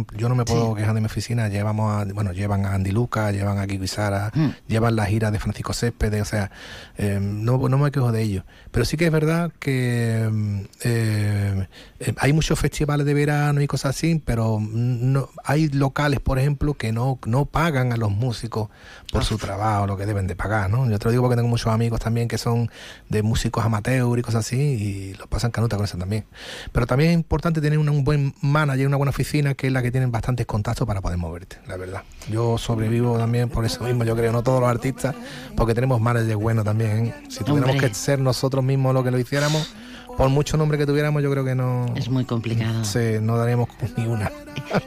Porque 0.05 0.21
yo 0.21 0.29
no 0.29 0.35
me 0.35 0.45
puedo 0.45 0.75
quejar 0.75 0.95
de 0.95 1.01
mi 1.01 1.07
oficina. 1.07 1.49
Llevamos 1.49 1.93
a, 1.93 2.13
bueno, 2.13 2.33
llevan 2.33 2.65
a 2.67 2.75
Andy 2.75 2.91
Luca, 2.93 3.33
llevan 3.33 3.59
a 3.59 3.67
Kiko 3.67 3.87
Sara, 3.87 4.31
Mm. 4.35 4.49
llevan 4.69 4.97
la 4.97 5.07
gira 5.07 5.31
de 5.31 5.39
Francisco 5.39 5.73
Céspedes, 5.73 6.23
o 6.23 6.25
sea, 6.25 6.51
eh, 6.97 7.19
no, 7.21 7.59
no 7.69 7.79
me 7.79 7.91
quejo 7.91 8.13
de 8.13 8.23
ello. 8.23 8.45
Pero 8.71 8.85
sí 8.85 8.97
que 8.97 9.07
es 9.07 9.13
verdad 9.13 9.51
que 9.59 10.29
mm, 10.31 10.61
eh, 10.85 11.67
eh, 12.01 12.15
hay 12.19 12.33
muchos 12.33 12.59
festivales 12.59 13.07
de 13.07 13.15
verano 13.15 13.61
y 13.61 13.67
cosas 13.67 13.97
así, 13.97 14.21
pero 14.25 14.59
no, 14.61 15.29
hay 15.45 15.69
locales, 15.69 16.21
por 16.21 16.39
ejemplo, 16.39 16.75
que 16.75 16.93
no, 16.93 17.19
no 17.27 17.45
pagan 17.47 17.93
a 17.93 17.97
los 17.97 18.11
músicos 18.11 18.69
por 19.13 19.25
su 19.25 19.39
trabajo, 19.39 19.87
lo 19.87 19.97
que 19.97 20.07
deben 20.07 20.27
de 20.27 20.35
pagar, 20.37 20.71
¿no? 20.71 20.89
Yo 20.91 20.99
te 20.99 21.05
lo 21.07 21.11
digo 21.13 21.23
porque 21.23 21.37
tengo 21.37 21.49
muchos 21.49 21.73
amigos 21.73 22.01
también 22.01 22.27
que 22.29 22.39
son 22.39 22.71
de 23.09 23.23
músicos 23.23 23.65
amateur 23.65 24.19
y 24.19 24.23
cosas 24.23 24.47
así 24.47 24.57
y 24.57 25.15
lo 25.15 25.27
pasan 25.29 25.51
canuta 25.51 25.77
con 25.77 25.85
eso 25.85 25.97
también. 25.99 26.25
Pero 26.73 26.87
también 26.87 27.11
es 27.11 27.15
importante 27.17 27.61
tener 27.61 27.79
un, 27.79 27.89
un 27.89 28.05
buen 28.05 28.35
manager, 28.41 28.87
una 28.87 28.97
buena 28.97 29.11
oficina, 29.11 29.55
que 29.55 29.64
es 29.67 29.73
la 29.73 29.83
que 29.83 29.91
tienen 29.91 30.11
bastantes 30.11 30.47
contactos 30.47 30.87
para 30.87 31.01
poder 31.01 31.19
moverte, 31.19 31.59
la 31.67 31.77
verdad. 31.77 32.03
Yo 32.31 32.59
sobrevivo 32.59 33.19
también 33.19 33.49
por 33.49 33.65
eso 33.65 33.85
mismo, 33.85 34.05
yo 34.05 34.17
creo, 34.17 34.33
no 34.33 34.43
todos 34.43 34.61
los 34.61 34.69
artistas, 34.69 35.15
porque 35.57 35.75
tenemos 35.75 36.01
managers 36.01 36.37
buenos 36.37 36.65
también. 36.65 37.07
¿eh? 37.07 37.15
Si 37.29 37.45
tuviéramos 37.45 37.77
Hombre. 37.77 37.89
que 37.89 37.95
ser 37.95 38.19
nosotros 38.19 38.65
mismos 38.65 38.95
lo 38.95 39.05
que 39.05 39.11
lo 39.11 39.19
hiciéramos, 39.19 39.75
por 40.17 40.29
mucho 40.29 40.57
nombre 40.57 40.79
que 40.79 40.87
tuviéramos, 40.87 41.23
yo 41.23 41.31
creo 41.31 41.45
que 41.45 41.55
no... 41.55 41.87
Es 41.97 42.09
muy 42.09 42.25
complicado. 42.25 42.85
Sí, 42.85 43.19
no 43.21 43.37
daríamos 43.37 43.69
ni 43.97 44.07
una. 44.07 44.31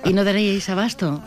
¿Y 0.06 0.14
no 0.14 0.24
daríais 0.24 0.70
abasto? 0.70 1.22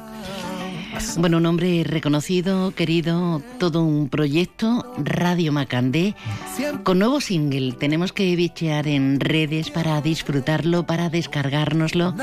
Bueno, 1.17 1.39
un 1.39 1.47
hombre 1.47 1.83
reconocido, 1.85 2.73
querido, 2.73 3.43
todo 3.59 3.85
un 3.85 4.09
proyecto, 4.09 4.93
Radio 4.99 5.53
Macandé, 5.53 6.15
con 6.83 6.99
nuevo 6.99 7.21
single. 7.21 7.73
Tenemos 7.73 8.13
que 8.13 8.35
bichear 8.37 8.87
en 8.89 9.21
redes 9.21 9.71
para 9.71 10.01
disfrutarlo, 10.03 10.87
para 10.87 11.09
descargárnoslo 11.09 12.15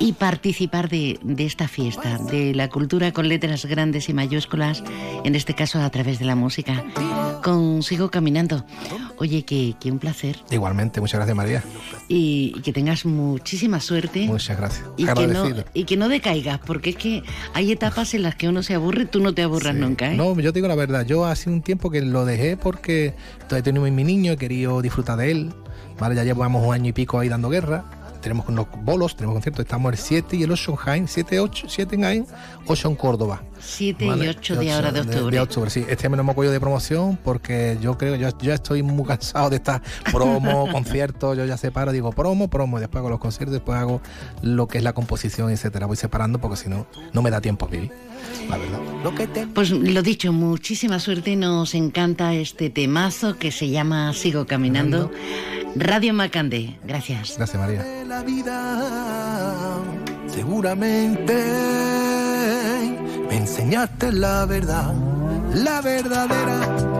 y 0.00 0.12
participar 0.12 0.88
de, 0.88 1.18
de 1.22 1.46
esta 1.46 1.68
fiesta, 1.68 2.18
de 2.18 2.54
la 2.54 2.68
cultura 2.68 3.12
con 3.12 3.28
letras 3.28 3.64
grandes 3.64 4.08
y 4.08 4.14
mayúsculas, 4.14 4.82
en 5.24 5.34
este 5.34 5.54
caso 5.54 5.80
a 5.80 5.90
través 5.90 6.18
de 6.18 6.24
la 6.24 6.34
música. 6.34 6.84
Con 7.42 7.82
Sigo 7.82 8.10
Caminando. 8.10 8.64
Oye, 9.18 9.44
que, 9.44 9.74
que 9.78 9.92
un 9.92 9.98
placer 9.98 10.36
Igualmente, 10.50 11.00
muchas 11.00 11.18
gracias 11.18 11.36
María. 11.36 11.62
y, 12.08 12.52
y 12.56 12.60
que 12.62 12.72
tengas 12.72 13.04
muchísima 13.04 13.80
suerte. 13.80 14.26
Muchas 14.26 14.56
gracias. 14.56 14.86
Y 14.96 15.04
que, 15.06 15.26
no, 15.26 15.46
y 15.74 15.84
que 15.84 15.96
no 15.96 16.08
decaigas, 16.08 16.58
porque 16.66 16.90
es 16.90 16.96
que 16.96 17.22
hay 17.52 17.70
etapas 17.70 18.14
en 18.14 18.22
las 18.22 18.34
que 18.34 18.48
uno 18.48 18.62
se 18.62 18.74
aburre, 18.74 19.04
tú 19.06 19.20
no 19.20 19.34
te 19.34 19.42
aburras 19.42 19.74
nunca, 19.74 20.12
¿eh? 20.12 20.16
No, 20.16 20.34
yo 20.40 20.52
te 20.52 20.58
digo 20.58 20.68
la 20.68 20.74
verdad, 20.74 21.06
yo 21.06 21.26
hace 21.26 21.48
un 21.50 21.62
tiempo 21.62 21.90
que 21.90 22.00
lo 22.02 22.24
dejé 22.24 22.56
porque 22.56 23.14
todavía 23.48 23.62
tengo 23.72 23.82
mi 23.82 24.04
niño, 24.04 24.32
he 24.32 24.36
querido 24.36 24.80
disfrutar 24.82 25.18
de 25.18 25.30
él, 25.30 25.52
¿vale? 25.98 26.14
Ya 26.16 26.24
llevamos 26.24 26.66
un 26.66 26.74
año 26.74 26.88
y 26.88 26.92
pico 26.92 27.18
ahí 27.18 27.28
dando 27.28 27.50
guerra, 27.50 27.84
tenemos 28.24 28.48
unos 28.48 28.66
bolos, 28.82 29.14
tenemos 29.16 29.34
conciertos, 29.34 29.66
estamos 29.66 29.92
el 29.92 29.98
7 29.98 30.36
y 30.36 30.42
el 30.44 30.50
8 30.50 30.70
en 30.70 30.76
Jaén, 30.76 31.08
7, 31.08 31.40
8, 31.40 31.66
7 31.68 31.94
en 31.94 32.02
Jaén, 32.02 32.26
8 32.66 32.88
en 32.88 32.94
Córdoba. 32.96 33.42
7 33.60 34.06
¿vale? 34.06 34.24
y 34.24 34.28
8 34.28 34.56
de 34.56 34.72
ahora 34.72 34.92
de 34.92 35.02
De, 35.02 35.10
octubre. 35.10 35.36
de 35.36 35.42
octubre, 35.42 35.70
sí. 35.70 35.84
Este 35.88 36.06
año 36.06 36.16
no 36.16 36.24
me 36.24 36.32
apoyo 36.32 36.50
de 36.50 36.58
promoción 36.58 37.18
porque 37.22 37.76
yo 37.82 37.98
creo, 37.98 38.16
yo, 38.16 38.30
yo 38.38 38.54
estoy 38.54 38.82
muy 38.82 39.06
cansado 39.06 39.50
de 39.50 39.56
estar 39.56 39.82
promo, 40.10 40.66
conciertos, 40.72 41.36
yo 41.36 41.44
ya 41.44 41.58
separo, 41.58 41.92
digo 41.92 42.12
promo, 42.12 42.48
promo, 42.48 42.78
y 42.78 42.80
después 42.80 43.00
hago 43.00 43.10
los 43.10 43.20
conciertos, 43.20 43.52
después 43.52 43.78
hago 43.78 44.00
lo 44.40 44.68
que 44.68 44.78
es 44.78 44.84
la 44.84 44.94
composición, 44.94 45.50
etcétera. 45.50 45.84
Voy 45.84 45.98
separando 45.98 46.38
porque 46.38 46.56
si 46.56 46.70
no, 46.70 46.86
no 47.12 47.20
me 47.20 47.30
da 47.30 47.42
tiempo 47.42 47.66
a 47.66 47.68
vivir, 47.68 47.90
la 48.48 48.56
verdad. 48.56 48.78
Pues 49.54 49.70
lo 49.70 50.02
dicho, 50.02 50.32
muchísima 50.32 50.98
suerte, 50.98 51.36
nos 51.36 51.74
encanta 51.74 52.32
este 52.32 52.70
temazo 52.70 53.36
que 53.36 53.52
se 53.52 53.68
llama 53.68 54.14
Sigo 54.14 54.46
Caminando. 54.46 55.10
Radio 55.76 56.14
Macandé, 56.14 56.78
gracias. 56.84 57.34
Gracias, 57.36 57.60
María. 57.60 57.84
la 58.06 58.22
vida. 58.22 59.80
Seguramente 60.28 61.34
me 63.28 63.36
enseñaste 63.36 64.12
la 64.12 64.46
verdad, 64.46 64.94
la 65.54 65.80
verdadera. 65.80 66.94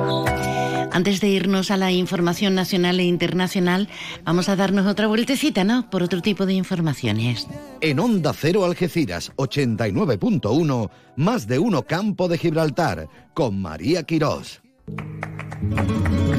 Antes 0.92 1.20
de 1.20 1.28
irnos 1.28 1.72
a 1.72 1.76
la 1.76 1.90
información 1.90 2.54
nacional 2.54 3.00
e 3.00 3.04
internacional, 3.04 3.88
vamos 4.24 4.48
a 4.48 4.54
darnos 4.54 4.86
otra 4.86 5.08
vueltecita, 5.08 5.64
¿no? 5.64 5.90
Por 5.90 6.04
otro 6.04 6.22
tipo 6.22 6.46
de 6.46 6.54
informaciones. 6.54 7.48
En 7.80 7.98
Onda 7.98 8.32
Cero 8.32 8.64
Algeciras 8.64 9.32
89.1, 9.36 10.90
más 11.16 11.48
de 11.48 11.58
uno 11.58 11.82
Campo 11.82 12.28
de 12.28 12.38
Gibraltar, 12.38 13.08
con 13.34 13.60
María 13.60 14.04
Quirós. 14.04 14.62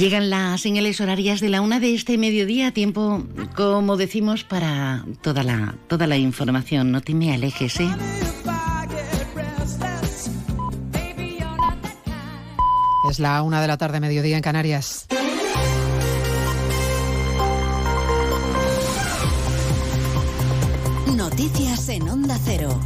Llegan 0.00 0.30
las 0.30 0.62
señales 0.62 0.98
horarias 1.02 1.40
de 1.40 1.50
la 1.50 1.60
una 1.60 1.78
de 1.78 1.94
este 1.94 2.16
mediodía, 2.16 2.72
tiempo, 2.72 3.22
como 3.54 3.98
decimos, 3.98 4.44
para 4.44 5.04
toda 5.20 5.42
la, 5.42 5.74
toda 5.88 6.06
la 6.06 6.16
información. 6.16 6.90
No 6.90 7.02
te 7.02 7.12
me 7.12 7.34
alejes, 7.34 7.80
¿eh? 7.80 7.88
Es 13.10 13.18
la 13.18 13.42
una 13.42 13.60
de 13.60 13.68
la 13.68 13.76
tarde, 13.76 14.00
mediodía 14.00 14.36
en 14.36 14.42
Canarias. 14.42 15.06
Noticias 21.14 21.90
en 21.90 22.08
Onda 22.08 22.38
Cero. 22.42 22.80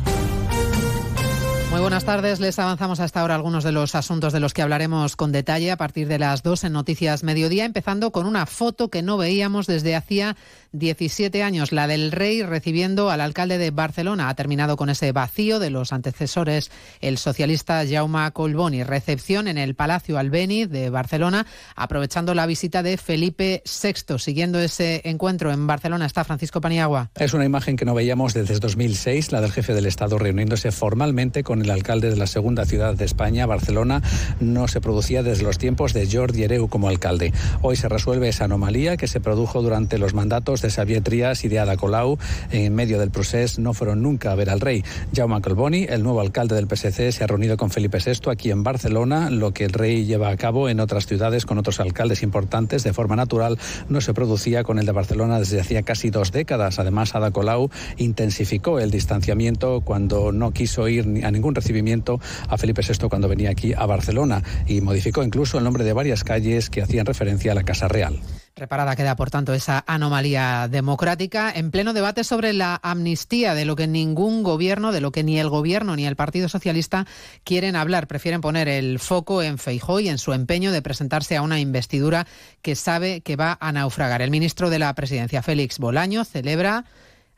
Buenas 1.84 2.06
tardes. 2.06 2.40
Les 2.40 2.58
avanzamos 2.58 2.98
hasta 2.98 3.20
ahora 3.20 3.34
algunos 3.34 3.62
de 3.62 3.70
los 3.70 3.94
asuntos 3.94 4.32
de 4.32 4.40
los 4.40 4.54
que 4.54 4.62
hablaremos 4.62 5.16
con 5.16 5.32
detalle 5.32 5.70
a 5.70 5.76
partir 5.76 6.08
de 6.08 6.18
las 6.18 6.42
dos 6.42 6.64
en 6.64 6.72
Noticias 6.72 7.22
Mediodía, 7.22 7.66
empezando 7.66 8.10
con 8.10 8.24
una 8.24 8.46
foto 8.46 8.88
que 8.88 9.02
no 9.02 9.18
veíamos 9.18 9.66
desde 9.66 9.94
hacía 9.94 10.34
17 10.74 11.42
años, 11.42 11.70
la 11.72 11.86
del 11.86 12.10
rey 12.10 12.42
recibiendo 12.42 13.10
al 13.10 13.20
alcalde 13.20 13.58
de 13.58 13.70
Barcelona. 13.70 14.28
Ha 14.28 14.34
terminado 14.34 14.76
con 14.76 14.90
ese 14.90 15.12
vacío 15.12 15.60
de 15.60 15.70
los 15.70 15.92
antecesores, 15.92 16.70
el 17.00 17.16
socialista 17.16 17.84
Jaume 17.88 18.30
Colboni. 18.32 18.82
Recepción 18.82 19.46
en 19.46 19.56
el 19.56 19.76
Palacio 19.76 20.18
Albéniz 20.18 20.68
de 20.68 20.90
Barcelona, 20.90 21.46
aprovechando 21.76 22.34
la 22.34 22.46
visita 22.46 22.82
de 22.82 22.96
Felipe 22.96 23.62
VI. 23.64 24.18
Siguiendo 24.18 24.58
ese 24.58 25.00
encuentro 25.04 25.52
en 25.52 25.66
Barcelona 25.66 26.06
está 26.06 26.24
Francisco 26.24 26.60
Paniagua. 26.60 27.10
Es 27.14 27.34
una 27.34 27.44
imagen 27.44 27.76
que 27.76 27.84
no 27.84 27.94
veíamos 27.94 28.34
desde 28.34 28.58
2006, 28.58 29.30
la 29.30 29.40
del 29.40 29.52
jefe 29.52 29.74
del 29.74 29.86
Estado 29.86 30.18
reuniéndose 30.18 30.72
formalmente 30.72 31.44
con 31.44 31.62
el 31.62 31.70
alcalde 31.70 32.10
de 32.10 32.16
la 32.16 32.26
segunda 32.26 32.64
ciudad 32.64 32.94
de 32.94 33.04
España, 33.04 33.46
Barcelona, 33.46 34.02
no 34.40 34.66
se 34.66 34.80
producía 34.80 35.22
desde 35.22 35.44
los 35.44 35.58
tiempos 35.58 35.92
de 35.92 36.08
Jordi 36.10 36.42
Hereu 36.42 36.68
como 36.68 36.88
alcalde. 36.88 37.32
Hoy 37.62 37.76
se 37.76 37.88
resuelve 37.88 38.28
esa 38.28 38.46
anomalía 38.46 38.96
que 38.96 39.06
se 39.06 39.20
produjo 39.20 39.62
durante 39.62 39.98
los 39.98 40.14
mandatos 40.14 40.63
de 40.64 40.70
Xavier 40.70 41.02
Trias 41.02 41.44
y 41.44 41.48
de 41.48 41.76
Colau. 41.78 42.18
En 42.50 42.74
medio 42.74 42.98
del 42.98 43.10
proceso 43.10 43.60
no 43.60 43.74
fueron 43.74 44.02
nunca 44.02 44.32
a 44.32 44.34
ver 44.34 44.50
al 44.50 44.60
rey. 44.60 44.84
Jaume 45.14 45.40
Colboni, 45.40 45.86
el 45.88 46.02
nuevo 46.02 46.20
alcalde 46.20 46.54
del 46.54 46.66
PSC, 46.68 47.12
se 47.12 47.24
ha 47.24 47.26
reunido 47.26 47.56
con 47.56 47.70
Felipe 47.70 47.98
VI 48.04 48.30
aquí 48.30 48.50
en 48.50 48.62
Barcelona, 48.62 49.30
lo 49.30 49.52
que 49.52 49.64
el 49.64 49.72
rey 49.72 50.04
lleva 50.04 50.28
a 50.28 50.36
cabo 50.36 50.68
en 50.68 50.80
otras 50.80 51.06
ciudades 51.06 51.46
con 51.46 51.58
otros 51.58 51.80
alcaldes 51.80 52.22
importantes 52.22 52.82
de 52.82 52.92
forma 52.92 53.16
natural 53.16 53.58
no 53.88 54.00
se 54.00 54.14
producía 54.14 54.64
con 54.64 54.78
el 54.78 54.86
de 54.86 54.92
Barcelona 54.92 55.38
desde 55.38 55.60
hacía 55.60 55.82
casi 55.82 56.10
dos 56.10 56.32
décadas. 56.32 56.78
Además, 56.78 57.14
Ada 57.14 57.30
Colau 57.30 57.70
intensificó 57.96 58.78
el 58.78 58.90
distanciamiento 58.90 59.82
cuando 59.82 60.32
no 60.32 60.52
quiso 60.52 60.88
ir 60.88 61.24
a 61.24 61.30
ningún 61.30 61.54
recibimiento 61.54 62.20
a 62.48 62.58
Felipe 62.58 62.82
VI 62.86 63.08
cuando 63.08 63.28
venía 63.28 63.50
aquí 63.50 63.72
a 63.74 63.86
Barcelona 63.86 64.42
y 64.66 64.80
modificó 64.80 65.22
incluso 65.22 65.58
el 65.58 65.64
nombre 65.64 65.84
de 65.84 65.92
varias 65.92 66.24
calles 66.24 66.70
que 66.70 66.82
hacían 66.82 67.06
referencia 67.06 67.52
a 67.52 67.54
la 67.54 67.64
Casa 67.64 67.88
Real. 67.88 68.20
Reparada 68.56 68.94
queda, 68.94 69.16
por 69.16 69.30
tanto, 69.30 69.52
esa 69.52 69.82
anomalía 69.84 70.68
democrática 70.68 71.50
en 71.52 71.72
pleno 71.72 71.92
debate 71.92 72.22
sobre 72.22 72.52
la 72.52 72.78
amnistía, 72.84 73.52
de 73.52 73.64
lo 73.64 73.74
que 73.74 73.88
ningún 73.88 74.44
gobierno, 74.44 74.92
de 74.92 75.00
lo 75.00 75.10
que 75.10 75.24
ni 75.24 75.40
el 75.40 75.48
gobierno 75.48 75.96
ni 75.96 76.06
el 76.06 76.14
Partido 76.14 76.48
Socialista 76.48 77.04
quieren 77.42 77.74
hablar. 77.74 78.06
Prefieren 78.06 78.40
poner 78.40 78.68
el 78.68 79.00
foco 79.00 79.42
en 79.42 79.58
Feijó 79.58 79.98
y 79.98 80.08
en 80.08 80.18
su 80.18 80.32
empeño 80.32 80.70
de 80.70 80.82
presentarse 80.82 81.36
a 81.36 81.42
una 81.42 81.58
investidura 81.58 82.28
que 82.62 82.76
sabe 82.76 83.22
que 83.22 83.34
va 83.34 83.58
a 83.60 83.72
naufragar. 83.72 84.22
El 84.22 84.30
ministro 84.30 84.70
de 84.70 84.78
la 84.78 84.94
Presidencia, 84.94 85.42
Félix 85.42 85.80
Bolaño, 85.80 86.24
celebra 86.24 86.84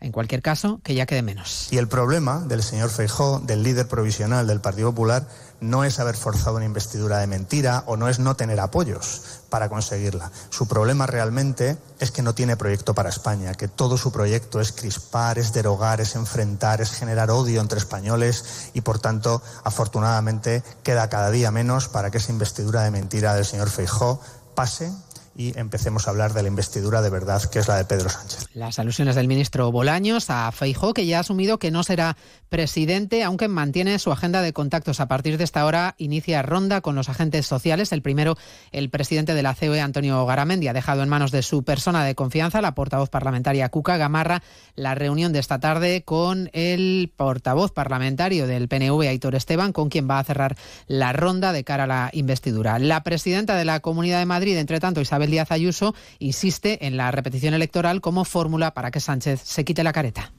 en 0.00 0.12
cualquier 0.12 0.42
caso, 0.42 0.80
que 0.84 0.94
ya 0.94 1.06
quede 1.06 1.22
menos. 1.22 1.68
Y 1.70 1.78
el 1.78 1.88
problema 1.88 2.40
del 2.40 2.62
señor 2.62 2.90
Feijó, 2.90 3.40
del 3.40 3.62
líder 3.62 3.88
provisional 3.88 4.46
del 4.46 4.60
Partido 4.60 4.90
Popular, 4.90 5.26
no 5.60 5.84
es 5.84 5.98
haber 5.98 6.16
forzado 6.16 6.56
una 6.56 6.66
investidura 6.66 7.18
de 7.18 7.26
mentira 7.26 7.82
o 7.86 7.96
no 7.96 8.08
es 8.08 8.18
no 8.18 8.36
tener 8.36 8.60
apoyos 8.60 9.40
para 9.48 9.70
conseguirla. 9.70 10.30
Su 10.50 10.68
problema 10.68 11.06
realmente 11.06 11.78
es 11.98 12.10
que 12.10 12.20
no 12.20 12.34
tiene 12.34 12.58
proyecto 12.58 12.94
para 12.94 13.08
España, 13.08 13.54
que 13.54 13.68
todo 13.68 13.96
su 13.96 14.12
proyecto 14.12 14.60
es 14.60 14.72
crispar, 14.72 15.38
es 15.38 15.54
derogar, 15.54 16.00
es 16.02 16.14
enfrentar, 16.14 16.82
es 16.82 16.92
generar 16.92 17.30
odio 17.30 17.62
entre 17.62 17.78
españoles 17.78 18.70
y, 18.74 18.82
por 18.82 18.98
tanto, 18.98 19.42
afortunadamente, 19.64 20.62
queda 20.82 21.08
cada 21.08 21.30
día 21.30 21.50
menos 21.50 21.88
para 21.88 22.10
que 22.10 22.18
esa 22.18 22.32
investidura 22.32 22.82
de 22.82 22.90
mentira 22.90 23.34
del 23.34 23.46
señor 23.46 23.70
Feijó 23.70 24.20
pase 24.54 24.92
y 25.36 25.58
empecemos 25.58 26.06
a 26.06 26.10
hablar 26.10 26.32
de 26.32 26.42
la 26.42 26.48
investidura 26.48 27.02
de 27.02 27.10
verdad, 27.10 27.42
que 27.44 27.58
es 27.58 27.68
la 27.68 27.76
de 27.76 27.84
Pedro 27.84 28.08
Sánchez. 28.08 28.46
Las 28.54 28.78
alusiones 28.78 29.14
del 29.16 29.28
ministro 29.28 29.70
Bolaños 29.70 30.30
a 30.30 30.50
Feijó, 30.52 30.94
que 30.94 31.06
ya 31.06 31.18
ha 31.18 31.20
asumido 31.20 31.58
que 31.58 31.70
no 31.70 31.82
será 31.82 32.16
presidente, 32.48 33.22
aunque 33.22 33.48
mantiene 33.48 33.98
su 33.98 34.12
agenda 34.12 34.40
de 34.40 34.52
contactos. 34.52 35.00
A 35.00 35.08
partir 35.08 35.36
de 35.36 35.44
esta 35.44 35.66
hora 35.66 35.94
inicia 35.98 36.42
ronda 36.42 36.80
con 36.80 36.94
los 36.94 37.08
agentes 37.08 37.46
sociales. 37.46 37.92
El 37.92 38.02
primero, 38.02 38.36
el 38.72 38.88
presidente 38.88 39.34
de 39.34 39.42
la 39.42 39.54
COE, 39.54 39.80
Antonio 39.80 40.24
Garamendi, 40.24 40.68
ha 40.68 40.72
dejado 40.72 41.02
en 41.02 41.08
manos 41.08 41.32
de 41.32 41.42
su 41.42 41.64
persona 41.64 42.04
de 42.04 42.14
confianza, 42.14 42.62
la 42.62 42.74
portavoz 42.74 43.10
parlamentaria 43.10 43.68
Cuca 43.68 43.96
Gamarra, 43.96 44.42
la 44.74 44.94
reunión 44.94 45.32
de 45.32 45.40
esta 45.40 45.60
tarde 45.60 46.02
con 46.02 46.48
el 46.52 47.12
portavoz 47.14 47.72
parlamentario 47.72 48.46
del 48.46 48.68
PNV, 48.68 49.02
Aitor 49.02 49.34
Esteban, 49.34 49.72
con 49.72 49.90
quien 49.90 50.08
va 50.08 50.18
a 50.18 50.24
cerrar 50.24 50.56
la 50.86 51.12
ronda 51.12 51.52
de 51.52 51.64
cara 51.64 51.84
a 51.84 51.86
la 51.86 52.10
investidura. 52.12 52.78
La 52.78 53.02
presidenta 53.02 53.56
de 53.56 53.64
la 53.64 53.80
Comunidad 53.80 54.18
de 54.18 54.26
Madrid, 54.26 54.56
entre 54.56 54.80
tanto, 54.80 55.00
Isabel 55.00 55.25
Díaz 55.30 55.50
Ayuso, 55.50 55.94
insiste 56.18 56.86
en 56.86 56.96
la 56.96 57.10
repetición 57.10 57.54
electoral 57.54 58.00
como 58.00 58.24
fórmula 58.24 58.74
para 58.74 58.90
que 58.90 59.00
Sánchez 59.00 59.40
se 59.42 59.64
quite 59.64 59.84
la 59.84 59.92
careta. 59.92 60.32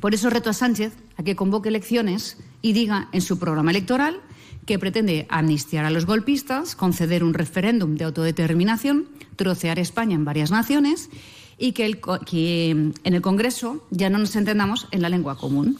Por 0.00 0.14
eso 0.14 0.30
reto 0.30 0.50
a 0.50 0.52
Sánchez 0.52 0.92
a 1.16 1.22
que 1.22 1.36
convoque 1.36 1.70
elecciones 1.70 2.36
y 2.60 2.72
diga 2.72 3.08
en 3.12 3.22
su 3.22 3.38
programa 3.38 3.70
electoral 3.70 4.20
que 4.66 4.78
pretende 4.78 5.26
amnistiar 5.30 5.84
a 5.84 5.90
los 5.90 6.06
golpistas, 6.06 6.74
conceder 6.74 7.22
un 7.24 7.34
referéndum 7.34 7.94
de 7.96 8.04
autodeterminación, 8.04 9.08
trocear 9.36 9.78
España 9.78 10.16
en 10.16 10.24
varias 10.24 10.50
naciones 10.50 11.08
y 11.56 11.72
que, 11.72 11.98
que 12.26 12.70
en 12.70 12.94
el 13.04 13.22
Congreso 13.22 13.86
ya 13.90 14.10
no 14.10 14.18
nos 14.18 14.36
entendamos 14.36 14.88
en 14.90 15.02
la 15.02 15.08
lengua 15.08 15.38
común. 15.38 15.78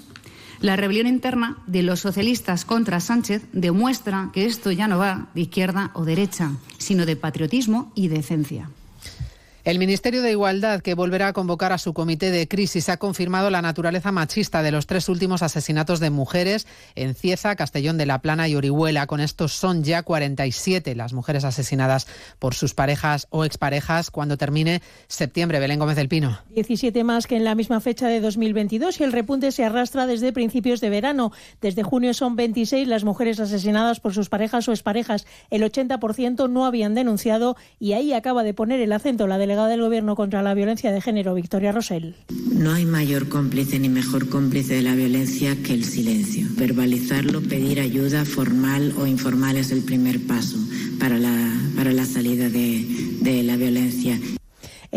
La 0.60 0.76
rebelión 0.76 1.06
interna 1.06 1.58
de 1.66 1.82
los 1.82 2.00
socialistas 2.00 2.64
contra 2.64 3.00
Sánchez 3.00 3.46
demuestra 3.52 4.30
que 4.32 4.46
esto 4.46 4.72
ya 4.72 4.88
no 4.88 4.98
va 4.98 5.28
de 5.34 5.42
izquierda 5.42 5.90
o 5.94 6.04
derecha, 6.04 6.52
sino 6.78 7.06
de 7.06 7.16
patriotismo 7.16 7.92
y 7.94 8.08
decencia. 8.08 8.70
El 9.66 9.80
Ministerio 9.80 10.22
de 10.22 10.30
Igualdad, 10.30 10.80
que 10.80 10.94
volverá 10.94 11.26
a 11.26 11.32
convocar 11.32 11.72
a 11.72 11.78
su 11.78 11.92
comité 11.92 12.30
de 12.30 12.46
crisis, 12.46 12.88
ha 12.88 12.98
confirmado 12.98 13.50
la 13.50 13.62
naturaleza 13.62 14.12
machista 14.12 14.62
de 14.62 14.70
los 14.70 14.86
tres 14.86 15.08
últimos 15.08 15.42
asesinatos 15.42 15.98
de 15.98 16.10
mujeres 16.10 16.68
en 16.94 17.16
Cieza, 17.16 17.56
Castellón 17.56 17.98
de 17.98 18.06
la 18.06 18.20
Plana 18.20 18.46
y 18.46 18.54
Orihuela. 18.54 19.08
Con 19.08 19.18
estos 19.18 19.54
son 19.54 19.82
ya 19.82 20.04
47 20.04 20.94
las 20.94 21.12
mujeres 21.12 21.42
asesinadas 21.42 22.06
por 22.38 22.54
sus 22.54 22.74
parejas 22.74 23.26
o 23.30 23.44
exparejas 23.44 24.12
cuando 24.12 24.36
termine 24.36 24.82
septiembre. 25.08 25.58
Belén 25.58 25.80
Gómez 25.80 25.96
del 25.96 26.08
Pino. 26.08 26.38
17 26.50 27.02
más 27.02 27.26
que 27.26 27.34
en 27.34 27.42
la 27.42 27.56
misma 27.56 27.80
fecha 27.80 28.06
de 28.06 28.20
2022 28.20 29.00
y 29.00 29.02
el 29.02 29.10
repunte 29.10 29.50
se 29.50 29.64
arrastra 29.64 30.06
desde 30.06 30.32
principios 30.32 30.80
de 30.80 30.90
verano. 30.90 31.32
Desde 31.60 31.82
junio 31.82 32.14
son 32.14 32.36
26 32.36 32.86
las 32.86 33.02
mujeres 33.02 33.40
asesinadas 33.40 33.98
por 33.98 34.14
sus 34.14 34.28
parejas 34.28 34.68
o 34.68 34.70
exparejas. 34.70 35.26
El 35.50 35.64
80% 35.64 36.48
no 36.48 36.66
habían 36.66 36.94
denunciado 36.94 37.56
y 37.80 37.94
ahí 37.94 38.12
acaba 38.12 38.44
de 38.44 38.54
poner 38.54 38.78
el 38.78 38.92
acento 38.92 39.26
la 39.26 39.38
delegación 39.38 39.55
del 39.64 39.80
Gobierno 39.80 40.14
contra 40.14 40.42
la 40.42 40.52
Violencia 40.52 40.92
de 40.92 41.00
Género, 41.00 41.34
Victoria 41.34 41.72
Rosell. 41.72 42.14
No 42.52 42.72
hay 42.72 42.84
mayor 42.84 43.28
cómplice 43.28 43.78
ni 43.78 43.88
mejor 43.88 44.28
cómplice 44.28 44.74
de 44.74 44.82
la 44.82 44.94
violencia 44.94 45.56
que 45.62 45.72
el 45.72 45.84
silencio. 45.84 46.46
Verbalizarlo, 46.56 47.40
pedir 47.40 47.80
ayuda 47.80 48.24
formal 48.24 48.94
o 48.98 49.06
informal 49.06 49.56
es 49.56 49.70
el 49.70 49.82
primer 49.82 50.26
paso 50.26 50.58
para 51.00 51.18
la, 51.18 51.52
para 51.74 51.92
la 51.92 52.04
salida 52.04 52.48
de, 52.50 52.84
de 53.22 53.42
la 53.42 53.56
violencia. 53.56 54.18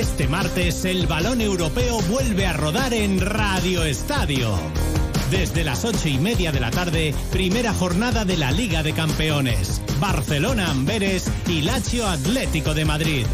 Este 0.00 0.28
martes 0.28 0.86
el 0.86 1.06
balón 1.06 1.42
europeo 1.42 2.00
vuelve 2.08 2.46
a 2.46 2.54
rodar 2.54 2.94
en 2.94 3.20
Radio 3.20 3.84
Estadio. 3.84 4.58
Desde 5.30 5.62
las 5.62 5.84
ocho 5.84 6.08
y 6.08 6.16
media 6.16 6.52
de 6.52 6.58
la 6.58 6.70
tarde, 6.70 7.14
primera 7.30 7.74
jornada 7.74 8.24
de 8.24 8.38
la 8.38 8.50
Liga 8.50 8.82
de 8.82 8.94
Campeones. 8.94 9.82
Barcelona 10.00 10.70
Amberes 10.70 11.30
y 11.46 11.60
Lazio 11.60 12.08
Atlético 12.08 12.72
de 12.72 12.86
Madrid. 12.86 13.26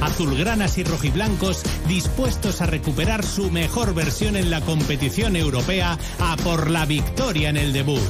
Azulgranas 0.00 0.78
y 0.78 0.84
rojiblancos 0.84 1.62
dispuestos 1.88 2.62
a 2.62 2.66
recuperar 2.66 3.22
su 3.22 3.50
mejor 3.50 3.92
versión 3.92 4.36
en 4.36 4.48
la 4.48 4.62
competición 4.62 5.36
europea 5.36 5.98
a 6.20 6.36
por 6.38 6.70
la 6.70 6.86
victoria 6.86 7.50
en 7.50 7.58
el 7.58 7.74
debut. 7.74 8.00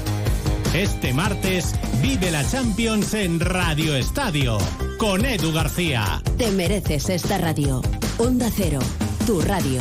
Este 0.74 1.14
martes 1.14 1.72
vive 2.02 2.32
la 2.32 2.44
Champions 2.44 3.14
en 3.14 3.38
Radio 3.38 3.94
Estadio 3.94 4.58
con 4.98 5.24
Edu 5.24 5.52
García. 5.52 6.20
Te 6.36 6.50
mereces 6.50 7.10
esta 7.10 7.38
radio. 7.38 7.80
Onda 8.18 8.50
Cero, 8.52 8.80
tu 9.24 9.40
radio. 9.40 9.80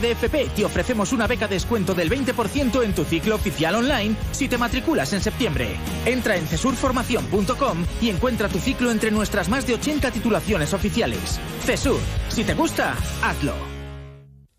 De 0.00 0.12
FP 0.12 0.50
te 0.56 0.64
ofrecemos 0.64 1.12
una 1.12 1.26
beca 1.26 1.48
de 1.48 1.54
descuento 1.54 1.94
del 1.94 2.10
20% 2.10 2.82
en 2.82 2.94
tu 2.94 3.04
ciclo 3.04 3.36
oficial 3.36 3.74
online 3.74 4.16
si 4.32 4.48
te 4.48 4.58
matriculas 4.58 5.12
en 5.12 5.20
septiembre. 5.20 5.76
Entra 6.04 6.36
en 6.36 6.46
cesurformación.com 6.46 7.86
y 8.00 8.10
encuentra 8.10 8.48
tu 8.48 8.58
ciclo 8.58 8.90
entre 8.90 9.10
nuestras 9.10 9.48
más 9.48 9.66
de 9.66 9.74
80 9.74 10.10
titulaciones 10.10 10.72
oficiales. 10.72 11.38
CESUR, 11.64 12.00
si 12.28 12.44
te 12.44 12.54
gusta, 12.54 12.96
hazlo. 13.22 13.54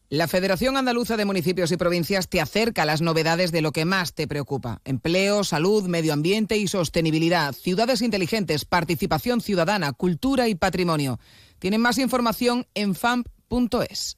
La 0.10 0.28
Federación 0.28 0.78
Andaluza 0.78 1.18
de 1.18 1.26
Municipios 1.26 1.72
y 1.72 1.78
Provincias 1.78 2.30
te 2.30 2.40
acerca 2.40 2.84
a 2.84 2.86
las 2.86 3.02
novedades 3.02 3.52
de 3.52 3.62
lo 3.62 3.72
que 3.72 3.86
más 3.86 4.14
te 4.14 4.28
preocupa. 4.28 4.80
Empleo, 4.86 5.44
salud, 5.44 5.88
medio 5.88 6.14
ambiente 6.14 6.58
y 6.58 6.68
sostenibilidad, 6.68 7.54
ciudades 7.54 8.02
inteligentes, 8.02 8.66
participación 8.66 9.42
ciudadana, 9.42 9.94
cultura 9.94 10.48
y 10.48 10.56
patrimonio. 10.56 11.20
Tienen 11.58 11.82
más 11.82 11.98
información 11.98 12.68
en 12.76 12.94
famp.es. 12.94 14.18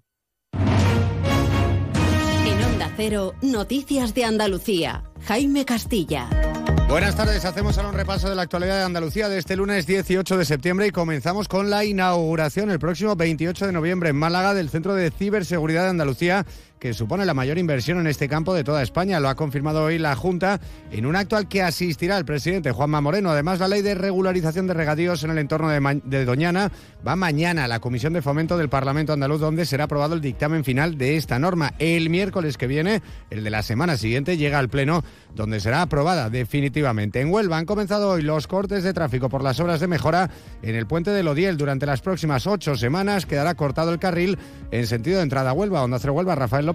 Cero, 3.03 3.33
Noticias 3.41 4.13
de 4.13 4.25
Andalucía. 4.25 5.03
Jaime 5.25 5.65
Castilla. 5.65 6.29
Buenas 6.87 7.15
tardes, 7.15 7.43
hacemos 7.45 7.75
ahora 7.77 7.89
un 7.89 7.95
repaso 7.95 8.29
de 8.29 8.35
la 8.35 8.43
actualidad 8.43 8.77
de 8.77 8.83
Andalucía 8.83 9.27
de 9.27 9.39
este 9.39 9.55
lunes 9.55 9.87
18 9.87 10.37
de 10.37 10.45
septiembre 10.45 10.85
y 10.85 10.91
comenzamos 10.91 11.47
con 11.47 11.71
la 11.71 11.83
inauguración 11.83 12.69
el 12.69 12.77
próximo 12.77 13.15
28 13.15 13.65
de 13.65 13.71
noviembre 13.71 14.09
en 14.09 14.17
Málaga 14.17 14.53
del 14.53 14.69
Centro 14.69 14.93
de 14.93 15.09
Ciberseguridad 15.09 15.85
de 15.85 15.89
Andalucía 15.89 16.45
que 16.81 16.95
supone 16.95 17.27
la 17.27 17.35
mayor 17.35 17.59
inversión 17.59 17.99
en 17.99 18.07
este 18.07 18.27
campo 18.27 18.55
de 18.55 18.63
toda 18.63 18.81
España. 18.81 19.19
Lo 19.19 19.29
ha 19.29 19.35
confirmado 19.35 19.83
hoy 19.83 19.99
la 19.99 20.15
Junta 20.15 20.59
en 20.89 21.05
un 21.05 21.15
acto 21.15 21.37
al 21.37 21.47
que 21.47 21.61
asistirá 21.61 22.17
el 22.17 22.25
presidente 22.25 22.71
Juanma 22.71 23.01
Moreno. 23.01 23.29
Además, 23.29 23.59
la 23.59 23.67
ley 23.67 23.83
de 23.83 23.93
regularización 23.93 24.65
de 24.65 24.73
regadíos 24.73 25.23
en 25.23 25.29
el 25.29 25.37
entorno 25.37 25.69
de, 25.69 26.25
Doñana 26.25 26.71
va 27.07 27.15
mañana 27.15 27.65
a 27.65 27.67
la 27.67 27.79
Comisión 27.79 28.13
de 28.13 28.23
Fomento 28.23 28.57
del 28.57 28.69
Parlamento 28.69 29.13
Andaluz, 29.13 29.39
donde 29.39 29.67
será 29.67 29.83
aprobado 29.83 30.15
el 30.15 30.21
dictamen 30.21 30.63
final 30.63 30.97
de 30.97 31.17
esta 31.17 31.37
norma. 31.37 31.75
El 31.77 32.09
miércoles 32.09 32.57
que 32.57 32.65
viene, 32.65 33.03
el 33.29 33.43
de 33.43 33.51
la 33.51 33.61
semana 33.61 33.95
siguiente, 33.95 34.37
llega 34.37 34.57
al 34.57 34.69
Pleno, 34.69 35.03
donde 35.35 35.59
será 35.59 35.83
aprobada 35.83 36.31
definitivamente. 36.31 37.21
En 37.21 37.31
Huelva 37.31 37.57
han 37.57 37.67
comenzado 37.67 38.09
hoy 38.09 38.23
los 38.23 38.47
cortes 38.47 38.83
de 38.83 38.93
tráfico 38.93 39.29
por 39.29 39.43
las 39.43 39.59
obras 39.59 39.81
de 39.81 39.87
mejora 39.87 40.31
en 40.63 40.73
el 40.73 40.87
puente 40.87 41.11
de 41.11 41.21
Lodiel. 41.21 41.57
Durante 41.57 41.85
las 41.85 42.01
próximas 42.01 42.47
ocho 42.47 42.75
semanas 42.75 43.27
quedará 43.27 43.53
cortado 43.53 43.93
el 43.93 43.99
carril 43.99 44.39
en 44.71 44.87
sentido 44.87 45.17
de 45.17 45.23
entrada 45.23 45.51
a 45.51 45.53
Huelva. 45.53 45.83
Onda 45.83 45.99
Cero 45.99 46.13
Huelva, 46.13 46.33
Rafael 46.33 46.70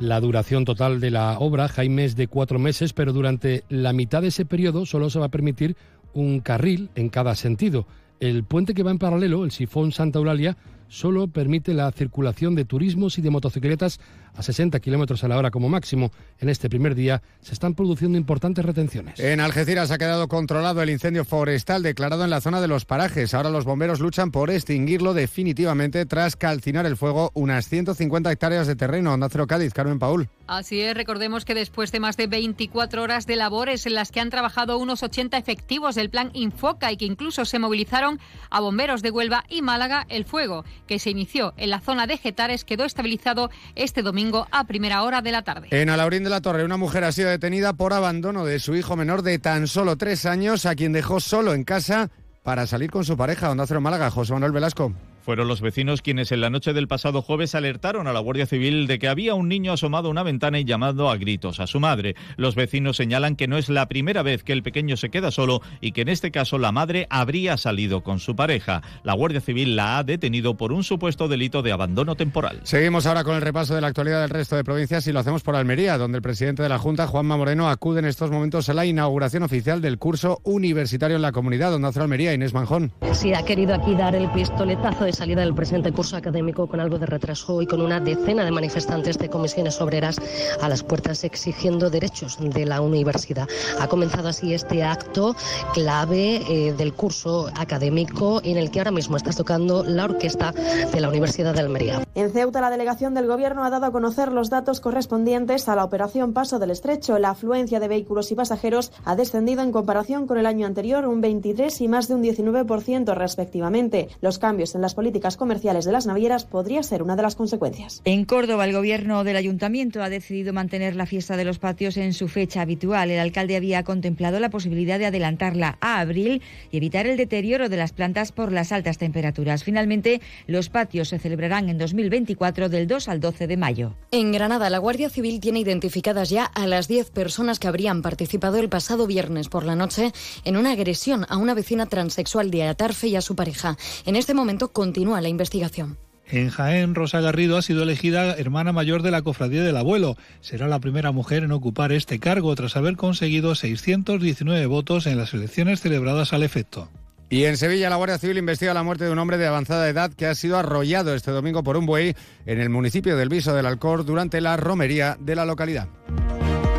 La 0.00 0.20
duración 0.20 0.64
total 0.64 1.00
de 1.00 1.10
la 1.10 1.38
obra, 1.38 1.68
Jaime, 1.68 2.04
es 2.04 2.16
de 2.16 2.26
cuatro 2.26 2.58
meses, 2.58 2.92
pero 2.92 3.12
durante 3.12 3.64
la 3.68 3.92
mitad 3.92 4.22
de 4.22 4.28
ese 4.28 4.44
periodo 4.44 4.86
solo 4.86 5.10
se 5.10 5.18
va 5.18 5.26
a 5.26 5.30
permitir 5.30 5.76
un 6.14 6.40
carril 6.40 6.90
en 6.94 7.08
cada 7.08 7.34
sentido. 7.34 7.86
El 8.18 8.44
puente 8.44 8.72
que 8.72 8.82
va 8.82 8.90
en 8.90 8.98
paralelo, 8.98 9.44
el 9.44 9.50
sifón 9.50 9.92
Santa 9.92 10.18
Eulalia, 10.18 10.56
solo 10.88 11.28
permite 11.28 11.74
la 11.74 11.90
circulación 11.92 12.54
de 12.54 12.64
turismos 12.64 13.18
y 13.18 13.22
de 13.22 13.30
motocicletas 13.30 14.00
a 14.36 14.42
60 14.42 14.80
kilómetros 14.80 15.24
a 15.24 15.28
la 15.28 15.38
hora 15.38 15.50
como 15.50 15.68
máximo. 15.68 16.10
En 16.38 16.48
este 16.48 16.68
primer 16.68 16.94
día 16.94 17.22
se 17.40 17.54
están 17.54 17.74
produciendo 17.74 18.18
importantes 18.18 18.64
retenciones. 18.64 19.18
En 19.20 19.40
Algeciras 19.40 19.90
ha 19.90 19.98
quedado 19.98 20.28
controlado 20.28 20.82
el 20.82 20.90
incendio 20.90 21.24
forestal 21.24 21.82
declarado 21.82 22.24
en 22.24 22.30
la 22.30 22.40
zona 22.40 22.60
de 22.60 22.68
los 22.68 22.84
parajes. 22.84 23.34
Ahora 23.34 23.50
los 23.50 23.64
bomberos 23.64 24.00
luchan 24.00 24.30
por 24.30 24.50
extinguirlo 24.50 25.14
definitivamente 25.14 26.06
tras 26.06 26.36
calcinar 26.36 26.86
el 26.86 26.96
fuego 26.96 27.30
unas 27.34 27.68
150 27.68 28.30
hectáreas 28.30 28.66
de 28.66 28.76
terreno. 28.76 29.14
Onda 29.14 29.28
Cero 29.30 29.46
Cádiz, 29.46 29.72
Carmen 29.72 29.98
Paul. 29.98 30.28
Así 30.46 30.80
es, 30.80 30.94
recordemos 30.94 31.44
que 31.44 31.54
después 31.54 31.90
de 31.90 32.00
más 32.00 32.16
de 32.16 32.28
24 32.28 33.02
horas 33.02 33.26
de 33.26 33.36
labores 33.36 33.86
en 33.86 33.94
las 33.94 34.12
que 34.12 34.20
han 34.20 34.30
trabajado 34.30 34.78
unos 34.78 35.02
80 35.02 35.36
efectivos 35.38 35.94
del 35.94 36.10
plan 36.10 36.30
Infoca 36.34 36.92
y 36.92 36.96
que 36.96 37.04
incluso 37.04 37.44
se 37.44 37.58
movilizaron 37.58 38.20
a 38.50 38.60
bomberos 38.60 39.02
de 39.02 39.10
Huelva 39.10 39.44
y 39.48 39.62
Málaga, 39.62 40.06
el 40.08 40.24
fuego 40.24 40.64
que 40.86 40.98
se 40.98 41.10
inició 41.10 41.54
en 41.56 41.70
la 41.70 41.80
zona 41.80 42.06
de 42.06 42.16
Getares 42.16 42.64
quedó 42.64 42.84
estabilizado 42.84 43.50
este 43.74 44.02
domingo 44.02 44.25
a 44.50 44.64
primera 44.64 45.02
hora 45.02 45.22
de 45.22 45.32
la 45.32 45.42
tarde. 45.42 45.68
En 45.70 45.90
Alaurín 45.90 46.24
de 46.24 46.30
la 46.30 46.40
Torre, 46.40 46.64
una 46.64 46.76
mujer 46.76 47.04
ha 47.04 47.12
sido 47.12 47.30
detenida 47.30 47.72
por 47.72 47.92
abandono 47.92 48.44
de 48.44 48.58
su 48.58 48.74
hijo 48.74 48.96
menor 48.96 49.22
de 49.22 49.38
tan 49.38 49.66
solo 49.66 49.96
tres 49.96 50.26
años, 50.26 50.66
a 50.66 50.74
quien 50.74 50.92
dejó 50.92 51.20
solo 51.20 51.54
en 51.54 51.64
casa 51.64 52.10
para 52.42 52.66
salir 52.66 52.90
con 52.90 53.04
su 53.04 53.16
pareja. 53.16 53.50
Onda 53.50 53.66
Cero 53.66 53.80
Málaga, 53.80 54.10
José 54.10 54.32
Manuel 54.32 54.52
Velasco. 54.52 54.92
Fueron 55.26 55.48
los 55.48 55.60
vecinos 55.60 56.02
quienes 56.02 56.30
en 56.30 56.40
la 56.40 56.50
noche 56.50 56.72
del 56.72 56.86
pasado 56.86 57.20
jueves 57.20 57.56
alertaron 57.56 58.06
a 58.06 58.12
la 58.12 58.20
Guardia 58.20 58.46
Civil 58.46 58.86
de 58.86 59.00
que 59.00 59.08
había 59.08 59.34
un 59.34 59.48
niño 59.48 59.72
asomado 59.72 60.06
a 60.06 60.12
una 60.12 60.22
ventana 60.22 60.60
y 60.60 60.64
llamando 60.64 61.10
a 61.10 61.16
gritos 61.16 61.58
a 61.58 61.66
su 61.66 61.80
madre. 61.80 62.14
Los 62.36 62.54
vecinos 62.54 62.96
señalan 62.96 63.34
que 63.34 63.48
no 63.48 63.58
es 63.58 63.68
la 63.68 63.88
primera 63.88 64.22
vez 64.22 64.44
que 64.44 64.52
el 64.52 64.62
pequeño 64.62 64.96
se 64.96 65.10
queda 65.10 65.32
solo 65.32 65.62
y 65.80 65.90
que 65.90 66.02
en 66.02 66.10
este 66.10 66.30
caso 66.30 66.58
la 66.58 66.70
madre 66.70 67.08
habría 67.10 67.56
salido 67.56 68.04
con 68.04 68.20
su 68.20 68.36
pareja. 68.36 68.82
La 69.02 69.14
Guardia 69.14 69.40
Civil 69.40 69.74
la 69.74 69.98
ha 69.98 70.04
detenido 70.04 70.56
por 70.56 70.70
un 70.70 70.84
supuesto 70.84 71.26
delito 71.26 71.60
de 71.60 71.72
abandono 71.72 72.14
temporal. 72.14 72.60
Seguimos 72.62 73.04
ahora 73.06 73.24
con 73.24 73.34
el 73.34 73.42
repaso 73.42 73.74
de 73.74 73.80
la 73.80 73.88
actualidad 73.88 74.20
del 74.20 74.30
resto 74.30 74.54
de 74.54 74.62
provincias 74.62 75.08
y 75.08 75.12
lo 75.12 75.18
hacemos 75.18 75.42
por 75.42 75.56
Almería, 75.56 75.98
donde 75.98 76.18
el 76.18 76.22
presidente 76.22 76.62
de 76.62 76.68
la 76.68 76.78
Junta, 76.78 77.08
Juanma 77.08 77.36
Moreno, 77.36 77.68
acude 77.68 77.98
en 77.98 78.06
estos 78.06 78.30
momentos 78.30 78.68
a 78.68 78.74
la 78.74 78.86
inauguración 78.86 79.42
oficial 79.42 79.82
del 79.82 79.98
curso 79.98 80.38
universitario 80.44 81.16
en 81.16 81.22
la 81.22 81.32
comunidad, 81.32 81.72
donde 81.72 81.88
hace 81.88 81.98
Almería, 81.98 82.32
Inés 82.32 82.54
Manjón. 82.54 82.92
Sí, 83.12 83.34
ha 83.34 83.44
querido 83.44 83.74
aquí 83.74 83.96
dar 83.96 84.14
el 84.14 84.30
pistoletazo 84.30 85.02
de 85.02 85.15
salida 85.16 85.40
del 85.40 85.54
presente 85.54 85.92
curso 85.92 86.16
académico 86.16 86.66
con 86.66 86.78
algo 86.78 86.98
de 86.98 87.06
retraso 87.06 87.62
y 87.62 87.66
con 87.66 87.80
una 87.80 88.00
decena 88.00 88.44
de 88.44 88.50
manifestantes 88.50 89.18
de 89.18 89.30
comisiones 89.30 89.80
obreras 89.80 90.20
a 90.60 90.68
las 90.68 90.82
puertas 90.82 91.24
exigiendo 91.24 91.88
derechos 91.88 92.36
de 92.38 92.66
la 92.66 92.82
universidad. 92.82 93.48
Ha 93.80 93.88
comenzado 93.88 94.28
así 94.28 94.52
este 94.52 94.84
acto 94.84 95.34
clave 95.72 96.42
eh, 96.48 96.74
del 96.74 96.92
curso 96.92 97.48
académico 97.56 98.40
en 98.44 98.58
el 98.58 98.70
que 98.70 98.80
ahora 98.80 98.90
mismo 98.90 99.16
está 99.16 99.32
tocando 99.32 99.82
la 99.84 100.04
orquesta 100.04 100.52
de 100.52 101.00
la 101.00 101.08
Universidad 101.08 101.54
de 101.54 101.60
Almería. 101.60 102.02
En 102.14 102.30
Ceuta, 102.30 102.60
la 102.60 102.70
delegación 102.70 103.14
del 103.14 103.26
Gobierno 103.26 103.64
ha 103.64 103.70
dado 103.70 103.86
a 103.86 103.92
conocer 103.92 104.32
los 104.32 104.50
datos 104.50 104.80
correspondientes 104.80 105.68
a 105.68 105.76
la 105.76 105.84
operación 105.84 106.34
Paso 106.34 106.58
del 106.58 106.70
Estrecho. 106.70 107.18
La 107.18 107.30
afluencia 107.30 107.80
de 107.80 107.88
vehículos 107.88 108.30
y 108.32 108.34
pasajeros 108.34 108.92
ha 109.04 109.16
descendido 109.16 109.62
en 109.62 109.72
comparación 109.72 110.26
con 110.26 110.36
el 110.36 110.44
año 110.44 110.66
anterior 110.66 111.06
un 111.06 111.22
23 111.22 111.80
y 111.80 111.88
más 111.88 112.08
de 112.08 112.14
un 112.16 112.22
19% 112.22 113.14
respectivamente. 113.14 114.08
Los 114.20 114.38
cambios 114.38 114.74
en 114.74 114.82
las 114.82 114.94
políticas 114.94 115.05
comerciales 115.36 115.84
de 115.84 115.92
las 115.92 116.06
navieras 116.06 116.44
podría 116.44 116.82
ser 116.82 117.02
una 117.02 117.16
de 117.16 117.22
las 117.22 117.36
consecuencias. 117.36 118.02
En 118.04 118.24
Córdoba, 118.24 118.64
el 118.64 118.72
gobierno 118.72 119.24
del 119.24 119.36
ayuntamiento 119.36 120.02
ha 120.02 120.08
decidido 120.08 120.52
mantener 120.52 120.94
la 120.96 121.06
fiesta 121.06 121.36
de 121.36 121.44
los 121.44 121.58
patios 121.58 121.96
en 121.96 122.12
su 122.12 122.28
fecha 122.28 122.62
habitual. 122.62 123.10
El 123.10 123.18
alcalde 123.18 123.56
había 123.56 123.82
contemplado 123.82 124.40
la 124.40 124.50
posibilidad 124.50 124.98
de 124.98 125.06
adelantarla 125.06 125.78
a 125.80 126.00
abril 126.00 126.42
y 126.70 126.76
evitar 126.76 127.06
el 127.06 127.16
deterioro 127.16 127.68
de 127.68 127.76
las 127.76 127.92
plantas 127.92 128.32
por 128.32 128.52
las 128.52 128.72
altas 128.72 128.98
temperaturas. 128.98 129.64
Finalmente, 129.64 130.20
los 130.46 130.68
patios 130.68 131.08
se 131.08 131.18
celebrarán 131.18 131.68
en 131.68 131.78
2024 131.78 132.68
del 132.68 132.86
2 132.86 133.08
al 133.08 133.20
12 133.20 133.46
de 133.46 133.56
mayo. 133.56 133.94
En 134.10 134.32
Granada, 134.32 134.70
la 134.70 134.78
Guardia 134.78 135.10
Civil 135.10 135.40
tiene 135.40 135.60
identificadas 135.60 136.30
ya 136.30 136.44
a 136.44 136.66
las 136.66 136.88
10 136.88 137.10
personas 137.10 137.58
que 137.58 137.68
habrían 137.68 138.02
participado 138.02 138.58
el 138.58 138.68
pasado 138.68 139.06
viernes 139.06 139.48
por 139.48 139.64
la 139.64 139.76
noche 139.76 140.12
en 140.44 140.56
una 140.56 140.72
agresión 140.72 141.26
a 141.28 141.36
una 141.36 141.54
vecina 141.54 141.86
transexual 141.86 142.50
de 142.50 142.64
Atarfe 142.64 143.08
y 143.08 143.16
a 143.16 143.20
su 143.20 143.34
pareja. 143.34 143.76
En 144.04 144.16
este 144.16 144.34
momento 144.34 144.68
continúa 144.72 144.95
la 145.04 145.28
investigación. 145.28 145.98
En 146.28 146.50
Jaén, 146.50 146.94
Rosa 146.94 147.20
Garrido 147.20 147.56
ha 147.56 147.62
sido 147.62 147.84
elegida 147.84 148.34
hermana 148.34 148.72
mayor 148.72 149.02
de 149.02 149.12
la 149.12 149.22
Cofradía 149.22 149.62
del 149.62 149.76
Abuelo. 149.76 150.16
Será 150.40 150.66
la 150.66 150.80
primera 150.80 151.12
mujer 151.12 151.44
en 151.44 151.52
ocupar 151.52 151.92
este 151.92 152.18
cargo 152.18 152.54
tras 152.56 152.76
haber 152.76 152.96
conseguido 152.96 153.54
619 153.54 154.66
votos 154.66 155.06
en 155.06 155.18
las 155.18 155.34
elecciones 155.34 155.82
celebradas 155.82 156.32
al 156.32 156.42
efecto. 156.42 156.88
Y 157.28 157.44
en 157.44 157.56
Sevilla, 157.56 157.90
la 157.90 157.96
Guardia 157.96 158.18
Civil 158.18 158.38
investiga 158.38 158.74
la 158.74 158.82
muerte 158.82 159.04
de 159.04 159.10
un 159.10 159.18
hombre 159.18 159.36
de 159.36 159.46
avanzada 159.46 159.88
edad 159.88 160.12
que 160.12 160.26
ha 160.26 160.34
sido 160.34 160.58
arrollado 160.58 161.14
este 161.14 161.30
domingo 161.30 161.62
por 161.62 161.76
un 161.76 161.86
buey 161.86 162.16
en 162.46 162.60
el 162.60 162.70
municipio 162.70 163.16
del 163.16 163.28
Viso 163.28 163.54
del 163.54 163.66
Alcor 163.66 164.04
durante 164.04 164.40
la 164.40 164.56
romería 164.56 165.16
de 165.20 165.36
la 165.36 165.44
localidad. 165.44 165.88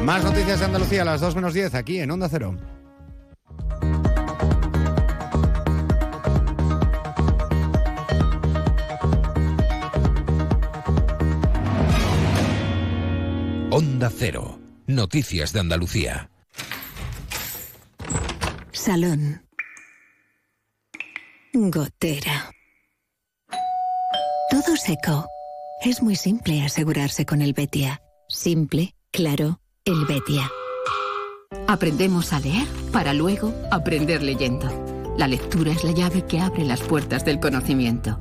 Más 0.03 0.24
noticias 0.24 0.59
de 0.59 0.65
Andalucía 0.65 1.03
a 1.03 1.05
las 1.05 1.22
2 1.22 1.36
menos 1.36 1.53
10 1.53 1.76
aquí 1.76 1.99
en 1.99 2.11
Onda 2.11 2.30
Cero. 2.30 2.57
Onda 13.80 14.09
Cero. 14.09 14.57
Noticias 14.88 15.53
de 15.53 15.59
Andalucía. 15.59 16.32
Salón. 18.71 19.43
Gotera. 21.53 22.49
Todo 24.49 24.75
seco. 24.78 25.28
Es 25.84 26.01
muy 26.01 26.15
simple 26.15 26.65
asegurarse 26.65 27.28
con 27.28 27.43
el 27.43 27.53
Betia. 27.53 28.01
Simple, 28.28 28.95
claro, 29.11 29.61
el 29.86 30.05
Betia. 30.07 30.49
Aprendemos 31.67 32.34
a 32.34 32.39
leer 32.39 32.65
para 32.91 33.13
luego 33.13 33.53
aprender 33.69 34.23
leyendo. 34.23 35.15
La 35.19 35.28
lectura 35.28 35.71
es 35.71 35.84
la 35.84 35.91
llave 35.91 36.25
que 36.25 36.39
abre 36.39 36.65
las 36.65 36.82
puertas 36.82 37.25
del 37.25 37.39
conocimiento, 37.39 38.17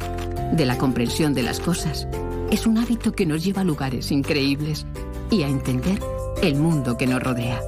de 0.52 0.66
la 0.66 0.76
comprensión 0.76 1.32
de 1.32 1.44
las 1.44 1.60
cosas. 1.60 2.06
Es 2.50 2.66
un 2.66 2.76
hábito 2.76 3.12
que 3.12 3.24
nos 3.24 3.42
lleva 3.42 3.62
a 3.62 3.64
lugares 3.64 4.12
increíbles 4.12 4.84
y 5.30 5.42
a 5.42 5.48
entender 5.48 6.00
el 6.42 6.56
mundo 6.56 6.96
que 6.96 7.06
nos 7.06 7.22
rodea. 7.22 7.60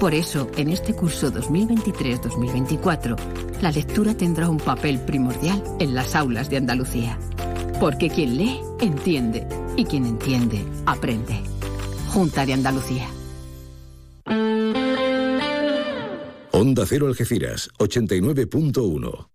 Por 0.00 0.14
eso, 0.14 0.48
en 0.56 0.70
este 0.70 0.94
curso 0.94 1.32
2023-2024, 1.32 3.16
la 3.62 3.70
lectura 3.70 4.14
tendrá 4.14 4.48
un 4.48 4.58
papel 4.58 5.00
primordial 5.00 5.62
en 5.78 5.94
las 5.94 6.14
aulas 6.14 6.50
de 6.50 6.58
Andalucía. 6.58 7.18
Porque 7.80 8.10
quien 8.10 8.36
lee, 8.36 8.60
entiende. 8.80 9.46
Y 9.76 9.84
quien 9.84 10.06
entiende, 10.06 10.64
aprende. 10.86 11.40
Junta 12.08 12.46
de 12.46 12.52
Andalucía. 12.52 13.08
Onda 16.52 16.84
Cero 16.86 17.08
Algeciras, 17.08 17.68
89.1. 17.78 19.33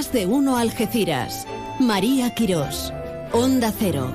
Más 0.00 0.12
de 0.14 0.24
uno 0.24 0.56
Algeciras. 0.56 1.46
María 1.78 2.34
Quirós. 2.34 2.90
Onda 3.32 3.70
Cero. 3.70 4.10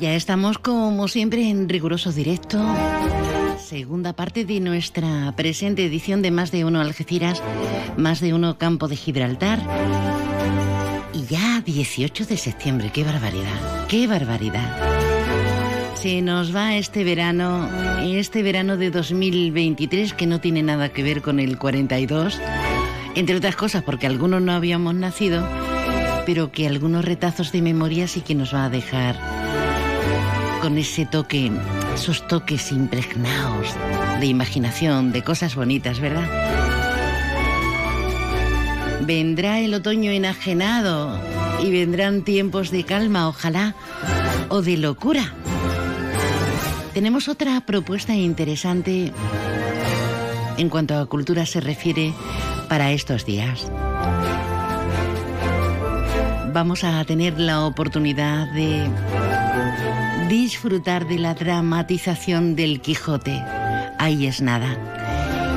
Ya 0.00 0.14
estamos 0.14 0.58
como 0.58 1.06
siempre 1.06 1.48
en 1.48 1.68
riguroso 1.68 2.10
directo. 2.10 2.58
Segunda 3.64 4.14
parte 4.14 4.44
de 4.44 4.58
nuestra 4.58 5.32
presente 5.36 5.84
edición 5.84 6.22
de 6.22 6.32
Más 6.32 6.50
de 6.50 6.64
uno 6.64 6.80
Algeciras, 6.80 7.40
Más 7.96 8.18
de 8.18 8.34
uno 8.34 8.58
Campo 8.58 8.88
de 8.88 8.96
Gibraltar. 8.96 9.60
Y 11.14 11.24
ya 11.26 11.62
18 11.64 12.24
de 12.24 12.36
septiembre, 12.36 12.90
qué 12.92 13.04
barbaridad, 13.04 13.86
qué 13.86 14.08
barbaridad. 14.08 14.76
Se 15.94 16.20
nos 16.20 16.52
va 16.52 16.74
este 16.74 17.04
verano, 17.04 17.68
este 18.02 18.42
verano 18.42 18.76
de 18.76 18.90
2023 18.90 20.14
que 20.14 20.26
no 20.26 20.40
tiene 20.40 20.64
nada 20.64 20.88
que 20.88 21.04
ver 21.04 21.22
con 21.22 21.38
el 21.38 21.58
42 21.58 22.40
entre 23.14 23.36
otras 23.36 23.56
cosas 23.56 23.82
porque 23.82 24.06
algunos 24.06 24.42
no 24.42 24.52
habíamos 24.52 24.94
nacido, 24.94 25.46
pero 26.26 26.52
que 26.52 26.66
algunos 26.66 27.04
retazos 27.04 27.52
de 27.52 27.62
memoria 27.62 28.08
sí 28.08 28.20
que 28.20 28.34
nos 28.34 28.54
va 28.54 28.64
a 28.64 28.70
dejar 28.70 29.16
con 30.60 30.78
ese 30.78 31.06
toque, 31.06 31.50
esos 31.94 32.26
toques 32.28 32.70
impregnados 32.70 33.74
de 34.20 34.26
imaginación, 34.26 35.12
de 35.12 35.22
cosas 35.22 35.56
bonitas, 35.56 35.98
¿verdad? 35.98 36.28
Vendrá 39.00 39.58
el 39.58 39.74
otoño 39.74 40.12
enajenado 40.12 41.20
y 41.60 41.72
vendrán 41.72 42.22
tiempos 42.22 42.70
de 42.70 42.84
calma, 42.84 43.28
ojalá, 43.28 43.74
o 44.48 44.62
de 44.62 44.76
locura. 44.76 45.34
Tenemos 46.94 47.28
otra 47.28 47.60
propuesta 47.62 48.14
interesante 48.14 49.12
en 50.56 50.68
cuanto 50.68 50.98
a 50.98 51.06
cultura 51.06 51.46
se 51.46 51.60
refiere 51.60 52.12
para 52.68 52.92
estos 52.92 53.24
días. 53.24 53.70
Vamos 56.52 56.84
a 56.84 57.04
tener 57.04 57.40
la 57.40 57.64
oportunidad 57.64 58.52
de 58.52 58.88
disfrutar 60.28 61.08
de 61.08 61.18
la 61.18 61.34
dramatización 61.34 62.56
del 62.56 62.80
Quijote. 62.80 63.42
Ahí 63.98 64.26
es 64.26 64.42
nada. 64.42 64.76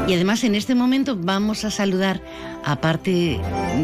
Y 0.07 0.13
además 0.13 0.43
en 0.43 0.53
este 0.53 0.75
momento 0.75 1.17
vamos 1.19 1.65
a 1.65 1.71
saludar, 1.71 2.21
aparte 2.63 3.39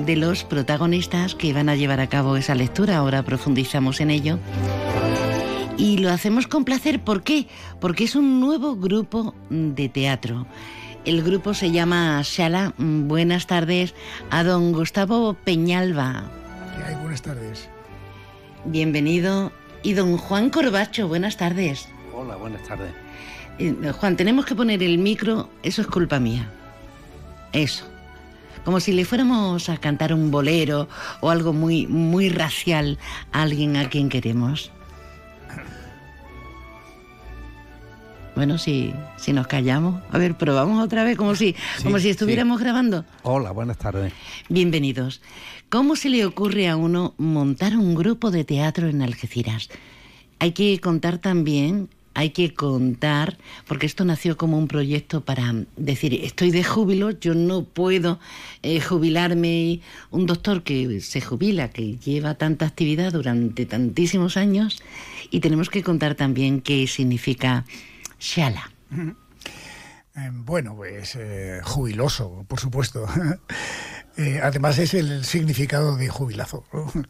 de 0.06 0.16
los 0.16 0.44
protagonistas 0.44 1.34
que 1.34 1.52
van 1.52 1.68
a 1.68 1.76
llevar 1.76 2.00
a 2.00 2.08
cabo 2.08 2.38
esa 2.38 2.54
lectura, 2.54 2.98
ahora 2.98 3.24
profundizamos 3.24 4.02
en 4.02 4.12
ello, 4.12 4.38
y 5.78 5.98
lo 5.98 6.12
hacemos 6.12 6.46
con 6.46 6.64
placer. 6.64 7.04
¿Por 7.04 7.24
qué? 7.24 7.48
Porque 7.80 8.04
es 8.04 8.16
un 8.16 8.40
nuevo 8.40 8.76
grupo 8.76 9.34
de 9.50 9.90
teatro. 9.90 10.46
El 11.04 11.24
grupo 11.24 11.56
se 11.56 11.72
llama 11.72 12.22
Shala. 12.24 12.74
Buenas 12.78 13.48
tardes 13.48 13.96
a 14.30 14.44
don 14.44 14.72
Gustavo 14.72 15.34
Peñalba. 15.34 16.30
¿Qué 16.78 16.84
hay? 16.84 16.96
Buenas 16.96 17.24
tardes. 17.24 17.68
Bienvenido. 18.66 19.52
Y 19.82 19.94
don 19.94 20.18
Juan 20.18 20.52
Corbacho, 20.52 21.08
buenas 21.08 21.38
tardes. 21.38 21.88
Hola, 22.14 22.36
buenas 22.36 22.62
tardes. 22.68 22.92
Eh, 23.58 23.92
Juan, 24.00 24.16
tenemos 24.16 24.46
que 24.46 24.54
poner 24.54 24.84
el 24.84 25.00
micro, 25.00 25.50
eso 25.64 25.82
es 25.82 25.88
culpa 25.88 26.20
mía. 26.20 26.52
Eso. 27.52 27.86
Como 28.64 28.80
si 28.80 28.94
le 28.94 29.04
fuéramos 29.04 29.70
a 29.70 29.78
cantar 29.78 30.14
un 30.14 30.30
bolero 30.30 30.88
o 31.20 31.32
algo 31.32 31.52
muy, 31.52 31.88
muy 31.88 32.30
racial 32.30 33.00
a 33.32 33.42
alguien 33.42 33.76
a 33.76 33.90
quien 33.90 34.08
queremos. 34.08 34.72
Bueno, 38.36 38.58
si, 38.58 38.94
si 39.18 39.34
nos 39.34 39.48
callamos. 39.48 40.02
A 40.10 40.18
ver, 40.18 40.36
probamos 40.38 40.84
otra 40.84 41.04
vez, 41.04 41.18
como 41.18 41.36
si, 41.36 41.56
como 41.84 42.00
si 42.00 42.10
estuviéramos 42.10 42.60
sí. 42.60 42.64
grabando. 42.64 43.06
Hola, 43.24 43.52
buenas 43.52 43.78
tardes. 43.78 44.14
Bienvenidos. 44.48 45.22
¿Cómo 45.70 45.96
se 45.96 46.10
le 46.10 46.26
ocurre 46.26 46.70
a 46.70 46.78
uno 46.78 47.14
montar 47.18 47.76
un 47.78 47.94
grupo 47.94 48.32
de 48.32 48.46
teatro 48.46 48.88
en 48.88 49.02
Algeciras? 49.02 49.70
Hay 50.40 50.54
que 50.54 50.80
contar 50.80 51.18
también, 51.18 51.90
hay 52.14 52.32
que 52.32 52.54
contar, 52.54 53.38
porque 53.68 53.86
esto 53.86 54.06
nació 54.06 54.38
como 54.38 54.58
un 54.58 54.68
proyecto 54.68 55.22
para 55.22 55.54
decir, 55.76 56.14
estoy 56.24 56.52
de 56.52 56.64
júbilo, 56.64 57.12
yo 57.12 57.36
no 57.36 57.64
puedo 57.64 58.20
eh, 58.64 58.80
jubilarme. 58.80 59.82
Un 60.10 60.26
doctor 60.26 60.64
que 60.64 61.02
se 61.02 61.20
jubila, 61.20 61.70
que 61.70 61.98
lleva 61.98 62.36
tanta 62.36 62.66
actividad 62.66 63.12
durante 63.12 63.66
tantísimos 63.66 64.38
años, 64.38 64.82
y 65.30 65.42
tenemos 65.42 65.70
que 65.70 65.84
contar 65.84 66.16
también 66.16 66.62
qué 66.62 66.88
significa 66.88 67.66
Shala. 68.22 68.72
Eh, 70.16 70.30
bueno, 70.32 70.76
pues 70.76 71.16
eh, 71.20 71.60
jubiloso, 71.64 72.46
por 72.48 72.60
supuesto. 72.60 73.08
eh, 74.18 74.40
además 74.44 74.78
es 74.78 74.94
el 74.94 75.26
significado 75.26 75.98
de 75.98 76.08
jubilazo. 76.08 76.64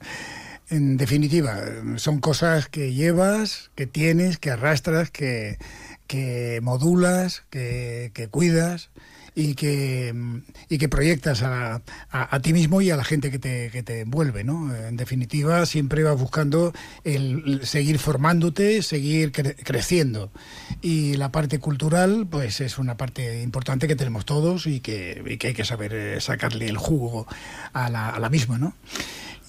En 0.69 0.95
definitiva, 0.95 1.59
son 1.97 2.21
cosas 2.21 2.69
que 2.69 2.93
llevas, 2.93 3.71
que 3.75 3.87
tienes, 3.87 4.37
que 4.37 4.51
arrastras, 4.51 5.11
que, 5.11 5.57
que 6.07 6.61
modulas, 6.63 7.43
que, 7.49 8.11
que 8.13 8.29
cuidas 8.29 8.89
y 9.33 9.55
que, 9.55 10.13
y 10.69 10.77
que 10.77 10.89
proyectas 10.89 11.41
a, 11.43 11.75
a, 11.75 12.35
a, 12.35 12.39
ti 12.41 12.53
mismo 12.53 12.81
y 12.81 12.89
a 12.89 12.97
la 12.97 13.03
gente 13.03 13.31
que 13.31 13.39
te, 13.39 13.69
que 13.71 13.83
te 13.83 14.01
envuelve. 14.01 14.43
¿no? 14.43 14.75
En 14.75 14.97
definitiva, 14.97 15.65
siempre 15.65 16.03
vas 16.03 16.19
buscando 16.19 16.73
el, 17.03 17.61
seguir 17.63 17.99
formándote, 17.99 18.81
seguir 18.81 19.31
cre 19.31 19.55
creciendo. 19.55 20.31
Y 20.81 21.15
la 21.15 21.31
parte 21.31 21.59
cultural, 21.59 22.27
pues 22.29 22.61
es 22.61 22.77
una 22.77 22.97
parte 22.97 23.41
importante 23.41 23.87
que 23.87 23.95
tenemos 23.95 24.25
todos 24.25 24.67
y 24.67 24.81
que, 24.81 25.23
y 25.25 25.37
que 25.37 25.47
hay 25.47 25.53
que 25.53 25.65
saber 25.65 25.93
eh, 25.93 26.21
sacarle 26.21 26.67
el 26.67 26.77
jugo 26.77 27.27
a 27.73 27.89
la, 27.89 28.09
a 28.09 28.19
la 28.19 28.29
misma. 28.29 28.57
¿no? 28.57 28.73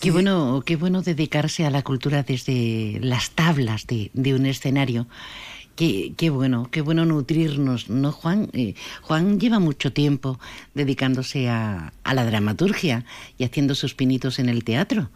Qué 0.01 0.11
bueno, 0.11 0.62
qué 0.66 0.76
bueno 0.76 1.03
dedicarse 1.03 1.64
a 1.64 1.70
la 1.70 1.83
cultura 1.83 2.22
desde 2.22 2.99
las 3.01 3.30
tablas 3.30 3.87
de, 3.87 4.11
de 4.14 4.35
un 4.35 4.47
escenario. 4.47 5.07
Qué, 5.75 6.31
bueno, 6.31 6.68
qué 6.70 6.81
bueno 6.83 7.05
nutrirnos, 7.05 7.89
¿no, 7.89 8.12
Juan? 8.12 8.51
Eh, 8.53 8.75
Juan 9.03 9.41
lleva 9.41 9.59
mucho 9.59 9.93
tiempo 9.93 10.39
dedicándose 10.75 11.49
a, 11.49 11.93
a, 12.05 12.14
la 12.14 12.25
dramaturgia 12.25 13.05
y 13.39 13.45
haciendo 13.45 13.75
sus 13.75 13.95
pinitos 13.95 14.39
en 14.39 14.49
el 14.49 14.64
teatro. 14.64 15.09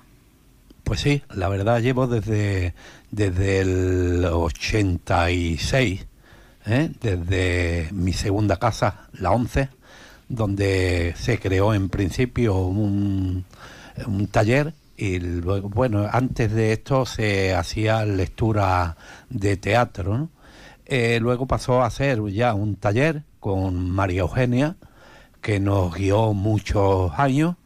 Pues 0.82 1.00
sí, 1.00 1.22
la 1.34 1.48
verdad 1.48 1.80
llevo 1.80 2.06
desde, 2.06 2.74
desde 3.10 3.60
el 3.60 4.24
86, 4.24 6.06
¿eh? 6.66 6.90
desde 7.00 7.88
mi 7.92 8.12
segunda 8.12 8.56
casa, 8.56 9.08
la 9.12 9.32
11, 9.32 9.68
donde 10.28 11.14
se 11.18 11.38
creó 11.38 11.74
en 11.74 11.88
principio 11.88 12.56
un, 12.56 13.44
un 14.06 14.26
taller 14.28 14.74
y 14.96 15.18
luego, 15.18 15.68
bueno, 15.68 16.08
antes 16.10 16.52
de 16.52 16.72
esto 16.72 17.04
se 17.04 17.54
hacía 17.54 18.04
lectura 18.04 18.96
de 19.28 19.56
teatro, 19.56 20.16
¿no? 20.16 20.35
Eh, 20.88 21.18
luego 21.20 21.46
pasó 21.46 21.82
a 21.82 21.90
ser 21.90 22.24
ya 22.28 22.54
un 22.54 22.76
taller 22.76 23.24
con 23.40 23.90
María 23.90 24.20
Eugenia, 24.20 24.76
que 25.40 25.58
nos 25.58 25.94
guió 25.94 26.32
muchos 26.32 27.12
años. 27.18 27.56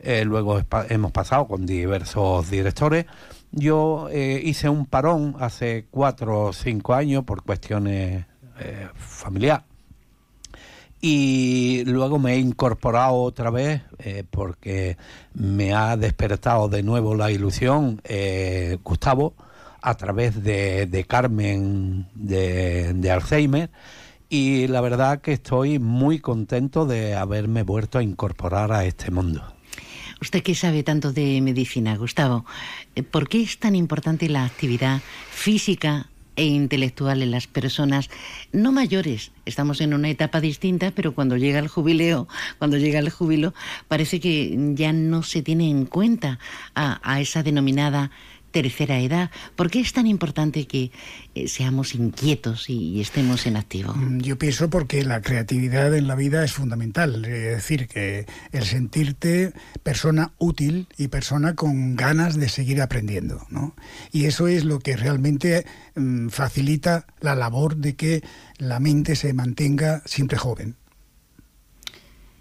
Eh, 0.00 0.24
luego 0.24 0.60
hemos 0.88 1.10
pasado 1.10 1.48
con 1.48 1.66
diversos 1.66 2.48
directores. 2.50 3.06
Yo 3.50 4.08
eh, 4.12 4.40
hice 4.44 4.68
un 4.68 4.86
parón 4.86 5.34
hace 5.40 5.86
cuatro 5.90 6.44
o 6.46 6.52
cinco 6.52 6.94
años 6.94 7.24
por 7.24 7.42
cuestiones 7.42 8.26
familiares. 8.94 9.64
Y 11.00 11.84
luego 11.86 12.18
me 12.18 12.34
he 12.34 12.38
incorporado 12.38 13.14
otra 13.14 13.50
vez 13.50 13.82
porque 14.30 14.96
me 15.32 15.72
ha 15.72 15.96
despertado 15.96 16.68
de 16.68 16.82
nuevo 16.82 17.14
la 17.14 17.30
ilusión 17.30 18.02
Gustavo 18.82 19.34
a 19.82 19.94
través 19.96 20.42
de, 20.42 20.86
de 20.86 21.04
Carmen 21.04 22.06
de, 22.14 23.10
Alzheimer 23.10 23.70
y 24.28 24.66
la 24.66 24.80
verdad 24.80 25.20
que 25.20 25.32
estoy 25.32 25.78
muy 25.78 26.18
contento 26.18 26.86
de 26.86 27.14
haberme 27.14 27.62
vuelto 27.62 27.98
a 27.98 28.02
incorporar 28.02 28.72
a 28.72 28.84
este 28.84 29.10
mundo. 29.10 29.42
Usted 30.20 30.42
que 30.42 30.54
sabe 30.54 30.82
tanto 30.82 31.12
de 31.12 31.40
medicina, 31.40 31.96
Gustavo, 31.96 32.44
¿por 33.10 33.28
qué 33.28 33.42
es 33.42 33.58
tan 33.58 33.76
importante 33.76 34.28
la 34.28 34.44
actividad 34.44 35.00
física 35.30 36.08
e 36.34 36.44
intelectual 36.44 37.22
en 37.22 37.30
las 37.30 37.46
personas 37.46 38.10
no 38.52 38.72
mayores? 38.72 39.30
Estamos 39.46 39.80
en 39.80 39.94
una 39.94 40.10
etapa 40.10 40.40
distinta, 40.40 40.90
pero 40.90 41.14
cuando 41.14 41.36
llega 41.36 41.60
el 41.60 41.68
jubileo, 41.68 42.26
cuando 42.58 42.76
llega 42.76 42.98
el 42.98 43.10
júbilo, 43.10 43.54
parece 43.86 44.18
que 44.18 44.56
ya 44.74 44.92
no 44.92 45.22
se 45.22 45.42
tiene 45.42 45.70
en 45.70 45.86
cuenta 45.86 46.40
a 46.74 47.20
esa 47.20 47.44
denominada 47.44 48.10
tercera 48.50 48.98
edad. 49.00 49.30
¿Por 49.56 49.70
qué 49.70 49.80
es 49.80 49.92
tan 49.92 50.06
importante 50.06 50.66
que 50.66 50.90
eh, 51.34 51.48
seamos 51.48 51.94
inquietos 51.94 52.68
y, 52.70 52.96
y, 52.96 53.00
estemos 53.00 53.46
en 53.46 53.56
activo? 53.56 53.94
Yo 54.18 54.38
pienso 54.38 54.70
porque 54.70 55.04
la 55.04 55.22
creatividad 55.22 55.94
en 55.94 56.08
la 56.08 56.14
vida 56.14 56.44
es 56.44 56.52
fundamental. 56.52 57.24
Es 57.24 57.56
decir, 57.56 57.88
que 57.88 58.26
el 58.52 58.64
sentirte 58.64 59.52
persona 59.82 60.32
útil 60.38 60.88
y 60.96 61.08
persona 61.08 61.54
con 61.54 61.96
ganas 61.96 62.38
de 62.38 62.48
seguir 62.48 62.80
aprendiendo. 62.80 63.46
¿no? 63.50 63.74
Y 64.12 64.24
eso 64.24 64.48
es 64.48 64.64
lo 64.64 64.78
que 64.78 64.96
realmente 64.96 65.66
mm, 65.94 66.28
facilita 66.28 67.06
la 67.20 67.34
labor 67.34 67.76
de 67.76 67.96
que 67.96 68.22
la 68.58 68.80
mente 68.80 69.16
se 69.16 69.32
mantenga 69.32 70.02
siempre 70.04 70.38
joven. 70.38 70.76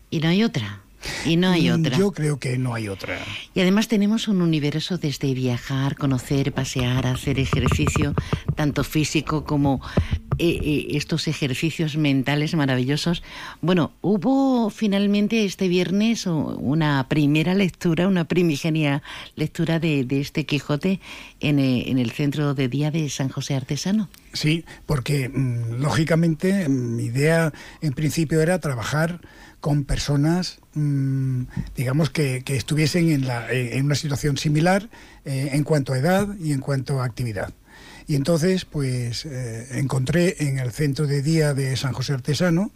¿Y 0.10 0.20
no 0.20 0.30
hay 0.30 0.44
otra? 0.44 0.82
Y 1.26 1.38
no 1.38 1.50
hay 1.50 1.70
otra. 1.70 1.98
Yo 1.98 2.12
creo 2.12 2.40
que 2.40 2.58
no 2.58 2.74
hay 2.74 2.88
otra. 2.88 3.18
Y 3.54 3.62
además 3.62 3.88
tenemos 3.88 4.28
un 4.28 4.42
universo 4.42 4.98
desde 4.98 5.34
viajar, 5.34 5.96
conocer, 5.96 6.54
pasear, 6.54 7.08
hacer 7.08 7.40
ejercicio, 7.40 8.14
tanto 8.56 8.84
físico 8.84 9.44
como 9.44 9.82
eh, 10.40 10.60
eh, 10.62 10.88
estos 10.92 11.28
ejercicios 11.28 11.98
mentales 11.98 12.54
maravillosos. 12.54 13.24
Bueno, 13.62 13.94
hubo 14.02 14.70
finalmente 14.70 15.46
este 15.46 15.68
viernes 15.68 16.28
una 16.28 17.08
primera 17.10 17.56
lectura, 17.56 18.08
una 18.08 18.26
primigenia 18.26 19.02
lectura 19.36 19.80
de, 19.80 20.04
de 20.04 20.22
este 20.22 20.46
Quijote 20.46 21.00
en, 21.40 21.58
eh, 21.58 21.90
en, 21.90 21.98
el 21.98 22.12
centro 22.12 22.54
de 22.54 22.68
día 22.68 22.92
de 22.92 23.10
San 23.10 23.30
José 23.30 23.56
Artesano. 23.56 24.10
Sí, 24.34 24.64
porque 24.86 25.28
mmm, 25.30 25.82
lógicamente 25.82 26.70
mi 26.70 27.06
idea 27.06 27.52
en 27.82 27.94
principio 27.94 28.40
era 28.40 28.60
trabajar 28.60 29.22
con 29.60 29.84
personas, 29.84 30.60
mmm, 30.74 31.44
digamos, 31.76 32.10
que, 32.10 32.44
que, 32.44 32.56
estuviesen 32.56 33.10
en, 33.10 33.28
en, 33.50 33.86
una 33.86 33.96
situación 33.96 34.38
similar 34.38 34.90
eh, 35.26 35.50
en 35.54 35.64
cuanto 35.64 35.94
a 35.94 35.98
edad 35.98 36.28
y 36.40 36.52
en 36.54 36.60
cuanto 36.60 37.02
a 37.02 37.06
actividad. 37.06 37.54
Y 38.08 38.16
entonces, 38.16 38.66
pues, 38.66 39.26
eh, 39.26 39.68
encontré 39.72 40.36
en 40.40 40.60
el 40.60 40.72
centro 40.72 41.08
de 41.08 41.22
día 41.22 41.54
de 41.54 41.76
San 41.76 41.94
José 41.94 42.14
Artesano 42.14 42.72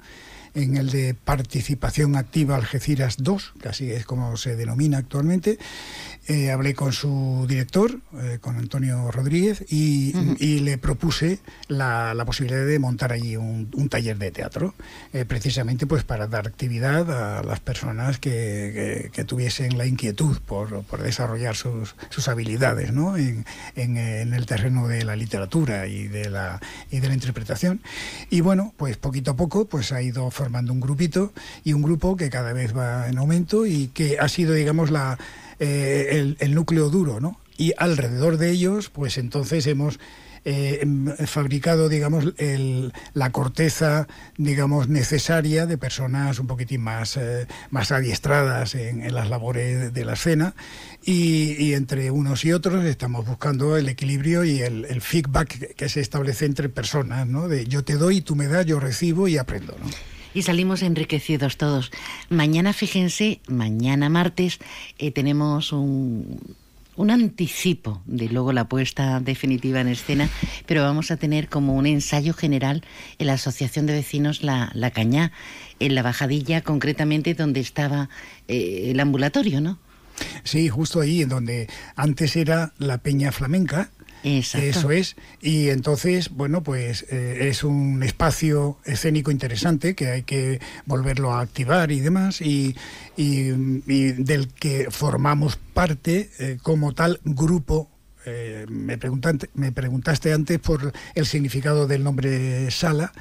en 0.54 0.76
el 0.76 0.90
de 0.90 1.14
participación 1.14 2.16
activa 2.16 2.56
Algeciras 2.56 3.16
2, 3.20 3.54
que 3.62 3.70
así 3.70 3.92
es 3.92 4.06
como 4.06 4.36
se 4.38 4.56
denomina 4.56 4.98
actualmente. 4.98 5.58
Eh, 6.32 6.50
hablé 6.50 6.74
con 6.74 6.94
su 6.94 7.46
director, 7.46 8.00
eh, 8.22 8.38
con 8.40 8.56
Antonio 8.56 9.12
Rodríguez, 9.12 9.66
y, 9.68 10.14
y 10.40 10.62
le 10.62 10.78
propuse 10.78 11.40
la, 11.68 12.14
la, 12.14 12.24
posibilidad 12.24 12.66
de 12.66 12.80
montar 12.80 13.12
allí 13.12 13.36
un, 13.36 13.70
un 13.76 13.90
taller 13.90 14.18
de 14.18 14.32
teatro, 14.32 14.74
eh, 15.12 15.26
precisamente 15.26 15.88
pues 15.88 16.06
para 16.06 16.28
dar 16.28 16.48
actividad 16.48 17.12
a 17.12 17.44
las 17.44 17.60
personas 17.60 18.18
que, 18.18 18.30
que, 18.32 19.10
que 19.12 19.26
tuviesen 19.26 19.78
la 19.78 19.86
inquietud 19.86 20.38
por, 20.46 20.84
por 20.84 21.04
desarrollar 21.04 21.58
sus, 21.58 21.98
sus 22.10 22.30
habilidades 22.30 22.94
¿no? 22.94 23.18
en, 23.18 23.46
en, 23.76 23.98
en, 23.98 24.34
el 24.34 24.46
terreno 24.46 24.88
de 24.88 25.04
la 25.04 25.18
literatura 25.18 25.88
y 25.88 26.08
de 26.08 26.30
la, 26.30 26.62
y 26.92 27.02
de 27.02 27.10
la 27.10 27.14
interpretación. 27.14 27.82
Y 28.30 28.40
bueno, 28.40 28.74
pues 28.78 28.96
poquito 28.96 29.32
a 29.32 29.36
poco 29.36 29.66
pues 29.66 29.92
ha 29.92 30.02
ido 30.02 30.32
formando 30.32 30.72
un 30.72 30.80
grupito 30.80 31.34
y 31.66 31.74
un 31.74 31.82
grupo 31.82 32.16
que 32.16 32.30
cada 32.30 32.54
vez 32.54 32.74
va 32.74 33.10
en 33.10 33.18
aumento 33.18 33.66
y 33.66 33.90
que 33.90 34.18
ha 34.18 34.30
sido, 34.30 34.54
digamos, 34.54 34.92
la 34.92 35.18
eh, 35.64 36.08
el, 36.20 36.38
el, 36.40 36.56
núcleo 36.56 36.90
duro, 36.90 37.20
¿no? 37.20 37.40
Y 37.56 37.74
alrededor 37.78 38.38
de 38.38 38.50
ellos, 38.50 38.90
pues 38.90 39.20
entonces 39.20 39.68
hemos 39.68 40.00
eh, 40.44 40.84
fabricado, 41.28 41.88
digamos, 41.88 42.34
el, 42.38 42.94
la 43.14 43.32
corteza, 43.32 44.08
digamos, 44.38 44.90
necesaria 44.90 45.68
de 45.68 45.78
personas 45.78 46.40
un 46.40 46.48
poquitín 46.48 46.82
más, 46.82 47.16
eh, 47.16 47.46
más 47.70 47.92
adiestradas 47.92 48.74
en, 48.74 49.04
en, 49.04 49.14
las 49.14 49.30
labores 49.30 49.94
de 49.94 50.04
la 50.04 50.14
escena 50.14 50.56
y, 51.04 51.64
y, 51.64 51.76
entre 51.76 52.10
unos 52.10 52.44
y 52.44 52.54
otros 52.54 52.84
estamos 52.86 53.28
buscando 53.28 53.78
el 53.78 53.88
equilibrio 53.88 54.44
y 54.44 54.62
el, 54.62 54.86
el, 54.86 55.00
feedback 55.02 55.76
que 55.76 55.90
se 55.90 56.02
establece 56.02 56.46
entre 56.46 56.70
personas, 56.70 57.28
¿no? 57.28 57.48
De 57.48 57.68
yo 57.68 57.84
te 57.84 57.94
doy, 57.94 58.22
tú 58.22 58.36
me 58.36 58.48
das, 58.48 58.66
yo 58.66 58.80
recibo 58.80 59.28
y 59.28 59.38
aprendo, 59.38 59.76
¿no? 59.80 59.92
Y 60.34 60.44
salimos 60.44 60.82
enriquecidos 60.82 61.58
todos. 61.58 61.92
Mañana, 62.30 62.74
fíjense, 62.74 63.42
mañana 63.48 64.10
martes 64.10 64.60
eh, 64.98 65.12
tenemos 65.12 65.72
un, 65.72 66.40
un 66.96 67.12
anticipo 67.12 68.02
de 68.06 68.30
luego 68.30 68.54
la 68.54 68.66
puesta 68.66 69.20
definitiva 69.20 69.82
en 69.82 69.88
escena, 69.88 70.30
pero 70.66 70.84
vamos 70.84 71.12
a 71.12 71.18
tener 71.18 71.50
como 71.50 71.76
un 71.76 71.86
ensayo 71.86 72.34
general 72.34 72.84
en 73.20 73.28
la 73.28 73.34
Asociación 73.34 73.86
de 73.86 73.94
Vecinos 73.94 74.44
La, 74.44 74.72
la 74.74 74.92
Cañá, 74.92 75.32
en 75.80 75.96
la 75.96 76.04
bajadilla 76.04 76.62
concretamente 76.62 77.34
donde 77.34 77.60
estaba 77.60 78.10
eh, 78.48 78.92
el 78.92 79.00
ambulatorio, 79.00 79.62
¿no? 79.62 79.80
Sí, 80.44 80.70
justo 80.70 81.02
ahí, 81.02 81.22
en 81.22 81.30
donde 81.30 81.68
antes 81.96 82.36
era 82.36 82.74
la 82.78 83.00
Peña 83.00 83.32
Flamenca, 83.32 83.90
Eso 84.24 84.92
es. 84.92 85.16
Y 85.42 85.70
entonces, 85.70 86.30
bueno, 86.30 86.64
pues 86.64 87.06
eh, 87.10 87.50
es 87.50 87.64
un 87.64 88.04
espacio 88.04 88.78
escénico 88.86 89.32
interesante 89.32 89.96
que 89.96 90.08
hay 90.10 90.24
que 90.24 90.60
volverlo 90.86 91.34
a 91.34 91.42
activar 91.42 91.92
y 91.92 92.00
demás, 92.00 92.42
y, 92.42 92.76
y, 93.18 93.50
y 93.88 94.12
del 94.12 94.48
que 94.50 94.90
formamos 94.92 95.56
parte 95.56 96.30
eh, 96.40 96.58
como 96.62 96.94
tal 96.94 97.20
grupo 97.24 97.90
eh, 98.26 98.66
me, 98.70 98.98
preguntaste, 98.98 99.50
me 99.56 99.72
preguntaste 99.72 100.32
antes 100.32 100.60
por 100.60 100.94
el 101.16 101.26
significado 101.26 101.88
del 101.88 102.04
nombre 102.04 102.70
Sala. 102.70 103.12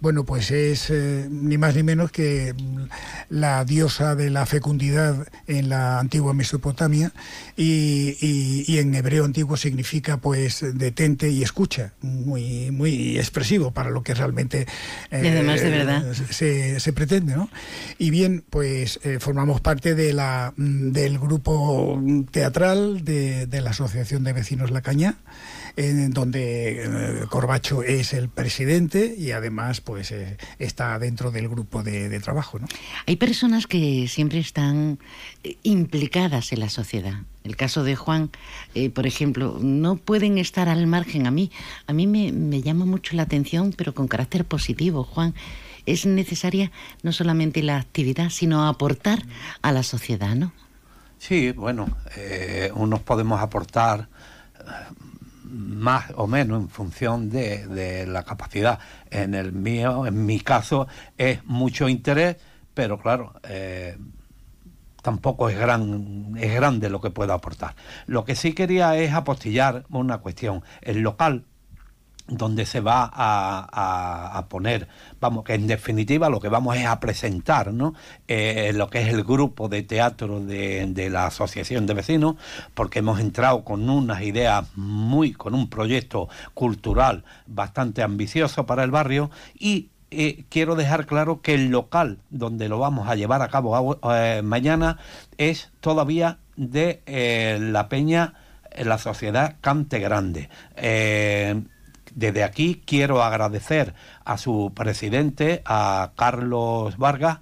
Bueno, 0.00 0.24
pues 0.24 0.50
es 0.50 0.90
eh, 0.90 1.26
ni 1.30 1.56
más 1.56 1.74
ni 1.76 1.82
menos 1.82 2.10
que 2.10 2.54
la 3.30 3.64
diosa 3.64 4.14
de 4.14 4.28
la 4.28 4.44
fecundidad 4.44 5.26
en 5.46 5.70
la 5.70 5.98
antigua 5.98 6.34
Mesopotamia 6.34 7.12
y, 7.56 8.16
y, 8.20 8.64
y, 8.66 8.78
en 8.78 8.94
hebreo 8.94 9.24
antiguo 9.24 9.56
significa 9.56 10.18
pues 10.18 10.64
detente 10.74 11.30
y 11.30 11.42
escucha, 11.42 11.92
muy, 12.02 12.70
muy 12.70 13.18
expresivo 13.18 13.70
para 13.70 13.90
lo 13.90 14.02
que 14.02 14.14
realmente 14.14 14.66
eh, 15.10 15.22
y 15.24 15.28
además 15.28 15.62
de 15.62 15.70
verdad. 15.70 16.12
Se, 16.30 16.80
se, 16.80 16.92
pretende. 16.92 17.34
¿no? 17.34 17.48
Y 17.98 18.10
bien, 18.10 18.44
pues 18.50 19.00
formamos 19.20 19.60
parte 19.60 19.94
de 19.94 20.12
la, 20.12 20.52
del 20.56 21.18
grupo 21.18 22.02
teatral 22.30 23.04
de, 23.04 23.46
de 23.46 23.60
la 23.60 23.70
Asociación 23.70 24.24
de 24.24 24.32
Vecinos 24.32 24.49
La 24.50 24.82
Caña, 24.82 25.16
en 25.76 26.10
donde 26.10 26.82
eh, 26.84 27.26
Corbacho 27.28 27.82
es 27.82 28.12
el 28.12 28.28
presidente 28.28 29.14
y 29.16 29.30
además 29.30 29.80
pues 29.80 30.10
eh, 30.10 30.36
está 30.58 30.98
dentro 30.98 31.30
del 31.30 31.48
grupo 31.48 31.82
de, 31.82 32.08
de, 32.08 32.20
trabajo. 32.20 32.58
¿no? 32.58 32.66
Hay 33.06 33.16
personas 33.16 33.66
que 33.66 34.08
siempre 34.08 34.40
están 34.40 34.98
eh, 35.44 35.56
implicadas 35.62 36.52
en 36.52 36.60
la 36.60 36.68
sociedad. 36.68 37.14
El 37.44 37.56
caso 37.56 37.84
de 37.84 37.96
Juan, 37.96 38.30
eh, 38.74 38.90
por 38.90 39.06
ejemplo, 39.06 39.58
no 39.60 39.96
pueden 39.96 40.36
estar 40.36 40.68
al 40.68 40.86
margen. 40.86 41.26
A 41.26 41.30
mí, 41.30 41.50
a 41.86 41.92
mí 41.92 42.06
me, 42.06 42.32
me 42.32 42.60
llama 42.60 42.84
mucho 42.84 43.16
la 43.16 43.22
atención, 43.22 43.72
pero 43.76 43.94
con 43.94 44.08
carácter 44.08 44.44
positivo, 44.44 45.04
Juan 45.04 45.34
es 45.86 46.04
necesaria 46.06 46.70
no 47.02 47.12
solamente 47.12 47.62
la 47.62 47.78
actividad, 47.78 48.30
sino 48.30 48.66
aportar 48.66 49.22
a 49.62 49.72
la 49.72 49.82
sociedad, 49.82 50.34
¿no? 50.34 50.52
Sí, 51.20 51.52
bueno, 51.52 51.96
eh, 52.16 52.70
unos 52.74 53.00
podemos 53.00 53.40
aportar 53.42 54.08
más 55.44 56.12
o 56.16 56.26
menos 56.26 56.60
en 56.62 56.68
función 56.68 57.30
de, 57.30 58.06
la 58.06 58.22
capacidad. 58.22 58.78
En 59.10 59.34
el 59.34 59.52
mío, 59.52 60.06
en 60.06 60.24
mi 60.26 60.40
caso, 60.40 60.86
es 61.18 61.44
mucho 61.44 61.88
interés, 61.88 62.36
pero 62.74 62.98
claro, 62.98 63.34
eh, 63.48 63.96
tampoco 65.02 65.48
es 65.48 65.58
gran 65.58 66.36
es 66.38 66.54
grande 66.54 66.90
lo 66.90 67.00
que 67.00 67.10
puedo 67.10 67.32
aportar. 67.32 67.74
Lo 68.06 68.24
que 68.24 68.36
sí 68.36 68.52
quería 68.52 68.96
es 68.96 69.12
apostillar 69.12 69.84
una 69.90 70.18
cuestión. 70.18 70.62
El 70.82 71.00
local 71.00 71.44
donde 72.30 72.64
se 72.64 72.80
va 72.80 73.10
a, 73.12 74.38
a, 74.38 74.46
poner, 74.46 74.88
vamos, 75.20 75.44
que 75.44 75.54
en 75.54 75.66
definitiva 75.66 76.30
lo 76.30 76.40
que 76.40 76.48
vamos 76.48 76.76
es 76.76 76.86
a 76.86 77.00
presentar, 77.00 77.72
¿no? 77.72 77.94
Eh, 78.28 78.72
lo 78.74 78.88
que 78.88 79.02
es 79.02 79.08
el 79.08 79.24
grupo 79.24 79.68
de 79.68 79.82
teatro 79.82 80.40
de, 80.40 80.86
de, 80.86 81.10
la 81.10 81.26
Asociación 81.26 81.86
de 81.86 81.94
Vecinos, 81.94 82.36
porque 82.74 83.00
hemos 83.00 83.20
entrado 83.20 83.64
con 83.64 83.88
unas 83.90 84.22
ideas 84.22 84.64
muy, 84.76 85.32
con 85.32 85.54
un 85.54 85.68
proyecto 85.68 86.28
cultural 86.54 87.24
bastante 87.46 88.02
ambicioso 88.02 88.64
para 88.64 88.84
el 88.84 88.90
barrio 88.90 89.30
y 89.58 89.90
eh, 90.12 90.44
quiero 90.48 90.76
dejar 90.76 91.06
claro 91.06 91.40
que 91.40 91.54
el 91.54 91.68
local 91.68 92.18
donde 92.30 92.68
lo 92.68 92.78
vamos 92.78 93.08
a 93.08 93.14
llevar 93.14 93.42
a 93.42 93.48
cabo 93.48 93.98
eh, 94.12 94.42
mañana 94.42 94.98
es 95.38 95.70
todavía 95.80 96.38
de 96.56 97.00
la 97.60 97.88
Peña, 97.88 98.34
la 98.76 98.98
Sociedad 98.98 99.56
Cante 99.60 99.98
Grande. 99.98 100.50
Desde 102.14 102.44
aquí 102.44 102.82
quiero 102.84 103.22
agradecer 103.22 103.94
a 104.24 104.38
su 104.38 104.72
presidente, 104.74 105.62
a 105.64 106.12
Carlos 106.16 106.96
Vargas, 106.96 107.38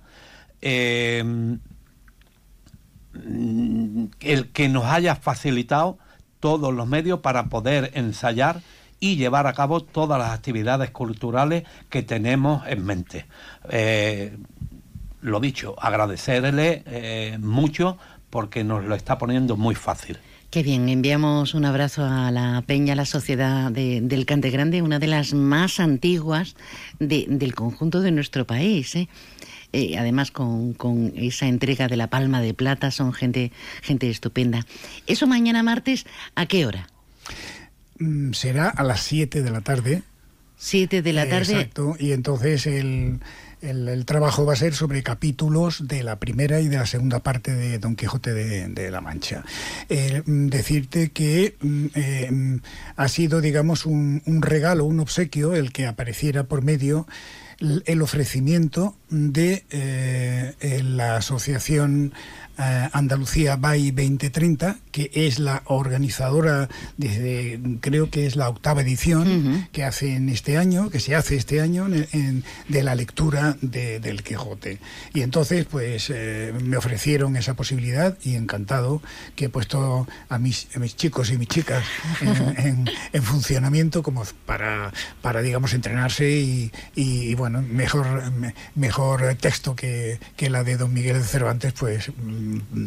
eh, 0.60 1.24
el 4.20 4.48
que 4.52 4.68
nos 4.68 4.84
haya 4.84 5.16
facilitado 5.16 5.98
todos 6.40 6.72
los 6.72 6.86
medios 6.86 7.20
para 7.20 7.44
poder 7.44 7.90
ensayar 7.94 8.60
y 9.00 9.16
llevar 9.16 9.46
a 9.46 9.52
cabo 9.52 9.80
todas 9.80 10.18
las 10.18 10.30
actividades 10.30 10.90
culturales 10.90 11.64
que 11.88 12.02
tenemos 12.02 12.66
en 12.66 12.84
mente. 12.84 13.26
Eh, 13.70 14.36
lo 15.20 15.40
dicho, 15.40 15.74
agradecerle 15.78 16.82
eh, 16.86 17.38
mucho 17.40 17.98
porque 18.30 18.64
nos 18.64 18.84
lo 18.84 18.94
está 18.94 19.18
poniendo 19.18 19.56
muy 19.56 19.74
fácil. 19.74 20.18
Qué 20.50 20.62
bien, 20.62 20.88
enviamos 20.88 21.52
un 21.52 21.66
abrazo 21.66 22.06
a 22.06 22.30
la 22.30 22.62
Peña, 22.66 22.94
la 22.94 23.04
Sociedad 23.04 23.70
de, 23.70 24.00
del 24.00 24.24
Cante 24.24 24.48
Grande, 24.48 24.80
una 24.80 24.98
de 24.98 25.06
las 25.06 25.34
más 25.34 25.78
antiguas 25.78 26.56
de, 26.98 27.26
del 27.28 27.54
conjunto 27.54 28.00
de 28.00 28.12
nuestro 28.12 28.46
país. 28.46 28.96
¿eh? 28.96 29.10
Eh, 29.74 29.98
además, 29.98 30.30
con, 30.30 30.72
con, 30.72 31.12
esa 31.16 31.48
entrega 31.48 31.86
de 31.86 31.98
la 31.98 32.08
Palma 32.08 32.40
de 32.40 32.54
Plata, 32.54 32.90
son 32.90 33.12
gente, 33.12 33.52
gente 33.82 34.08
estupenda. 34.08 34.64
¿Eso 35.06 35.26
mañana 35.26 35.62
martes 35.62 36.06
a 36.34 36.46
qué 36.46 36.64
hora? 36.64 36.88
Mm, 37.98 38.32
será 38.32 38.70
a 38.70 38.84
las 38.84 39.02
7 39.02 39.42
de 39.42 39.50
la 39.50 39.60
tarde. 39.60 40.02
7 40.56 41.02
de 41.02 41.12
la 41.12 41.28
tarde. 41.28 41.52
Exacto, 41.52 41.94
y 42.00 42.12
entonces 42.12 42.66
el 42.66 43.20
el, 43.62 44.04
trabajo 44.04 44.46
va 44.46 44.52
a 44.52 44.56
ser 44.56 44.74
sobre 44.74 45.02
capítulos 45.02 45.86
de 45.86 46.02
la 46.02 46.18
primera 46.18 46.60
y 46.60 46.68
de 46.68 46.76
la 46.76 46.86
segunda 46.86 47.20
parte 47.20 47.54
de 47.54 47.78
Don 47.78 47.96
Quijote 47.96 48.32
de, 48.32 48.90
la 48.90 49.00
Mancha. 49.00 49.44
Eh, 49.88 50.22
decirte 50.26 51.10
que 51.10 51.56
eh, 51.94 52.60
ha 52.96 53.08
sido, 53.08 53.40
digamos, 53.40 53.86
un, 53.86 54.22
un 54.26 54.42
regalo, 54.42 54.84
un 54.84 55.00
obsequio, 55.00 55.54
el 55.54 55.72
que 55.72 55.86
apareciera 55.86 56.44
por 56.44 56.62
medio 56.62 57.06
el 57.60 58.02
ofrecimiento 58.02 58.96
de 59.10 59.64
eh, 59.70 60.80
la 60.84 61.16
asociación 61.16 62.12
eh, 62.58 62.88
Andalucía 62.92 63.56
BAI 63.56 63.90
2030, 63.92 64.76
que 64.90 65.10
es 65.14 65.38
la 65.38 65.62
organizadora 65.66 66.68
desde, 66.96 67.60
creo 67.80 68.10
que 68.10 68.26
es 68.26 68.36
la 68.36 68.48
octava 68.48 68.82
edición 68.82 69.28
uh 69.28 69.44
-huh. 69.52 69.68
que 69.70 69.84
hacen 69.84 70.28
este 70.28 70.58
año, 70.58 70.90
que 70.90 71.00
se 71.00 71.14
hace 71.14 71.36
este 71.36 71.60
año 71.60 71.86
en, 71.86 72.06
en, 72.12 72.44
de 72.68 72.82
la 72.82 72.94
lectura 72.94 73.56
de, 73.60 74.00
del 74.00 74.22
Quijote. 74.22 74.78
Y 75.14 75.20
entonces, 75.22 75.66
pues 75.66 76.10
eh, 76.14 76.52
me 76.62 76.76
ofrecieron 76.76 77.36
esa 77.36 77.54
posibilidad 77.54 78.16
y 78.24 78.34
encantado 78.34 79.02
que 79.36 79.46
he 79.46 79.48
puesto 79.48 80.06
a 80.28 80.38
mis, 80.38 80.68
a 80.74 80.78
mis 80.78 80.96
chicos 80.96 81.30
y 81.30 81.38
mis 81.38 81.48
chicas 81.48 81.84
en, 82.20 82.58
en- 82.66 82.90
en 83.12 83.22
funcionamiento 83.22 84.02
como 84.02 84.24
para, 84.46 84.92
para 85.22 85.42
digamos, 85.42 85.72
entrenarse 85.74 86.30
y, 86.30 86.72
y, 86.96 87.34
bueno, 87.34 87.62
mejor, 87.62 88.30
me- 88.32 88.54
mejor 88.74 89.34
texto 89.40 89.74
que, 89.76 90.18
que 90.36 90.50
la 90.50 90.64
de 90.64 90.76
Don 90.76 90.92
Miguel 90.92 91.18
de 91.18 91.24
Cervantes, 91.24 91.72
pues 91.78 92.10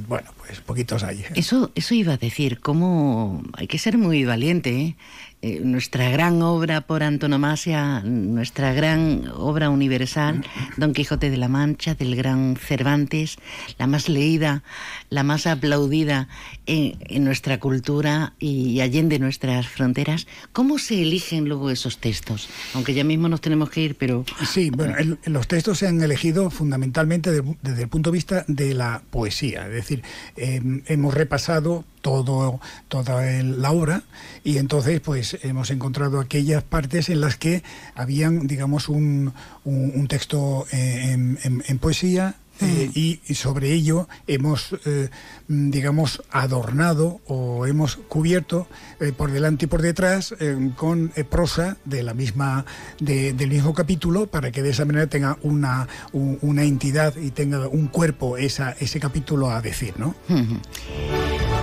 bueno, 0.08 0.32
pues 0.38 0.60
poquitos 0.62 1.04
hay. 1.04 1.24
Eso, 1.36 1.72
eso 1.76 1.94
iba 1.94 2.14
a 2.14 2.18
decir, 2.18 2.60
cómo 2.60 3.44
hay 3.54 3.68
que 3.68 3.78
ser 3.78 3.98
muy 3.98 4.26
valiente. 4.26 4.70
¿eh? 4.70 4.96
Eh, 5.44 5.60
nuestra 5.64 6.08
gran 6.12 6.40
obra 6.44 6.82
por 6.82 7.02
antonomasia, 7.02 8.02
nuestra 8.02 8.74
gran 8.74 9.24
obra 9.34 9.72
universal, 9.72 10.46
Don 10.78 10.94
Quijote 10.94 11.32
de 11.32 11.38
la 11.38 11.48
Mancha, 11.48 11.96
del 11.96 12.16
gran 12.16 12.56
Cervantes, 12.58 13.38
la 13.80 13.88
más 13.88 14.08
leída, 14.08 14.62
la 15.10 15.24
más 15.24 15.48
aplaudida 15.48 16.28
en, 16.68 16.96
en 17.02 17.24
nuestra 17.24 17.60
cultura 17.60 18.34
y 18.40 18.82
allende 18.82 19.18
nuestras 19.18 19.68
fronteras. 19.68 20.28
¿Cómo 20.54 20.78
se 20.78 21.02
eligen 21.02 21.46
luego 21.50 21.72
esos 21.72 21.98
textos? 21.98 22.48
Aunque 22.76 22.94
ya 22.94 23.04
mismo 23.04 23.28
nos 23.28 23.42
tenemos 23.42 23.72
que 23.72 23.82
ir, 23.82 23.96
pero... 23.96 24.24
Sí, 24.48 24.70
bueno, 24.70 24.96
el- 24.98 25.18
los 25.26 25.48
textos 25.48 25.80
se 25.80 25.88
han 25.88 26.00
elegido 26.04 26.52
fundamentalmente 26.52 27.32
de- 27.32 27.58
desde 27.64 27.82
el 27.82 27.90
punto 27.90 28.12
de 28.12 28.16
vista 28.16 28.46
de 28.48 28.76
la 28.76 29.02
poesía, 29.10 29.66
es 29.66 29.74
decir, 29.74 30.04
eh, 30.38 30.62
hemos 30.86 31.16
repasado 31.16 31.84
todo, 32.02 32.60
toda 32.88 33.30
el- 33.32 33.62
la 33.62 33.72
obra 33.72 34.04
y 34.44 34.58
entonces 34.58 35.00
pues 35.02 35.38
hemos 35.44 35.70
encontrado 35.72 36.20
aquellas 36.20 36.64
partes 36.64 37.10
en 37.10 37.22
las 37.22 37.38
que 37.38 37.64
habían, 37.96 38.48
digamos, 38.48 38.90
un, 38.90 39.34
un- 39.64 39.92
un 39.96 40.08
texto 40.08 40.66
eh, 40.72 41.12
en, 41.12 41.62
poesía. 41.80 42.36
Eh, 42.62 42.90
y, 42.94 43.20
y 43.28 43.36
sobre 43.36 43.72
ello 43.74 44.08
hemos, 44.28 44.76
eh, 44.86 45.10
mm, 45.48 45.70
digamos, 45.72 46.22
adornado 46.32 47.20
o 47.28 47.66
hemos 47.66 47.96
cubierto 47.96 48.68
eh, 49.00 49.12
por 49.16 49.32
delante 49.32 49.66
y 49.66 49.68
por 49.68 49.82
detrás 49.82 50.34
con 50.76 51.12
prosa 51.30 51.78
de 51.86 52.04
la 52.04 52.14
misma, 52.14 52.66
de- 53.00 53.34
del 53.34 53.50
mismo 53.50 53.74
capítulo 53.74 54.28
para 54.28 54.52
que 54.52 54.62
de 54.62 54.70
esa 54.72 54.86
manera 54.86 55.08
tenga 55.08 55.38
una, 55.44 55.88
un- 56.14 56.38
una 56.42 56.64
entidad 56.64 57.16
y 57.18 57.32
tenga 57.32 57.68
un 57.68 57.88
cuerpo 57.88 58.38
esa, 58.38 58.72
ese 58.80 59.00
capítulo 59.00 59.50
a 59.52 59.62
decir, 59.62 59.94
¿no? 59.98 60.16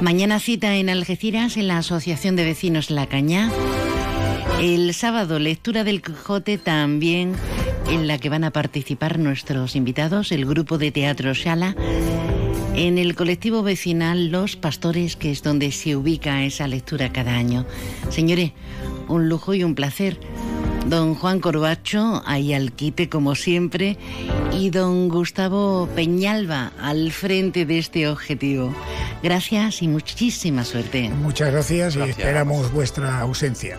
Mañana 0.01 0.39
cita 0.41 0.77
en 0.77 0.89
Algeciras 0.91 1.57
en 1.57 1.69
la 1.69 1.79
Asociación 1.79 2.37
de 2.37 2.45
Vecinos 2.45 2.91
La 2.91 3.07
Cañá. 3.09 3.51
El 4.61 4.93
sábado 4.93 5.39
lectura 5.39 5.85
del 5.85 6.03
Quijote 6.03 6.59
también 6.59 7.35
en 7.89 8.09
la 8.09 8.19
que 8.19 8.29
van 8.29 8.43
a 8.43 8.51
participar 8.51 9.19
nuestros 9.19 9.77
invitados, 9.77 10.33
el 10.33 10.47
grupo 10.47 10.79
de 10.79 10.91
teatro 10.91 11.33
Shala, 11.33 11.77
en 12.75 12.99
el 12.99 13.15
colectivo 13.15 13.63
vecinal 13.63 14.29
Los 14.31 14.57
Pastores, 14.57 15.15
que 15.15 15.31
es 15.31 15.43
donde 15.45 15.71
se 15.71 15.95
ubica 15.95 16.45
esa 16.45 16.67
lectura 16.67 17.13
cada 17.13 17.35
año. 17.37 17.67
Señores, 18.11 18.53
un 19.07 19.29
lujo 19.29 19.55
y 19.55 19.63
un 19.63 19.77
placer. 19.77 20.19
Don 20.87 21.15
Juan 21.15 21.39
Corbacho, 21.39 22.23
ahí 22.27 22.53
al 22.53 22.73
quite 22.73 23.09
como 23.09 23.37
siempre, 23.37 23.97
y 24.53 24.71
don 24.71 25.09
Gustavo 25.09 25.89
Peñalba 25.95 26.73
al 26.81 27.13
frente 27.13 27.65
de 27.65 27.79
este 27.79 28.09
objetivo. 28.09 28.75
Gracias 29.23 29.83
y 29.83 29.89
muchísima 29.89 30.65
suerte. 30.65 31.11
Muchas 31.11 31.53
gracias, 31.53 31.95
y 31.95 31.99
Gracias. 31.99 32.19
esperamos 32.19 32.73
vuestra 32.73 33.21
ausencia. 33.21 33.79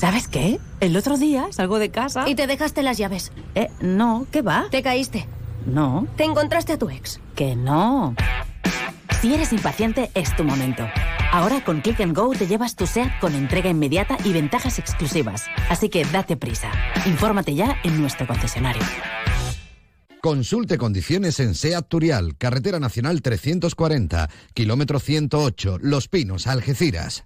¿Sabes 0.00 0.28
qué? 0.28 0.58
El 0.80 0.96
otro 0.96 1.18
día 1.18 1.48
salgo 1.50 1.78
de 1.78 1.90
casa. 1.90 2.26
Y 2.26 2.34
te 2.34 2.46
dejaste 2.46 2.82
las 2.82 2.96
llaves. 2.96 3.32
Eh, 3.54 3.68
no, 3.82 4.26
¿qué 4.32 4.40
va? 4.40 4.66
Te 4.70 4.82
caíste. 4.82 5.26
No, 5.66 6.06
Te 6.16 6.24
encontraste 6.24 6.72
a 6.72 6.78
tu 6.78 6.88
ex. 6.88 7.20
que 7.34 7.54
no. 7.54 8.14
Si 9.20 9.34
eres 9.34 9.52
impaciente, 9.52 10.10
es 10.14 10.34
tu 10.34 10.42
momento. 10.42 10.86
Ahora 11.32 11.62
con 11.62 11.82
Click 11.82 12.00
and 12.00 12.16
Go 12.16 12.30
te 12.32 12.46
llevas 12.46 12.76
tu 12.76 12.86
SEAT 12.86 13.10
con 13.20 13.34
entrega 13.34 13.68
inmediata 13.68 14.16
y 14.24 14.32
ventajas 14.32 14.78
exclusivas. 14.78 15.44
Así 15.68 15.90
que 15.90 16.06
date 16.06 16.38
prisa. 16.38 16.70
Infórmate 17.04 17.54
ya 17.54 17.76
en 17.84 18.00
nuestro 18.00 18.26
concesionario. 18.26 18.80
Consulte 20.22 20.78
condiciones 20.78 21.38
en 21.40 21.54
SEAT 21.54 21.86
Turial, 21.88 22.36
Carretera 22.38 22.80
Nacional 22.80 23.20
340, 23.20 24.30
kilómetro 24.54 24.98
108, 24.98 25.76
Los 25.82 26.08
Pinos, 26.08 26.46
Algeciras. 26.46 27.24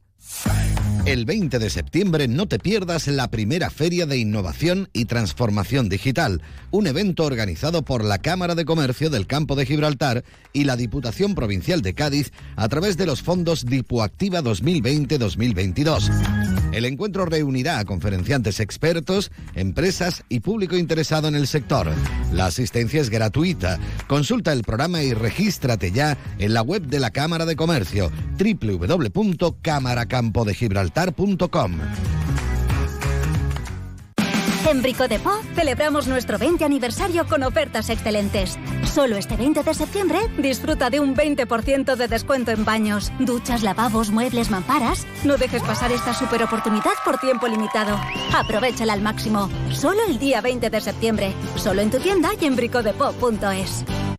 El 1.07 1.27
20 1.27 1.59
de 1.59 1.69
septiembre 1.69 2.29
no 2.29 2.47
te 2.47 2.59
pierdas 2.59 3.09
la 3.09 3.31
primera 3.31 3.69
Feria 3.69 4.07
de 4.07 4.17
Innovación 4.17 4.89
y 4.95 5.05
Transformación 5.05 5.91
Digital, 5.91 6.41
un 6.71 6.87
evento 6.87 7.25
organizado 7.25 7.83
por 7.83 8.03
la 8.03 8.19
Cámara 8.19 8.55
de 8.55 8.65
Comercio 8.65 9.11
del 9.11 9.27
Campo 9.27 9.55
de 9.55 9.67
Gibraltar 9.67 10.25
y 10.55 10.65
la 10.65 10.77
Diputación 10.77 11.35
Provincial 11.35 11.83
de 11.83 11.93
Cádiz 11.93 12.33
a 12.57 12.69
través 12.69 12.97
de 12.97 13.05
los 13.05 13.21
fondos 13.21 13.67
Dipuactiva 13.67 14.41
2020-2022. 14.41 16.11
El 16.73 16.87
encuentro 16.87 17.25
reunirá 17.27 17.79
a 17.79 17.85
conferenciantes 17.85 18.59
expertos, 18.59 19.31
empresas 19.55 20.25
y 20.29 20.41
público 20.41 20.77
interesado 20.77 21.29
en 21.29 21.37
el 21.37 21.47
sector. 21.47 21.93
La 22.33 22.47
asistencia 22.47 23.01
es 23.01 23.11
gratuita. 23.11 23.79
Consulta 24.09 24.53
el 24.53 24.65
programa 24.65 25.03
y 25.03 25.15
regístrate 25.15 25.93
ya 25.93 26.19
en 26.39 26.53
la 26.53 26.63
web 26.63 26.83
de 26.83 26.99
la 26.99 27.11
Cámara 27.11 27.47
de 27.47 27.55
Comercio 27.55 28.11
En 34.67 34.83
Brico 34.83 35.07
de 35.07 35.21
celebramos 35.55 36.07
nuestro 36.07 36.39
20 36.39 36.65
aniversario 36.65 37.27
con 37.27 37.43
ofertas 37.43 37.91
excelentes. 37.91 38.59
Solo 38.85 39.17
este 39.17 39.37
20 39.37 39.63
de 39.63 39.75
septiembre 39.75 40.19
disfruta 40.39 40.89
de 40.89 41.01
un 41.01 41.15
20% 41.15 41.97
de 41.97 42.09
descuento 42.09 42.51
en 42.51 42.65
baños, 42.65 43.13
duchas, 43.19 43.63
lavabos, 43.63 44.11
muebles, 44.11 44.51
mamparas. 44.51 45.07
No 45.25 45.37
dejes 45.37 45.63
pasar 45.63 45.93
esta 45.93 46.15
super 46.15 46.43
oportunidad 46.43 46.95
por 47.05 47.19
tiempo 47.19 47.47
limitado. 47.47 47.99
Aprovechala 48.35 48.95
al 48.95 49.03
máximo. 49.03 49.51
Solo 49.71 50.01
el 50.09 50.19
día 50.19 50.41
20 50.41 50.71
de 50.71 50.81
septiembre. 50.81 51.33
Solo 51.57 51.83
en 51.83 51.91
tu 51.91 51.99
tienda 51.99 52.31
y 52.41 52.47
en 52.47 52.57
bricodepo.es. 52.57 53.85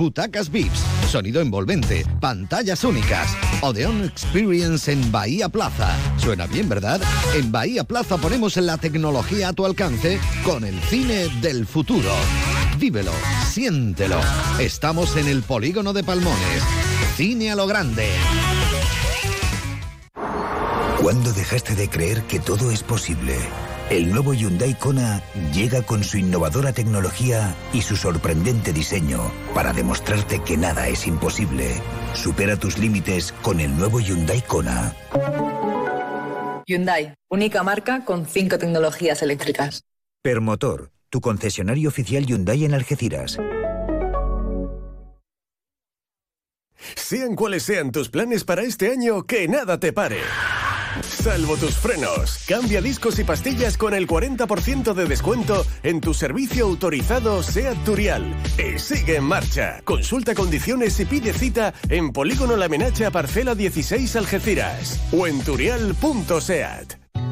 Butacas 0.00 0.50
VIPs, 0.50 0.78
sonido 1.10 1.42
envolvente, 1.42 2.06
pantallas 2.22 2.84
únicas. 2.84 3.36
Odeon 3.60 4.02
Experience 4.02 4.90
en 4.90 5.12
Bahía 5.12 5.50
Plaza. 5.50 5.94
Suena 6.16 6.46
bien, 6.46 6.70
¿verdad? 6.70 7.02
En 7.34 7.52
Bahía 7.52 7.84
Plaza 7.84 8.16
ponemos 8.16 8.56
la 8.56 8.78
tecnología 8.78 9.50
a 9.50 9.52
tu 9.52 9.66
alcance 9.66 10.18
con 10.42 10.64
el 10.64 10.80
cine 10.84 11.28
del 11.42 11.66
futuro. 11.66 12.14
Vívelo, 12.78 13.12
siéntelo. 13.46 14.18
Estamos 14.58 15.16
en 15.16 15.28
el 15.28 15.42
polígono 15.42 15.92
de 15.92 16.02
Palmones. 16.02 16.62
Cine 17.16 17.50
a 17.50 17.56
lo 17.56 17.66
grande. 17.66 18.08
¿Cuándo 21.02 21.30
dejaste 21.34 21.74
de 21.74 21.90
creer 21.90 22.22
que 22.22 22.40
todo 22.40 22.70
es 22.70 22.82
posible? 22.82 23.36
El 23.90 24.08
nuevo 24.12 24.32
Hyundai 24.32 24.74
Kona 24.74 25.20
llega 25.52 25.82
con 25.82 26.04
su 26.04 26.16
innovadora 26.16 26.72
tecnología 26.72 27.56
y 27.72 27.82
su 27.82 27.96
sorprendente 27.96 28.72
diseño 28.72 29.32
para 29.52 29.72
demostrarte 29.72 30.38
que 30.44 30.56
nada 30.56 30.86
es 30.86 31.08
imposible. 31.08 31.72
Supera 32.14 32.56
tus 32.56 32.78
límites 32.78 33.32
con 33.42 33.58
el 33.58 33.76
nuevo 33.76 33.98
Hyundai 33.98 34.42
Kona. 34.42 34.94
Hyundai, 36.66 37.14
única 37.28 37.64
marca 37.64 38.04
con 38.04 38.26
cinco 38.26 38.58
tecnologías 38.58 39.22
eléctricas. 39.22 39.82
Permotor, 40.22 40.92
tu 41.08 41.20
concesionario 41.20 41.88
oficial 41.88 42.24
Hyundai 42.26 42.64
en 42.64 42.74
Algeciras. 42.74 43.38
Sean 46.94 47.34
cuales 47.34 47.64
sean 47.64 47.90
tus 47.90 48.08
planes 48.08 48.44
para 48.44 48.62
este 48.62 48.92
año, 48.92 49.26
que 49.26 49.48
nada 49.48 49.80
te 49.80 49.92
pare. 49.92 50.20
Salvo 51.02 51.56
tus 51.56 51.76
frenos. 51.76 52.44
Cambia 52.46 52.80
discos 52.80 53.18
y 53.18 53.24
pastillas 53.24 53.76
con 53.76 53.94
el 53.94 54.06
40% 54.06 54.94
de 54.94 55.06
descuento 55.06 55.66
en 55.82 56.00
tu 56.00 56.14
servicio 56.14 56.66
autorizado 56.66 57.42
SEAT 57.42 57.76
Turial. 57.84 58.34
Y 58.58 58.78
sigue 58.78 59.16
en 59.16 59.24
marcha. 59.24 59.80
Consulta 59.84 60.34
condiciones 60.34 60.98
y 61.00 61.04
pide 61.04 61.32
cita 61.32 61.74
en 61.88 62.12
Polígono 62.12 62.56
La 62.56 62.68
Menacha 62.68 63.10
Parcela 63.10 63.54
16 63.54 64.16
Algeciras 64.16 65.00
o 65.12 65.26
en 65.26 65.40
turial.seat. 65.42 66.99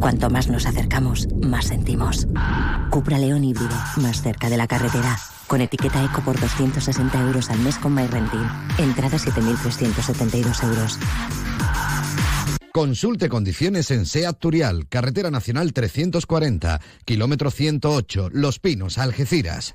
Cuanto 0.00 0.30
más 0.30 0.48
nos 0.48 0.66
acercamos, 0.66 1.28
más 1.42 1.66
sentimos. 1.66 2.26
Cupra 2.90 3.18
León 3.18 3.44
híbrido, 3.44 3.74
más 3.96 4.22
cerca 4.22 4.48
de 4.48 4.56
la 4.56 4.66
carretera. 4.66 5.18
Con 5.46 5.60
etiqueta 5.60 6.04
Eco 6.04 6.22
por 6.22 6.38
260 6.38 7.20
euros 7.20 7.50
al 7.50 7.58
mes 7.60 7.76
con 7.78 7.94
MyRenting. 7.94 8.48
Entrada 8.78 9.18
7.372 9.18 10.64
euros. 10.64 10.98
Consulte 12.72 13.28
condiciones 13.28 13.90
en 13.90 14.06
SEAT 14.06 14.38
Turial, 14.38 14.88
Carretera 14.88 15.30
Nacional 15.30 15.72
340, 15.72 16.80
kilómetro 17.04 17.50
108, 17.50 18.28
Los 18.32 18.60
Pinos, 18.60 18.98
Algeciras. 18.98 19.74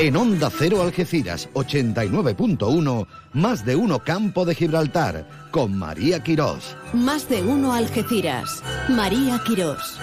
En 0.00 0.16
Onda 0.16 0.48
Cero 0.48 0.80
Algeciras 0.80 1.48
89.1, 1.54 3.06
más 3.32 3.64
de 3.64 3.74
uno 3.74 3.98
Campo 3.98 4.44
de 4.44 4.54
Gibraltar, 4.54 5.28
con 5.50 5.76
María 5.76 6.22
Quirós. 6.22 6.76
Más 6.92 7.28
de 7.28 7.42
uno 7.42 7.72
Algeciras. 7.72 8.62
María 8.88 9.40
Quirós. 9.44 9.98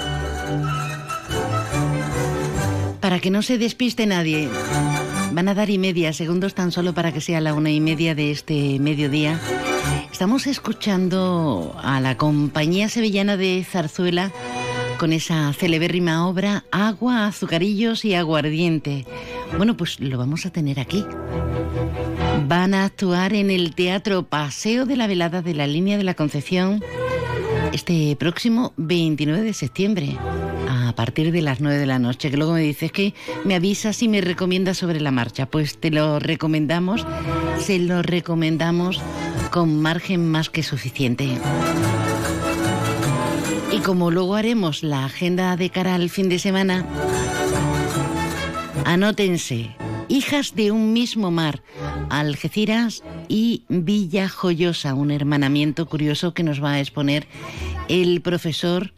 Para 3.00 3.22
que 3.22 3.30
no 3.30 3.42
se 3.42 3.58
despiste 3.58 4.06
nadie, 4.06 4.50
van 5.32 5.48
a 5.48 5.54
dar 5.54 5.70
y 5.70 5.78
media, 5.78 6.12
segundos 6.12 6.56
tan 6.56 6.74
solo 6.74 6.94
para 6.94 7.14
que 7.14 7.22
sea 7.22 7.40
la 7.40 7.54
una 7.54 7.72
y 7.72 7.80
media 7.80 8.16
de 8.16 8.32
este 8.32 8.80
mediodía. 8.80 9.40
Estamos 10.12 10.46
escuchando 10.46 11.74
a 11.82 12.02
la 12.02 12.18
compañía 12.18 12.90
sevillana 12.90 13.38
de 13.38 13.64
Zarzuela 13.64 14.34
con 15.06 15.14
esa 15.14 15.54
celebérrima 15.54 16.28
obra 16.28 16.66
Agua, 16.72 17.28
Azucarillos 17.28 18.06
y 18.06 18.16
Aguardiente. 18.16 19.06
Bueno, 19.56 19.78
pues 19.78 20.00
lo 20.00 20.18
vamos 20.18 20.48
a 20.48 20.50
tener 20.50 20.80
aquí. 20.80 21.06
Van 22.48 22.74
a 22.74 22.86
actuar 22.86 23.36
en 23.36 23.52
el 23.52 23.76
Teatro 23.76 24.24
Paseo 24.24 24.88
de 24.88 24.96
la 24.96 25.06
Velada 25.06 25.44
de 25.44 25.54
la 25.54 25.68
Línea 25.68 26.00
de 26.00 26.06
la 26.06 26.16
Concepción 26.16 26.84
este 27.72 28.16
próximo 28.16 28.74
29 28.78 29.44
de 29.44 29.54
septiembre 29.54 30.18
a 30.68 30.96
partir 30.96 31.32
de 31.32 31.44
las 31.44 31.62
9 31.62 31.78
de 31.78 31.86
la 31.86 32.00
noche, 32.00 32.32
que 32.32 32.38
luego 32.38 32.54
me 32.54 32.62
dices 32.62 32.92
que 32.92 33.14
me 33.44 33.54
avisas 33.54 34.02
y 34.02 34.08
me 34.08 34.22
recomiendas 34.22 34.78
sobre 34.78 35.00
la 35.02 35.12
marcha. 35.12 35.46
Pues 35.46 35.78
te 35.78 35.92
lo 35.92 36.18
recomendamos, 36.18 37.06
se 37.60 37.78
lo 37.78 38.02
recomendamos 38.02 39.00
con 39.52 39.80
margen 39.80 40.32
más 40.32 40.50
que 40.50 40.64
suficiente. 40.64 41.38
Y 43.76 43.80
como 43.80 44.10
luego 44.10 44.36
haremos 44.36 44.84
la 44.84 45.04
agenda 45.04 45.58
de 45.58 45.70
cara 45.70 45.96
al 45.96 46.10
fin 46.10 46.30
de 46.30 46.40
semana, 46.40 46.86
anótense, 48.86 49.76
hijas 50.08 50.56
de 50.56 50.72
un 50.72 50.94
mismo 50.94 51.30
mar, 51.30 51.62
Algeciras 52.10 53.04
y 53.28 53.66
Villa 53.68 54.30
Joyosa, 54.30 54.94
un 54.94 55.12
hermanamiento 55.12 55.88
curioso 55.88 56.34
que 56.34 56.44
nos 56.44 56.64
va 56.64 56.72
a 56.72 56.80
exponer 56.80 57.28
el 57.90 58.22
profesor, 58.22 58.94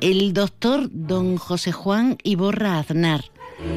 el 0.00 0.32
doctor 0.32 0.88
don 0.90 1.36
José 1.36 1.72
Juan 1.72 2.16
Iborra 2.22 2.78
Aznar. 2.78 3.26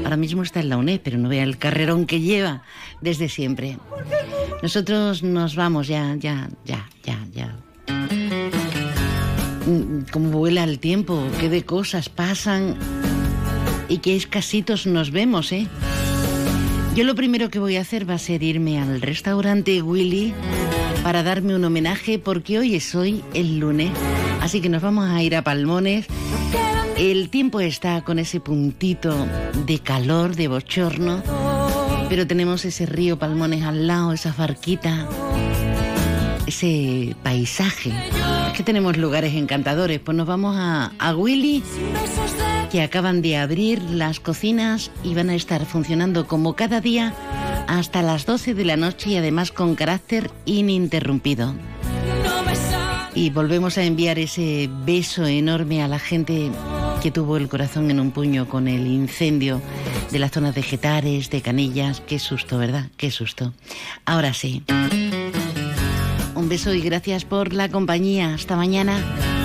Ahora 0.05 0.15
mismo 0.15 0.43
está 0.43 0.61
en 0.61 0.69
la 0.69 0.77
UNED, 0.77 1.01
pero 1.03 1.17
no 1.17 1.27
vea 1.27 1.43
el 1.43 1.57
carrerón 1.57 2.05
que 2.05 2.21
lleva 2.21 2.63
desde 3.01 3.27
siempre. 3.27 3.79
Nosotros 4.63 5.23
nos 5.23 5.57
vamos 5.57 5.89
ya, 5.89 6.15
ya, 6.15 6.47
ya, 6.63 6.87
ya, 7.03 7.19
ya. 7.33 7.53
Mm, 9.67 10.09
Cómo 10.11 10.29
vuela 10.29 10.63
el 10.63 10.79
tiempo, 10.79 11.21
qué 11.41 11.49
de 11.49 11.65
cosas 11.65 12.07
pasan 12.07 12.77
y 13.89 13.97
qué 13.97 14.15
escasitos 14.15 14.87
nos 14.87 15.11
vemos, 15.11 15.51
¿eh? 15.51 15.67
Yo 16.95 17.03
lo 17.03 17.15
primero 17.15 17.49
que 17.49 17.59
voy 17.59 17.75
a 17.75 17.81
hacer 17.81 18.09
va 18.09 18.13
a 18.13 18.17
ser 18.17 18.43
irme 18.43 18.79
al 18.79 19.01
restaurante 19.01 19.81
Willy 19.81 20.33
para 21.03 21.21
darme 21.21 21.53
un 21.53 21.65
homenaje 21.65 22.17
porque 22.17 22.57
hoy 22.59 22.75
es 22.75 22.95
hoy 22.95 23.23
el 23.33 23.59
lunes. 23.59 23.91
Así 24.41 24.61
que 24.61 24.69
nos 24.69 24.81
vamos 24.81 25.09
a 25.09 25.21
ir 25.21 25.35
a 25.35 25.43
Palmones. 25.43 26.07
El 26.97 27.29
tiempo 27.29 27.59
está 27.59 28.01
con 28.03 28.19
ese 28.19 28.39
puntito 28.39 29.27
de 29.65 29.79
calor, 29.79 30.35
de 30.35 30.47
bochorno, 30.47 31.21
pero 32.09 32.25
tenemos 32.25 32.65
ese 32.65 32.85
río 32.85 33.19
Palmones 33.19 33.63
al 33.63 33.85
lado, 33.85 34.13
esas 34.13 34.37
barquitas, 34.37 35.05
ese 36.47 37.15
paisaje. 37.23 37.91
Es 38.47 38.53
que 38.53 38.63
tenemos 38.63 38.97
lugares 38.97 39.33
encantadores. 39.35 39.99
Pues 39.99 40.17
nos 40.17 40.27
vamos 40.27 40.55
a, 40.57 40.91
a 40.97 41.15
Willy 41.15 41.63
que 42.71 42.81
acaban 42.81 43.21
de 43.21 43.37
abrir 43.37 43.81
las 43.83 44.19
cocinas 44.19 44.91
y 45.03 45.13
van 45.13 45.29
a 45.29 45.35
estar 45.35 45.65
funcionando 45.65 46.27
como 46.27 46.55
cada 46.55 46.81
día 46.81 47.13
hasta 47.67 48.01
las 48.01 48.25
12 48.25 48.53
de 48.53 48.65
la 48.65 48.77
noche 48.77 49.11
y 49.11 49.17
además 49.17 49.51
con 49.51 49.75
carácter 49.75 50.31
ininterrumpido. 50.45 51.53
Y 53.13 53.31
volvemos 53.31 53.77
a 53.77 53.83
enviar 53.83 54.19
ese 54.19 54.69
beso 54.85 55.25
enorme 55.25 55.81
a 55.81 55.87
la 55.87 55.97
gente 55.97 56.51
que 57.01 57.09
tuvo 57.09 57.37
el 57.37 57.47
corazón 57.47 57.89
en 57.89 57.99
un 57.99 58.11
puño 58.11 58.47
con 58.47 58.67
el 58.67 58.85
incendio 58.85 59.61
de 60.11 60.19
la 60.19 60.29
zona 60.29 60.51
de 60.51 60.61
Getares, 60.61 61.29
de 61.29 61.41
Canillas. 61.41 62.01
Qué 62.01 62.19
susto, 62.19 62.57
¿verdad? 62.57 62.87
Qué 62.95 63.09
susto. 63.09 63.53
Ahora 64.05 64.33
sí. 64.33 64.63
Un 66.47 66.51
beso 66.51 66.73
y 66.73 66.79
gracias 66.79 67.25
por 67.25 67.51
la 67.51 67.67
compañía. 67.67 68.33
Hasta 68.33 68.55
mañana. 68.55 69.36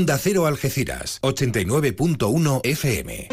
Onda 0.00 0.16
Cero 0.16 0.46
Algeciras, 0.46 1.20
89.1 1.20 2.60
FM. 2.64 3.28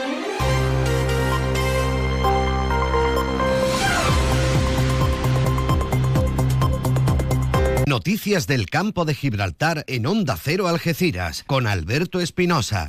Noticias 7.88 8.48
del 8.48 8.70
campo 8.70 9.06
de 9.06 9.16
Gibraltar 9.16 9.86
en 9.88 10.08
Onda 10.08 10.36
Cero 10.36 10.68
Algeciras 10.68 11.46
con 11.48 11.68
Alberto 11.68 12.20
Espinosa. 12.20 12.86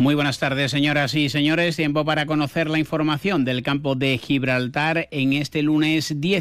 Muy 0.00 0.14
buenas 0.14 0.38
tardes, 0.38 0.70
señoras 0.70 1.14
y 1.14 1.28
señores. 1.28 1.76
Tiempo 1.76 2.06
para 2.06 2.24
conocer 2.24 2.70
la 2.70 2.78
información 2.78 3.44
del 3.44 3.62
campo 3.62 3.96
de 3.96 4.16
Gibraltar 4.16 5.08
en 5.10 5.34
este 5.34 5.60
lunes 5.62 6.14
10 6.16 6.38